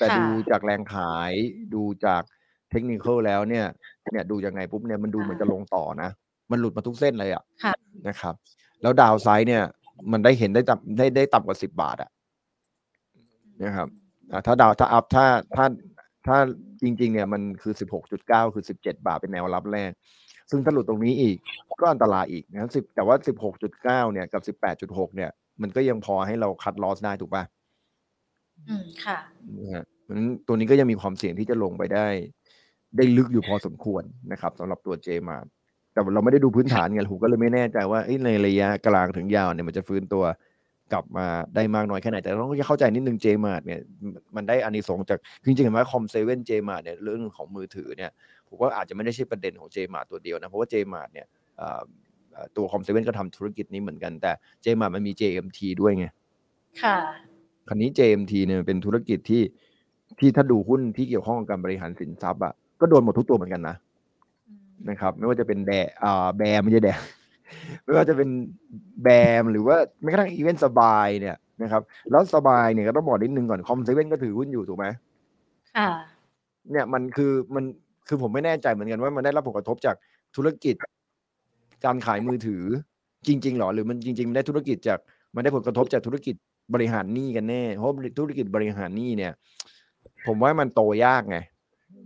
[0.03, 1.33] แต่ค่ะดูจากแรงขาย
[1.75, 2.23] ดูจาก
[2.71, 3.67] เทคนิคแล้วเนี่ย
[4.13, 6.11] เนี่ยดูยังไงปุ๊บเนี่ยมันดูเหมือนจะลงต่อนะ
[6.51, 7.75] มันหลุดมาทุกเส้นเลยอะค่ะ
[8.09, 8.35] นะครับ
[8.83, 9.63] แล้วดาวไซด์เนี่ย
[10.13, 12.11] มันได้เห็นได้ต่ำได้ได้ต่ำกว่าสิบบาทอะ
[13.63, 13.89] นะครับ
[14.33, 15.27] อ่าถ้าดาวถ้าอัพถ้า
[15.57, 15.67] ถ้า
[16.27, 16.37] ถ้า
[16.83, 19.91] จริง ๆ เนี่ยมันคือสิบหกจุดเก้าคือสิบเจ็ดบาทเป็นแนวรับแรก
[20.51, 21.37] ซึ่งถ้าหลุดตรงนี้อีก
[21.81, 25.31] ก็อันตรายอีกนะครับสิบแต่ว่าสิบหกจุดเก้าเนี่ยกับสิบแปดจุดหกเนี่ย
[25.63, 27.45] มันก็ยังพอให้เราคัดลอสได้ถูกป่ะ
[28.69, 29.19] อืม ค่ะ
[29.59, 32.07] นะฮะเพราะฉะนั้นตัวนี้ก็ยังมีความเสี่ยงที่จะลงไปได้
[32.97, 34.03] ได้ลึกอยู่พอสมควร
[34.33, 35.37] นะครับสำหรับตัวเจมา
[35.93, 40.25] แต่เราไม่ได้ดูพื้นฐานไงผมก็เลยไม่แน่ใจว่าเอ้ยในระยะกลางถึงยาวเนี่ยมันจะฟื้นตัว
[40.93, 43.81] กลับมาได้มากน้อยแค่ไหน แต่เราต้องเข้าใจนิดนึงเจมาเนี่ย
[44.37, 48.11] มันได้อานิสงส์จากจริงๆเห็นไหมคอมเซเว่นเจมาเนี่ยเรื่องของมือถือเนี่ย
[48.49, 51.27] ผมว่าอาจจะไม่ได้ใช่ประเด็นของเจมาตัวเดียวนะเพราะว่าเจมาเนี่ย
[51.59, 51.83] เอ่อ
[52.33, 54.33] เอ่อตัวคอมเซเว่นก็ทำธุรกิจนี้เหมือนกันแต่
[54.63, 56.07] เจมามันมี JMT ด้วยไง
[56.83, 56.99] ค่ะ
[57.73, 59.43] คราวนี้ JMT เนี่ยเป็นธุรกิจที่
[60.19, 63.77] ที่ถ้าดูหุ้นที่เกี่ยวข้องกับการบริหารสินทรัพย์อะก็โดนหมดทุกตัวเหมือนกันนะ
[64.49, 66.91] อืมนะครับ ไม่ว่าจะเป็นแดอ่าแบมไม่ใช่แด
[67.85, 68.29] ไม่ว่าจะเป็น
[69.03, 69.09] แบ
[69.41, 74.87] มหรือว่าแม้กระทั่งอีเวนต์สบายเนี่ยนะครับแล้วสบายเนี่ยก็ต้องบอกนิดนึงก่อนคอมเซเว่นก็ถือหุ้นอยู่ถูกไหม
[75.77, 75.89] ค่ะ
[76.71, 77.65] เนี่ยมันคือมัน
[78.09, 79.97] คือผมไม่แน่ใจเหมือนกันว่ามันได้รับผลกระทบจาก
[80.37, 80.75] ธุรกิจ
[81.85, 82.63] การขายมือถือ
[83.27, 84.99] จริง ๆหรอหรือมันจริงๆมันได้ธุรกิจจาก
[85.35, 86.35] มันได้ผลกระทบจากธุรกิจ
[86.75, 87.89] บริหารหนี้กันแน่เพราะ
[88.19, 89.33] ธุรกิจบริหารหนี้เนี่ย
[90.27, 91.39] ผมว่ามันโตยากไง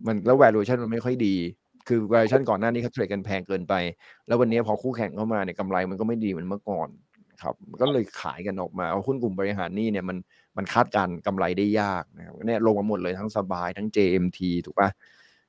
[0.06, 1.36] มันแล้ว valuation มันไม่ค่อยดี
[1.88, 3.74] คือ valuation ก่อนหน้านี้เขาเทรดกันแพงเกินไป
[4.26, 6.88] แล้ววันนี้พอคู่แข่งเข้ามาเนี่ยกำไรมันก็ไม่ดีเหมือนเมื่อก่อน
[7.42, 10.16] ครับมันก็เลยขายกันออกมาเอาหุ้นกลุ่มบริหารหนี้เนี่ยมัน
[10.56, 14.88] มันคาดการณ์กำไรได้ยากนะครับเนี่ยลงมาหมดเลยทั้งสบายทั้ง JMT ถูกปะ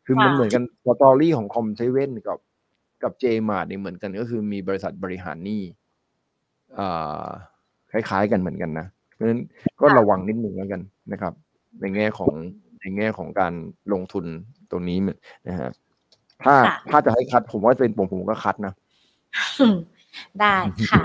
[0.05, 2.39] คือมันค่ะเหมือนกันสตอรี่ของคอมเซเว่นกับ
[3.03, 5.61] กับ j m a r t เนี่ยเหมือนกันก็คือมีบริษัทบริหารหนี้
[6.79, 7.27] อ่า
[7.91, 8.87] คล้ายๆกันเหมือนกันนะ
[9.17, 9.41] เพราะฉะนั้น
[9.81, 11.33] ก็ระวังนิดนึงแล้วกันนะครับ
[11.81, 12.33] ในแง่ของ
[12.81, 13.53] ในแง่ของการ
[13.93, 14.25] ลงทุน
[14.71, 14.97] ตรงนี้
[15.47, 15.69] นะฮะ
[16.43, 18.73] ถ้าค่ะถ้าจะให้ cut ผมว่าเป็นผมผมก็ cut นะ
[20.39, 20.55] ได้
[20.91, 21.03] ค่ะ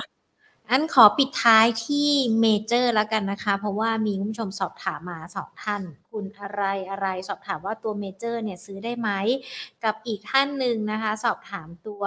[0.75, 2.09] อะขอปิดท้ายที่
[2.41, 9.11] เมเจอร์แล้วกันนะคะ เพราะว่ามีคุณผู้ชมสอบถามมาสองท่าน คุณอะไรอะไรสอบถามว่าตัวเมเจอร์เนี่ยซื้อได้ไหม
[9.85, 12.03] กับอีกท่านหนึ่งนะคะ สอบถามตัว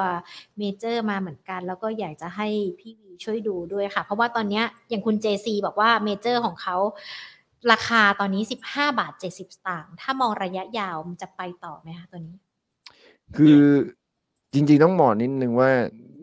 [0.57, 2.47] เมเจอร์มาเหมือนกัน แล้วก็อยากจะให้
[2.79, 6.75] พี่วีช่วยดูด้วยค่ะ เพราะว่าตอนนี้อย่างคุณ JC บอกว่าเมเจอร์ของเขา
[7.71, 12.37] ราคาตอนนี้ 15 บาท 70สตางค์ถ้ามองระยะยาวมันจะไปต่อไหมคะตัวนี้
[13.37, 13.61] คือ
[14.53, 15.71] จริงๆต้องบอกนิดนึงว่า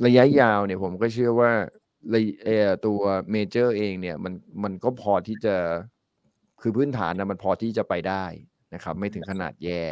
[0.06, 1.52] ระยะยาวเนี่ยผมก็เชื่อว่า
[2.44, 3.00] เอ่อตัว
[3.30, 5.54] เมเจอร์เองเนี่ยมันมันก็พอที่จะ
[6.60, 8.24] คือพื้นฐานนะมันพอที่จะไปได้
[8.74, 9.82] นะครับ ไม่ถึงขนาดแย่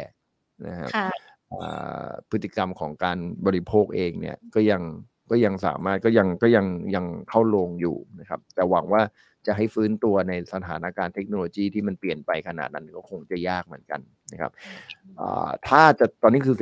[0.67, 1.09] นะครับค่ะ
[1.53, 4.81] อ่าพฤติกรรมของการบริโภคเองเนี่ยก็ยัง
[5.31, 9.01] ก็ยังสามารถก็ยังก็ยังยังเข้าลงอยู่นะครับ แต่หวังว่า
[9.47, 14.01] จะให้ฟื้นตัวในสถานการณ์เทคโนโลยีที่มันเปลี่ยนไปขนาดนั้นก็คงจะยากเหมือนกัน
[14.31, 14.51] นะครับ
[15.19, 16.55] อ่าถ้าจะตอนนี้คือ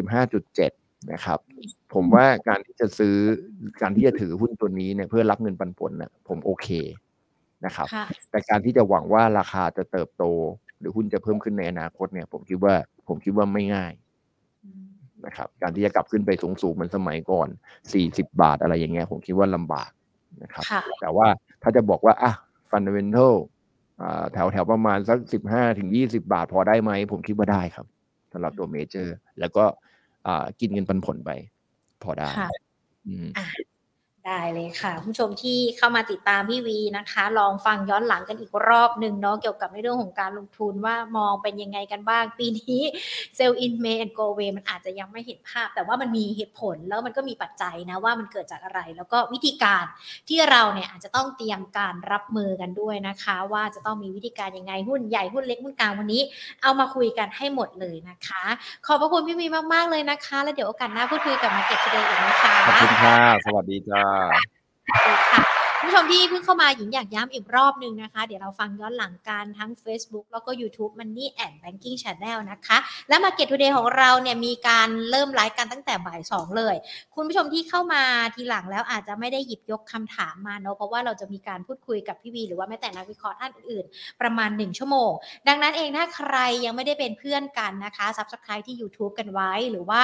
[0.44, 1.40] 15.7 นะครับ
[1.94, 3.16] ผมว่าการที่จะซื้อ
[3.82, 6.68] การที่จะถือหุ้นตัวนี้เนี่ยเพื่อรับเงินปันผลนะผมโอเค
[7.66, 10.24] นะครับค่ะแต่การที่จะหวังว่าราคาจะเติบโต
[10.80, 12.74] หรือหุ้นจะเพิ่มขึ้นในอนาคตเนี่ย ผมคิดว่า
[13.08, 13.94] ผมคิดว่าไม่ง่าย
[15.26, 17.48] นะครับ การที่จะกลับขึ้นไปสูงสูงๆเหมือนสมัยก่อน
[17.94, 19.90] 40บาทอะไรอย่างเงี้ย ผมคิดว่าลำบาก
[20.44, 21.28] นะครับค่ะแต่ว่า
[21.64, 22.32] ถ้าจะบอกว่าอะ
[22.72, 23.34] fundamental
[24.02, 27.86] อ่าแถวแถวประมาณสัก15ถึง20บาทพอได้ไหม ผมคิดว่าได้ครับ
[28.34, 29.99] สำหรับตัวเมเจอร์ แล้วก็อ่า
[30.60, 31.32] กินเงินปันผลไป
[32.04, 32.50] พอได้ค่ะ
[33.08, 33.28] อืม
[34.30, 42.82] ได้เลยค่ะคุณผู้ชมที่เข้ามาติดตามพี่วีนะคะ ลองฟังย้อนหลังกันอีกรอบหนึ่งเนาะเกี่ยวกับในเรื่องของการลงทุนว่ามองเป็นยังไงกันบ้าง ปีนี้
[43.36, 49.86] Sell in May and go away มันอาจจะยังไม่เห็นภาพ แต่ว่ามันมีเหตุผลแล้วมันก็มีปัจจัยนะว่ามันเกิดจากอะไร แล้วก็วิธีการ
[50.30, 56.22] ที่เราเนี่ยอาจจะต้องเตรียมการรับมือกันด้วยนะคะ ว่าจะต้องมีวิธีการยังไงหุ้นใหญ่หุ้นเล็กหุ้นกลางวันนี้
[56.62, 58.44] เอามาคุยกันให้หมดเลยนะคะ
[58.86, 64.42] ขอบพระคุณพี่วีมากๆเลยนะคะ แล้วเดี๋ยวโอกาสหน้าพูดคุยกับมาเก็ต Today อีกนะคะขอบคุณค่ะสวัสดีจ้าค่ะ
[65.04, 72.78] คุณ ผู้ชมที่เพิ่งเข้ามาหญิงอยากย้ำอีกรอบหนึ่งนะคะ เดี๋ยวเราฟังย้อนหลังกันทั้ง Facebook แล้วก็ YouTube Money and Banking Channel นะคะ
[73.10, 76.76] และ Market Today ของเราเนี่ยมีการเริ่มไลฟ์กันตั้งแต่บ่ายสองเลย
[77.16, 78.04] คุณผู้ชมที่เข้ามา
[78.36, 85.12] ทีหลังแล้วอาจจะไม่ได้หยิบยกคำถามมาเนอะเพราะว่าเราจะมีการพูดคุยกับพี่วีหรือว่าแม้แต่นักวิเคราะห์ท่านอื่นๆ ประมาณ 1 ชั่วโมง
[85.48, 90.02] ดังนั้นเองถ้าใครยังไม่ได้เป็นเพื่อนกันนะคะ Subscribe ที่ YouTube กันไว้ หรือว่า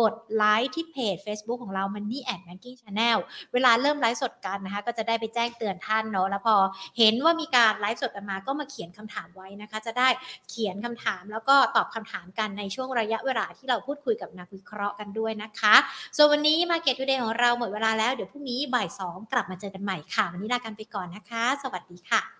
[0.00, 3.18] กดไลค์ที่เพจ Facebook ของเรา Money and Banking Channel
[3.52, 6.56] เวลาเริ่มไลฟ์สดกันนะคะก็จะได้ไปแจ้งเตือนท่านเนาะแล้วพอ
[6.98, 10.08] เห็นว่ามีการไลฟ์สดกันมาก็มาเขียนคำถามไว้นะคะ จะได้
[10.48, 15.74] เขียนคำถามแล้วก็ตอบคำถามกันในช่วงระยะเวลาที่เราพูดคุยกับนักวิเคราะห์กันด้วยนะคะ
[16.16, 22.37] ส่วนวันนี้ Market Today ของเราหมดเวลาแล้วเดี๋ยวพรุ่งนี้บ่ายสองกลับมาเจอกันใหม่ค่ะ วันนี้ลากันไปก่อนนะคะ สวัสดีค่ะ